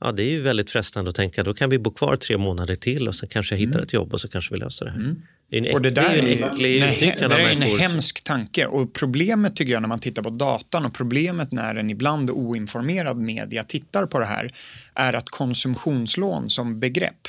Ja, 0.00 0.12
det 0.12 0.22
är 0.22 0.30
ju 0.30 0.40
väldigt 0.40 0.70
frestande 0.70 1.08
att 1.08 1.14
tänka 1.14 1.42
då 1.42 1.54
kan 1.54 1.70
vi 1.70 1.78
bo 1.78 1.90
kvar 1.90 2.16
tre 2.16 2.36
månader 2.36 2.76
till 2.76 3.08
och 3.08 3.14
sen 3.14 3.28
kanske 3.28 3.54
jag 3.54 3.60
hittar 3.60 3.80
ett 3.80 3.92
jobb 3.92 4.12
och 4.12 4.20
så 4.20 4.28
kanske 4.28 4.54
vi 4.54 4.60
löser 4.60 4.84
det 4.84 4.90
här. 4.90 5.14
Det 5.50 5.58
är 5.58 5.66
en, 5.66 5.74
Och 5.74 5.82
det 5.82 5.90
där 5.90 6.14
är 6.14 6.44
äcklig 6.44 6.80
nej, 6.80 7.16
det 7.18 7.28
där 7.28 7.38
är 7.38 7.50
en 7.50 7.62
hemsk 7.62 8.24
tanke. 8.24 8.66
Och 8.66 8.92
problemet 8.92 9.56
tycker 9.56 9.72
jag 9.72 9.82
när 9.82 9.88
man 9.88 10.00
tittar 10.00 10.22
på 10.22 10.30
datan 10.30 10.84
och 10.84 10.94
problemet 10.94 11.52
när 11.52 11.74
en 11.74 11.90
ibland 11.90 12.30
oinformerad 12.30 13.16
media 13.16 13.64
tittar 13.64 14.06
på 14.06 14.18
det 14.18 14.26
här 14.26 14.52
är 14.94 15.12
att 15.12 15.28
konsumtionslån 15.28 16.50
som 16.50 16.80
begrepp 16.80 17.28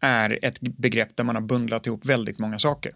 är 0.00 0.38
ett 0.42 0.60
begrepp 0.60 1.16
där 1.16 1.24
man 1.24 1.34
har 1.34 1.42
bundlat 1.42 1.86
ihop 1.86 2.04
väldigt 2.04 2.38
många 2.38 2.58
saker. 2.58 2.92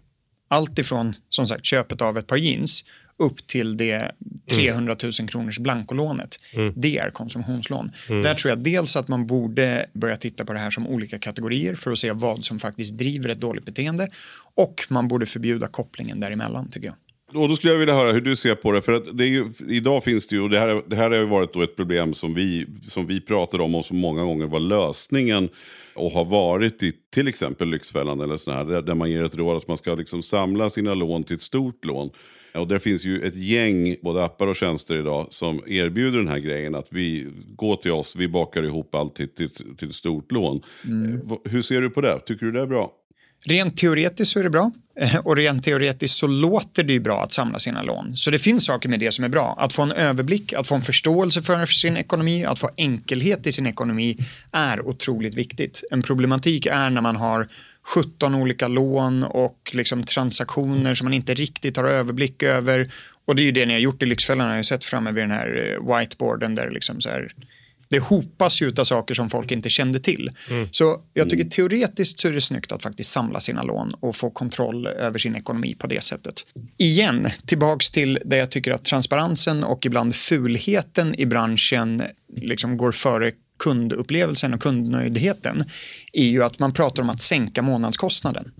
Allt 0.49 0.79
ifrån 0.79 1.13
som 1.29 1.47
sagt 1.47 1.65
köpet 1.65 2.01
av 2.01 2.17
ett 2.17 2.27
par 2.27 2.37
jeans 2.37 2.83
upp 3.19 3.47
till 3.47 3.77
det 3.77 4.11
300 4.49 4.95
000 5.03 5.29
kronors 5.29 5.59
blankolånet. 5.59 6.39
Det 6.75 6.97
är 6.97 7.09
konsumtionslån. 7.09 7.91
Där 8.07 8.35
tror 8.35 8.49
jag 8.49 8.59
dels 8.59 8.95
att 8.95 9.07
man 9.07 9.27
borde 9.27 9.85
börja 9.93 10.15
titta 10.15 10.45
på 10.45 10.53
det 10.53 10.59
här 10.59 10.71
som 10.71 10.87
olika 10.87 11.19
kategorier 11.19 11.75
för 11.75 11.91
att 11.91 11.99
se 11.99 12.11
vad 12.11 12.45
som 12.45 12.59
faktiskt 12.59 12.97
driver 12.97 13.29
ett 13.29 13.41
dåligt 13.41 13.65
beteende. 13.65 14.09
Och 14.55 14.85
man 14.89 15.07
borde 15.07 15.25
förbjuda 15.25 15.67
kopplingen 15.67 16.19
däremellan 16.19 16.69
tycker 16.69 16.87
jag. 16.87 16.95
Och 17.33 17.49
då 17.49 17.55
skulle 17.55 17.73
jag 17.73 17.79
vilja 17.79 17.93
höra 17.93 18.11
hur 18.11 18.21
du 18.21 18.35
ser 18.35 18.55
på 18.55 18.71
det. 18.71 18.81
För 18.81 18.91
att 18.91 19.17
det 19.17 19.23
är 19.23 19.27
ju, 19.27 19.45
idag 19.67 20.03
finns 20.03 20.27
det 20.27 20.35
ju, 20.35 20.41
och 20.41 20.49
det 20.49 20.59
här, 20.59 20.81
det 20.87 20.95
här 20.95 21.09
har 21.09 21.17
ju 21.17 21.25
varit 21.25 21.53
då 21.53 21.61
ett 21.61 21.75
problem 21.75 22.13
som 22.13 22.33
vi, 22.33 22.65
som 22.87 23.07
vi 23.07 23.21
pratade 23.21 23.63
om 23.63 23.75
och 23.75 23.85
som 23.85 23.97
många 23.97 24.23
gånger 24.23 24.45
var 24.45 24.59
lösningen 24.59 25.49
och 25.95 26.11
har 26.11 26.25
varit 26.25 26.83
i 26.83 26.93
till 27.13 27.27
exempel 27.27 27.69
Lyxfällan 27.69 28.21
eller 28.21 28.37
sådär, 28.37 28.65
där, 28.65 28.81
där 28.81 28.95
man 28.95 29.11
ger 29.11 29.23
ett 29.23 29.35
råd 29.35 29.57
att 29.57 29.67
man 29.67 29.77
ska 29.77 29.95
liksom 29.95 30.23
samla 30.23 30.69
sina 30.69 30.93
lån 30.93 31.23
till 31.23 31.35
ett 31.35 31.41
stort 31.41 31.85
lån. 31.85 32.09
Och 32.53 32.67
där 32.67 32.79
finns 32.79 33.05
ju 33.05 33.21
ett 33.21 33.35
gäng, 33.35 33.95
både 34.01 34.23
appar 34.23 34.47
och 34.47 34.55
tjänster 34.55 34.95
idag, 34.99 35.27
som 35.29 35.61
erbjuder 35.67 36.17
den 36.17 36.27
här 36.27 36.39
grejen 36.39 36.75
att 36.75 36.87
vi 36.89 37.27
går 37.55 37.75
till 37.75 37.91
oss, 37.91 38.15
vi 38.15 38.27
bakar 38.27 38.63
ihop 38.63 38.95
allt 38.95 39.15
till, 39.15 39.29
till, 39.29 39.49
till 39.77 39.93
stort 39.93 40.31
lån. 40.31 40.55
Eh, 40.83 41.19
vad- 41.23 41.39
Hur 41.51 41.61
ser 41.61 41.81
du 41.81 41.89
på 41.89 42.01
det? 42.01 42.19
Tycker 42.19 42.45
du 42.45 42.51
det 42.51 42.61
är 42.61 42.67
bra? 42.67 42.91
Rent 43.45 43.77
teoretiskt 43.77 44.31
så 44.31 44.39
är 44.39 44.43
det 44.43 44.49
bra 44.49 44.63
Eh, 44.65 44.71
Eh, 44.99 45.15
och 45.15 45.35
rent 45.35 45.63
teoretiskt 45.63 46.17
så 46.17 46.27
låter 46.27 46.83
det 46.83 46.93
ju 46.93 46.99
bra 46.99 47.23
att 47.23 47.33
samla 47.33 47.59
sina 47.59 47.81
lån. 47.83 48.17
Så 48.17 48.31
det 48.31 48.39
finns 48.39 48.65
saker 48.65 48.89
med 48.89 48.99
det 48.99 49.11
som 49.11 49.25
är 49.25 49.29
bra. 49.29 49.55
Att 49.57 49.73
få 49.73 49.81
en 49.81 49.91
överblick, 49.91 50.53
att 50.53 50.67
få 50.67 50.75
en 50.75 50.81
förståelse 50.81 51.41
för 51.41 51.65
sin 51.65 51.97
ekonomi, 51.97 52.45
att 52.45 52.59
få 52.59 52.69
enkelhet 52.77 53.47
i 53.47 53.51
sin 53.51 53.67
ekonomi 53.67 54.17
är 54.51 54.87
otroligt 54.87 55.35
viktigt. 55.35 55.83
En 55.91 56.03
problematik 56.03 56.65
är 56.65 56.89
när 56.89 57.01
man 57.01 57.15
har 57.15 57.47
17 57.83 58.35
olika 58.35 58.67
lån 58.67 59.23
och 59.23 59.71
liksom 59.73 60.03
transaktioner 60.03 60.95
som 60.95 61.05
man 61.05 61.13
inte 61.13 61.33
riktigt 61.33 61.77
har 61.77 61.83
överblick 61.83 62.43
över. 62.43 62.91
Och 63.25 63.35
det 63.35 63.41
är 63.41 63.45
ju 63.45 63.51
det 63.51 63.65
ni 63.65 63.73
har 63.73 63.79
gjort 63.79 64.03
i 64.03 64.05
Lyxfällan, 64.05 64.47
har 64.47 64.55
jag 64.55 64.65
sett 64.65 64.85
framme 64.85 65.11
vid 65.11 65.23
den 65.23 65.31
här 65.31 65.77
eh, 65.79 65.97
whiteboarden 65.97 66.55
där 66.55 66.71
liksom 66.71 67.01
så 67.01 67.09
här 67.09 67.33
det 67.89 67.99
hopas 67.99 68.61
ju 68.61 68.73
av 68.77 68.83
saker 68.83 69.13
som 69.13 69.29
folk 69.29 69.51
inte 69.51 69.69
kände 69.69 69.99
till. 69.99 70.31
Så 70.71 71.01
jag 71.13 71.29
tycker 71.29 71.49
teoretiskt 71.49 72.19
så 72.19 72.27
är 72.27 72.31
det 72.31 72.41
snyggt 72.41 72.71
att 72.71 72.83
faktiskt 72.83 73.11
samla 73.11 73.39
sina 73.39 73.63
lån 73.63 73.93
och 73.99 74.15
få 74.15 74.29
kontroll 74.29 74.87
över 74.87 75.19
sin 75.19 75.35
ekonomi 75.35 75.75
på 75.79 75.87
det 75.87 76.03
sättet. 76.03 76.45
Igen, 76.77 77.27
tillbaks 77.45 77.91
till 77.91 78.19
det 78.25 78.37
jag 78.37 78.49
tycker 78.49 78.71
att 78.71 78.85
transparensen 78.85 79.63
och 79.63 79.85
ibland 79.85 80.15
fulheten 80.15 81.15
i 81.19 81.25
branschen 81.25 82.03
liksom 82.35 82.77
går 82.77 82.91
före 82.91 83.31
kundupplevelsen 83.59 84.53
och 84.53 84.61
kundnöjdheten 84.61 85.63
är 86.13 86.25
ju 86.25 86.43
att 86.43 86.59
man 86.59 86.73
pratar 86.73 87.03
om 87.03 87.09
att 87.09 87.21
sänka 87.21 87.61
månadskostnaden. 87.61 88.51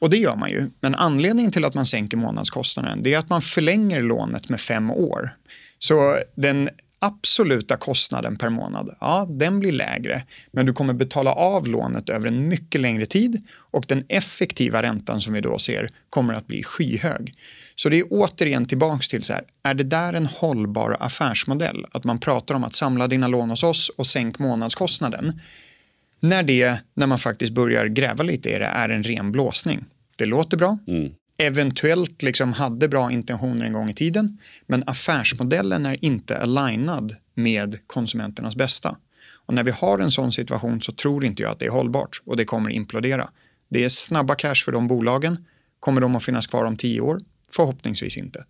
Och 0.00 0.10
det 0.10 0.16
gör 0.16 0.36
man 0.36 0.50
ju. 0.50 0.70
Men 0.80 0.94
anledningen 0.94 1.52
till 1.52 1.64
att 1.64 1.74
man 1.74 1.86
sänker 1.86 2.16
månadskostnaden 2.16 3.02
det 3.02 3.14
är 3.14 3.18
att 3.18 3.28
man 3.28 3.42
förlänger 3.42 4.02
lånet 4.02 4.48
med 4.48 4.60
fem 4.60 4.90
år. 4.90 5.36
Så 5.78 6.16
den 6.34 6.68
absoluta 7.02 7.76
kostnaden 7.76 8.36
per 8.36 8.48
månad, 8.50 8.96
ja, 9.00 9.26
den 9.30 9.60
blir 9.60 9.72
lägre. 9.72 10.22
Men 10.52 10.66
du 10.66 10.72
kommer 10.72 10.94
betala 10.94 11.32
av 11.32 11.66
lånet 11.66 12.08
över 12.08 12.28
en 12.28 12.48
mycket 12.48 12.80
längre 12.80 13.06
tid 13.06 13.42
och 13.52 13.84
den 13.88 14.04
effektiva 14.08 14.82
räntan 14.82 15.20
som 15.20 15.34
vi 15.34 15.40
då 15.40 15.58
ser 15.58 15.90
kommer 16.10 16.34
att 16.34 16.46
bli 16.46 16.62
skyhög. 16.62 17.34
Så 17.74 17.88
det 17.88 17.98
är 17.98 18.04
återigen 18.10 18.66
tillbaks 18.66 19.08
till 19.08 19.22
så 19.22 19.32
här, 19.32 19.42
är 19.62 19.74
det 19.74 19.84
där 19.84 20.12
en 20.12 20.26
hållbar 20.26 20.96
affärsmodell? 21.00 21.86
Att 21.92 22.04
man 22.04 22.18
pratar 22.18 22.54
om 22.54 22.64
att 22.64 22.74
samla 22.74 23.08
dina 23.08 23.28
lån 23.28 23.50
hos 23.50 23.62
oss 23.62 23.88
och 23.88 24.06
sänk 24.06 24.38
månadskostnaden. 24.38 25.40
När 26.20 26.42
det, 26.42 26.80
när 26.94 27.06
man 27.06 27.18
faktiskt 27.18 27.52
börjar 27.52 27.86
gräva 27.86 28.24
lite 28.24 28.48
i 28.48 28.58
det, 28.58 28.64
är 28.64 28.88
en 28.88 29.02
ren 29.02 29.32
blåsning. 29.32 29.84
Det 30.16 30.26
låter 30.26 30.56
bra, 30.56 30.78
mm 30.88 31.12
eventuellt 31.40 32.22
liksom 32.22 32.52
hade 32.52 32.88
bra 32.88 33.10
intentioner 33.10 33.66
en 33.66 33.72
gång 33.72 33.90
i 33.90 33.94
tiden, 33.94 34.38
men 34.66 34.84
affärsmodellen 34.86 35.86
är 35.86 36.04
inte 36.04 36.38
alignad 36.38 37.16
med 37.34 37.78
konsumenternas 37.86 38.56
bästa. 38.56 38.96
Och 39.46 39.54
när 39.54 39.64
vi 39.64 39.70
har 39.70 39.98
en 39.98 40.10
sån 40.10 40.32
situation 40.32 40.80
så 40.80 40.92
tror 40.92 41.24
inte 41.24 41.42
jag 41.42 41.52
att 41.52 41.58
det 41.58 41.66
är 41.66 41.70
hållbart 41.70 42.22
och 42.24 42.36
det 42.36 42.44
kommer 42.44 42.70
implodera. 42.70 43.30
Det 43.68 43.84
är 43.84 43.88
snabba 43.88 44.34
cash 44.34 44.54
för 44.64 44.72
de 44.72 44.88
bolagen. 44.88 45.44
Kommer 45.80 46.00
de 46.00 46.16
att 46.16 46.24
finnas 46.24 46.46
kvar 46.46 46.64
om 46.64 46.76
tio 46.76 47.00
år? 47.00 47.20
Förhoppningsvis 47.50 48.16
inte. 48.16 48.44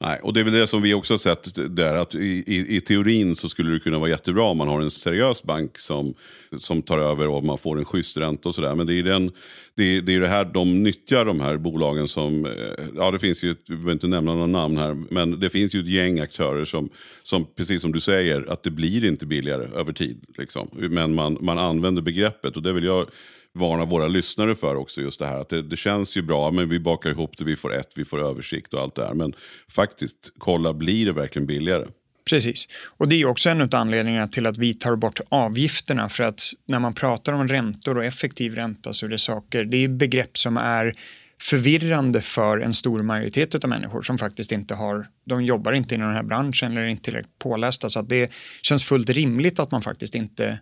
Nej, 0.00 0.20
och 0.22 0.32
det 0.32 0.40
är 0.40 0.44
väl 0.44 0.52
det 0.52 0.66
som 0.66 0.82
vi 0.82 0.94
också 0.94 1.12
har 1.12 1.18
sett 1.18 1.76
där, 1.76 1.94
att 1.94 2.14
i, 2.14 2.44
i, 2.46 2.76
i 2.76 2.80
teorin 2.80 3.36
så 3.36 3.48
skulle 3.48 3.72
det 3.72 3.80
kunna 3.80 3.98
vara 3.98 4.10
jättebra 4.10 4.44
om 4.44 4.58
man 4.58 4.68
har 4.68 4.80
en 4.80 4.90
seriös 4.90 5.42
bank 5.42 5.78
som, 5.78 6.14
som 6.58 6.82
tar 6.82 6.98
över 6.98 7.28
och 7.28 7.44
man 7.44 7.58
får 7.58 7.78
en 7.78 7.84
schysst 7.84 8.16
ränta 8.16 8.48
och 8.48 8.54
sådär. 8.54 8.74
Men 8.74 8.86
det 8.86 8.98
är, 8.98 9.02
den, 9.02 9.32
det, 9.74 9.82
är, 9.84 10.02
det 10.02 10.14
är 10.14 10.20
det 10.20 10.28
här 10.28 10.44
de 10.44 10.82
nyttjar, 10.82 11.24
de 11.24 11.40
här 11.40 11.56
bolagen 11.56 12.08
som, 12.08 12.46
eh, 12.46 12.52
ja 12.96 13.10
det 13.10 13.18
finns 13.18 13.44
ju, 13.44 13.50
ett, 13.50 13.58
vi 13.68 13.74
behöver 13.74 13.92
inte 13.92 14.06
nämna 14.06 14.34
några 14.34 14.46
namn 14.46 14.76
här, 14.76 14.96
men 15.10 15.40
det 15.40 15.50
finns 15.50 15.74
ju 15.74 15.80
ett 15.80 15.88
gäng 15.88 16.20
aktörer 16.20 16.64
som, 16.64 16.88
som 17.22 17.46
precis 17.56 17.82
som 17.82 17.92
du 17.92 18.00
säger, 18.00 18.52
att 18.52 18.62
det 18.62 18.70
blir 18.70 19.04
inte 19.04 19.26
billigare 19.26 19.64
över 19.74 19.92
tid. 19.92 20.24
Liksom. 20.38 20.68
Men 20.72 21.14
man, 21.14 21.38
man 21.40 21.58
använder 21.58 22.02
begreppet 22.02 22.56
och 22.56 22.62
det 22.62 22.72
vill 22.72 22.84
jag 22.84 23.06
varna 23.54 23.84
våra 23.84 24.08
lyssnare 24.08 24.54
för 24.54 24.76
också. 24.76 25.00
just 25.00 25.18
Det 25.18 25.26
här 25.26 25.40
att 25.40 25.48
det, 25.48 25.62
det 25.62 25.76
känns 25.76 26.16
ju 26.16 26.22
bra, 26.22 26.50
men 26.50 26.68
vi 26.68 26.78
bakar 26.78 27.10
ihop 27.10 27.38
det, 27.38 27.44
vi 27.44 27.56
får 27.56 27.74
ett, 27.74 27.92
vi 27.96 28.04
får 28.04 28.26
översikt 28.26 28.74
och 28.74 28.80
allt 28.80 28.94
det 28.94 29.06
här. 29.06 29.14
Men 29.14 29.34
faktiskt, 29.68 30.32
kolla, 30.38 30.72
blir 30.72 31.06
det 31.06 31.12
verkligen 31.12 31.46
billigare? 31.46 31.86
Precis. 32.30 32.68
Och 32.96 33.08
det 33.08 33.20
är 33.20 33.24
också 33.24 33.50
en 33.50 33.60
av 33.60 33.74
anledningarna 33.74 34.26
till 34.26 34.46
att 34.46 34.58
vi 34.58 34.74
tar 34.74 34.96
bort 34.96 35.20
avgifterna. 35.28 36.08
För 36.08 36.24
att 36.24 36.42
när 36.66 36.78
man 36.78 36.94
pratar 36.94 37.32
om 37.32 37.48
räntor 37.48 37.98
och 37.98 38.04
effektiv 38.04 38.54
ränta 38.54 38.92
så 38.92 39.06
är 39.06 39.10
det 39.10 39.18
saker, 39.18 39.64
det 39.64 39.76
är 39.76 39.88
begrepp 39.88 40.38
som 40.38 40.56
är 40.56 40.94
förvirrande 41.40 42.20
för 42.20 42.58
en 42.58 42.74
stor 42.74 43.02
majoritet 43.02 43.64
av 43.64 43.70
människor 43.70 44.02
som 44.02 44.18
faktiskt 44.18 44.52
inte 44.52 44.74
har, 44.74 45.06
de 45.26 45.44
jobbar 45.44 45.72
inte 45.72 45.94
inom 45.94 46.06
den 46.06 46.16
här 46.16 46.22
branschen 46.22 46.72
eller 46.72 46.80
är 46.80 46.86
inte 46.86 47.04
tillräckligt 47.04 47.38
pålästa. 47.38 47.90
Så 47.90 47.98
att 47.98 48.08
det 48.08 48.32
känns 48.62 48.84
fullt 48.84 49.10
rimligt 49.10 49.58
att 49.58 49.70
man 49.70 49.82
faktiskt 49.82 50.14
inte 50.14 50.58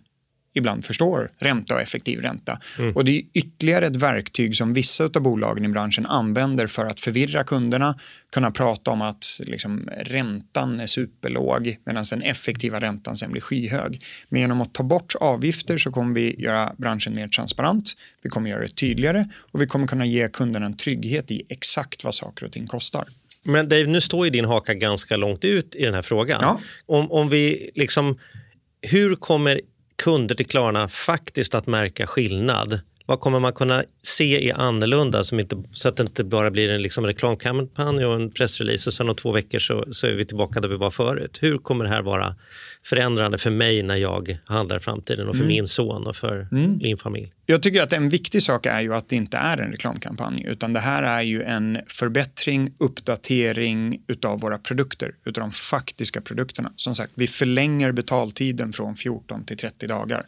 ibland 0.53 0.85
förstår 0.85 1.31
ränta 1.39 1.75
och 1.75 1.81
effektiv 1.81 2.21
ränta. 2.21 2.59
Och 2.95 3.05
det 3.05 3.17
är 3.17 3.23
ytterligare 3.33 3.87
ett 3.87 3.95
verktyg 3.95 4.55
som 4.55 4.73
vissa 4.73 5.03
av 5.03 5.21
bolagen 5.21 5.65
i 5.65 5.67
branschen 5.67 6.05
använder 6.05 6.67
för 6.67 6.85
att 6.85 6.99
förvirra 6.99 7.43
kunderna, 7.43 7.99
kunna 8.31 8.51
prata 8.51 8.91
om 8.91 9.01
att 9.01 9.25
liksom, 9.39 9.89
räntan 9.97 10.79
är 10.79 10.87
superlåg 10.87 11.77
medan 11.85 12.05
den 12.09 12.21
effektiva 12.21 12.79
räntan 12.79 13.17
sen 13.17 13.31
blir 13.31 13.41
skyhög. 13.41 14.03
Men 14.29 14.41
genom 14.41 14.61
att 14.61 14.73
ta 14.73 14.83
bort 14.83 15.15
avgifter 15.19 15.77
så 15.77 15.91
kommer 15.91 16.15
vi 16.15 16.35
göra 16.41 16.73
branschen 16.77 17.15
mer 17.15 17.27
transparent, 17.27 17.93
vi 18.21 18.29
kommer 18.29 18.49
göra 18.49 18.61
det 18.61 18.75
tydligare 18.75 19.25
och 19.35 19.61
vi 19.61 19.67
kommer 19.67 19.87
kunna 19.87 20.05
ge 20.05 20.27
kunderna 20.27 20.65
en 20.65 20.77
trygghet 20.77 21.31
i 21.31 21.43
exakt 21.49 22.03
vad 22.03 22.15
saker 22.15 22.45
och 22.45 22.51
ting 22.51 22.67
kostar. 22.67 23.07
Men 23.43 23.69
Dave, 23.69 23.85
nu 23.85 24.01
står 24.01 24.25
ju 24.25 24.31
din 24.31 24.45
haka 24.45 24.73
ganska 24.73 25.17
långt 25.17 25.45
ut 25.45 25.75
i 25.75 25.85
den 25.85 25.93
här 25.93 26.01
frågan. 26.01 26.39
Ja. 26.41 26.59
Om, 26.85 27.11
om 27.11 27.29
vi 27.29 27.71
liksom, 27.75 28.19
hur 28.81 29.15
kommer 29.15 29.61
kunder 30.03 30.35
till 30.35 30.45
Klarna 30.45 30.87
faktiskt 30.87 31.55
att 31.55 31.67
märka 31.67 32.07
skillnad? 32.07 32.79
Vad 33.05 33.19
kommer 33.19 33.39
man 33.39 33.53
kunna 33.53 33.83
se 34.03 34.49
är 34.49 34.61
annorlunda 34.61 35.23
som 35.23 35.39
inte, 35.39 35.63
så 35.71 35.89
att 35.89 35.97
det 35.97 36.03
inte 36.03 36.23
bara 36.23 36.51
blir 36.51 36.69
en 36.69 36.81
liksom 36.81 37.05
reklamkampanj 37.05 38.05
och 38.05 38.15
en 38.15 38.31
pressrelease 38.31 38.89
och 38.89 38.93
sen 38.93 39.09
om 39.09 39.15
två 39.15 39.31
veckor 39.31 39.59
så, 39.59 39.85
så 39.91 40.07
är 40.07 40.11
vi 40.11 40.25
tillbaka 40.25 40.59
där 40.59 40.69
vi 40.69 40.75
var 40.75 40.91
förut. 40.91 41.39
Hur 41.41 41.57
kommer 41.57 41.85
det 41.85 41.91
här 41.91 42.01
vara 42.01 42.35
förändrande 42.83 43.37
för 43.37 43.51
mig 43.51 43.83
när 43.83 43.95
jag 43.95 44.37
handlar 44.45 44.77
i 44.77 44.79
framtiden 44.79 45.27
och 45.27 45.35
för 45.35 45.45
min 45.45 45.67
son 45.67 46.07
och 46.07 46.15
för 46.15 46.47
min 46.81 46.97
familj? 46.97 47.33
Jag 47.45 47.63
tycker 47.63 47.81
att 47.81 47.93
en 47.93 48.09
viktig 48.09 48.43
sak 48.43 48.65
är 48.65 48.81
ju 48.81 48.95
att 48.95 49.09
det 49.09 49.15
inte 49.15 49.37
är 49.37 49.57
en 49.57 49.71
reklamkampanj 49.71 50.45
utan 50.47 50.73
det 50.73 50.79
här 50.79 51.03
är 51.03 51.21
ju 51.21 51.43
en 51.43 51.79
förbättring, 51.87 52.73
uppdatering 52.77 54.01
utav 54.07 54.39
våra 54.39 54.57
produkter, 54.57 55.15
utav 55.25 55.41
de 55.41 55.51
faktiska 55.51 56.21
produkterna. 56.21 56.71
Som 56.75 56.95
sagt, 56.95 57.11
vi 57.15 57.27
förlänger 57.27 57.91
betaltiden 57.91 58.73
från 58.73 58.95
14 58.95 59.45
till 59.45 59.57
30 59.57 59.87
dagar. 59.87 60.25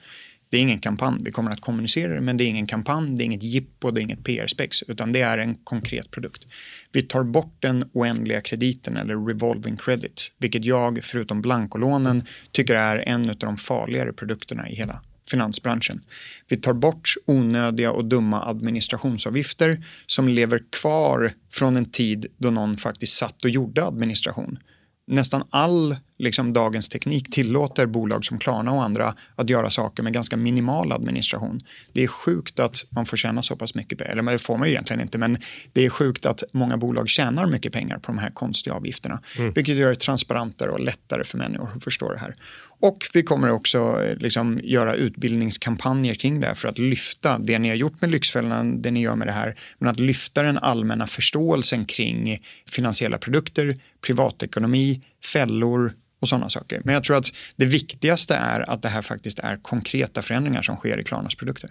Det 0.50 0.58
är 0.58 0.62
ingen 0.62 0.80
kampanj, 0.80 1.22
vi 1.26 1.32
kommer 1.32 1.52
att 1.52 1.62
kommunicera 1.62 2.14
det, 2.14 2.22
men 2.22 2.38
det 2.38 2.44
är 2.44 2.48
ingen 2.48 2.68
kampanj, 2.68 3.16
det 3.18 3.24
är 3.24 3.26
inget 3.26 3.44
jippo, 3.44 3.92
det 3.92 4.02
är 4.02 4.04
inget 4.04 4.24
PR-spex, 4.24 4.84
utan 4.88 5.12
det 5.12 5.22
är 5.22 5.38
en 5.38 5.56
konkret 5.56 6.12
produkt. 6.12 6.46
Vi 6.92 7.02
tar 7.02 7.24
bort 7.24 7.56
den 7.60 7.90
oändliga 7.94 8.42
krediten 8.42 8.98
eller 8.98 9.28
revolving 9.28 9.78
credit, 9.78 10.32
vilket 10.38 10.66
jag, 10.66 11.04
förutom 11.04 11.42
blankolånen, 11.42 12.24
tycker 12.52 12.76
är 12.76 12.98
en 12.98 13.30
av 13.30 13.36
de 13.36 13.58
farligare 13.58 14.14
produkterna 14.14 14.70
i 14.70 14.76
hela 14.76 15.02
finansbranschen. 15.30 16.00
Vi 16.48 16.58
tar 16.58 16.74
bort 16.74 17.14
onödiga 17.26 17.92
och 17.92 18.06
dumma 18.06 18.50
administrationsavgifter 18.50 19.86
som 20.06 20.28
lever 20.28 20.64
kvar 20.82 21.34
från 21.52 21.78
en 21.78 21.92
tid 21.92 22.26
då 22.38 22.52
någon 22.52 22.78
faktiskt 22.78 23.18
satt 23.18 23.44
och 23.44 23.50
gjorde 23.50 23.86
administration. 23.86 24.60
Nästan 25.08 25.44
all 25.50 25.96
liksom 26.18 26.54
dagens 26.54 26.90
teknik 26.90 27.32
tillåter 27.32 27.86
bolag 27.86 28.26
som 28.26 28.40
Klarna 28.40 28.72
och 28.72 28.84
andra 28.84 29.16
att 29.36 29.50
göra 29.50 29.70
saker 29.70 30.04
med 30.04 30.14
ganska 30.14 30.38
minimal 30.38 30.92
administration. 30.92 31.60
Det 31.94 32.04
är 32.04 32.08
sjukt 32.08 32.60
att 32.60 32.86
man 32.90 33.06
får 33.06 33.18
tjäna 33.18 33.44
så 33.44 33.56
pass 33.56 33.76
mycket, 33.76 34.02
eller 34.02 34.24
det 34.24 34.38
får 34.38 34.58
man 34.58 34.68
ju 34.68 34.74
egentligen 34.74 35.02
inte, 35.02 35.18
men 35.18 35.38
det 35.74 35.86
är 35.86 35.90
sjukt 35.90 36.26
att 36.26 36.44
många 36.52 36.78
bolag 36.78 37.10
tjänar 37.10 37.46
mycket 37.46 37.74
pengar 37.74 37.98
på 37.98 38.12
de 38.12 38.18
här 38.18 38.30
konstiga 38.30 38.76
avgifterna, 38.76 39.22
mm. 39.38 39.54
vilket 39.54 39.76
gör 39.76 39.90
det 39.90 39.96
transparentare 39.96 40.72
och 40.72 40.80
lättare 40.80 41.24
för 41.24 41.38
människor 41.38 41.70
att 41.76 41.84
förstå 41.84 42.12
det 42.12 42.20
här. 42.20 42.36
Och 42.80 43.06
vi 43.14 43.24
kommer 43.24 43.52
också 43.52 44.04
eh, 44.04 44.18
liksom 44.18 44.60
göra 44.64 44.96
utbildningskampanjer 44.96 46.16
kring 46.16 46.40
det 46.40 46.48
här 46.48 46.56
för 46.56 46.68
att 46.68 46.78
lyfta 46.78 47.38
det 47.38 47.60
ni 47.60 47.70
har 47.70 47.76
gjort 47.76 48.02
med 48.02 48.12
Lyxfällan, 48.12 48.82
det 48.82 48.92
ni 48.92 49.02
gör 49.02 49.16
med 49.16 49.28
det 49.28 49.32
här, 49.32 49.56
men 49.80 49.90
att 49.90 50.00
lyfta 50.00 50.44
den 50.44 50.58
allmänna 50.58 51.08
förståelsen 51.08 51.86
kring 51.86 52.42
finansiella 52.70 53.18
produkter, 53.18 53.78
privatekonomi, 54.02 55.02
fällor 55.26 55.94
och 56.22 56.28
sådana 56.28 56.50
saker. 56.50 56.82
Men 56.84 56.94
jag 56.94 57.04
tror 57.04 57.18
att 57.18 57.28
det 57.56 57.66
viktigaste 57.66 58.36
är 58.36 58.70
att 58.70 58.82
det 58.82 58.90
här 58.90 59.02
faktiskt 59.02 59.40
är 59.40 59.58
konkreta 59.58 60.22
förändringar 60.22 60.62
som 60.62 60.76
sker 60.76 61.00
i 61.00 61.04
Klarnas 61.04 61.36
produkter. 61.36 61.70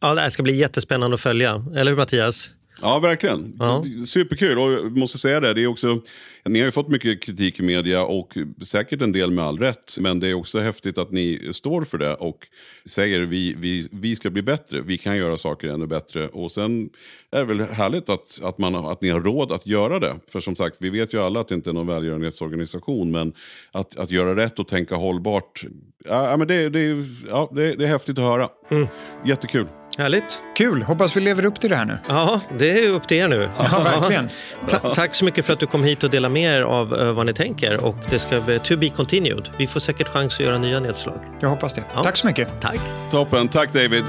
Ja, 0.00 0.14
det 0.14 0.20
här 0.20 0.30
ska 0.30 0.42
bli 0.42 0.56
jättespännande 0.56 1.14
att 1.14 1.20
följa. 1.20 1.64
Eller 1.76 1.90
hur 1.90 1.98
Mattias? 1.98 2.50
Ja, 2.82 2.98
verkligen. 2.98 3.56
Ja. 3.58 3.84
Superkul. 4.06 4.58
Och 4.58 4.72
jag 4.72 4.96
måste 4.96 5.18
säga 5.18 5.40
det, 5.40 5.54
det 5.54 5.62
är 5.62 5.66
också, 5.66 6.02
ni 6.44 6.58
har 6.58 6.66
ju 6.66 6.72
fått 6.72 6.88
mycket 6.88 7.22
kritik 7.22 7.60
i 7.60 7.62
media 7.62 8.04
och 8.04 8.36
säkert 8.64 9.02
en 9.02 9.12
del 9.12 9.30
med 9.30 9.44
all 9.44 9.58
rätt. 9.58 9.96
Men 10.00 10.20
det 10.20 10.28
är 10.28 10.34
också 10.34 10.58
häftigt 10.58 10.98
att 10.98 11.10
ni 11.10 11.48
står 11.52 11.84
för 11.84 11.98
det 11.98 12.14
och 12.14 12.48
säger 12.84 13.20
vi, 13.20 13.54
vi, 13.58 13.88
vi 13.92 14.16
ska 14.16 14.30
bli 14.30 14.42
bättre, 14.42 14.80
vi 14.80 14.98
kan 14.98 15.16
göra 15.16 15.36
saker 15.36 15.68
ännu 15.68 15.86
bättre. 15.86 16.28
Och 16.28 16.52
sen 16.52 16.90
är 17.30 17.38
det 17.38 17.44
väl 17.44 17.60
härligt 17.60 18.08
att, 18.08 18.40
att, 18.42 18.58
man, 18.58 18.74
att 18.74 19.00
ni 19.00 19.08
har 19.08 19.20
råd 19.20 19.52
att 19.52 19.66
göra 19.66 19.98
det. 19.98 20.16
För 20.28 20.40
som 20.40 20.56
sagt, 20.56 20.76
vi 20.78 20.90
vet 20.90 21.14
ju 21.14 21.22
alla 21.22 21.40
att 21.40 21.48
det 21.48 21.54
inte 21.54 21.70
är 21.70 21.74
någon 21.74 21.86
välgörenhetsorganisation. 21.86 23.10
Men 23.10 23.32
att, 23.72 23.98
att 23.98 24.10
göra 24.10 24.36
rätt 24.36 24.58
och 24.58 24.68
tänka 24.68 24.94
hållbart, 24.94 25.64
ja, 26.04 26.36
men 26.36 26.48
det, 26.48 26.68
det, 26.68 27.04
ja, 27.28 27.50
det, 27.54 27.74
det 27.74 27.84
är 27.84 27.88
häftigt 27.88 28.18
att 28.18 28.24
höra. 28.24 28.48
Mm. 28.70 28.88
Jättekul. 29.24 29.66
Härligt. 29.98 30.42
Kul, 30.56 30.82
hoppas 30.82 31.16
vi 31.16 31.20
lever 31.20 31.44
upp 31.44 31.60
till 31.60 31.70
det 31.70 31.76
här 31.76 31.84
nu. 31.84 31.98
Ja, 32.08 32.40
det 32.58 32.84
är 32.84 32.90
upp 32.90 33.08
till 33.08 33.16
er 33.16 33.28
nu. 33.28 33.48
Ja, 33.58 33.82
verkligen. 33.84 34.28
Ta 34.68 34.78
tack 34.94 35.14
så 35.14 35.24
mycket 35.24 35.46
för 35.46 35.52
att 35.52 35.60
du 35.60 35.66
kom 35.66 35.84
hit 35.84 36.04
och 36.04 36.10
delade 36.10 36.29
med 36.30 36.58
er 36.58 36.62
av 36.62 36.92
uh, 36.92 37.12
vad 37.12 37.26
ni 37.26 37.32
tänker. 37.32 37.84
Och 37.84 37.96
det 38.10 38.18
ska 38.18 38.40
bli 38.40 38.58
to 38.58 38.76
be 38.76 38.88
continued. 38.88 39.48
Vi 39.58 39.66
får 39.66 39.80
säkert 39.80 40.08
chans 40.08 40.40
att 40.40 40.46
göra 40.46 40.58
nya 40.58 40.80
nedslag. 40.80 41.20
Jag 41.40 41.48
hoppas 41.48 41.74
det. 41.74 41.84
Ja. 41.94 42.02
Tack 42.02 42.16
så 42.16 42.26
mycket. 42.26 42.48
Tack. 42.60 42.80
Toppen. 43.10 43.48
Tack 43.48 43.72
David. 43.72 44.04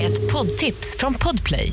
Ett 0.00 0.32
poddtips 0.32 0.96
från 0.98 1.14
Podplay. 1.14 1.72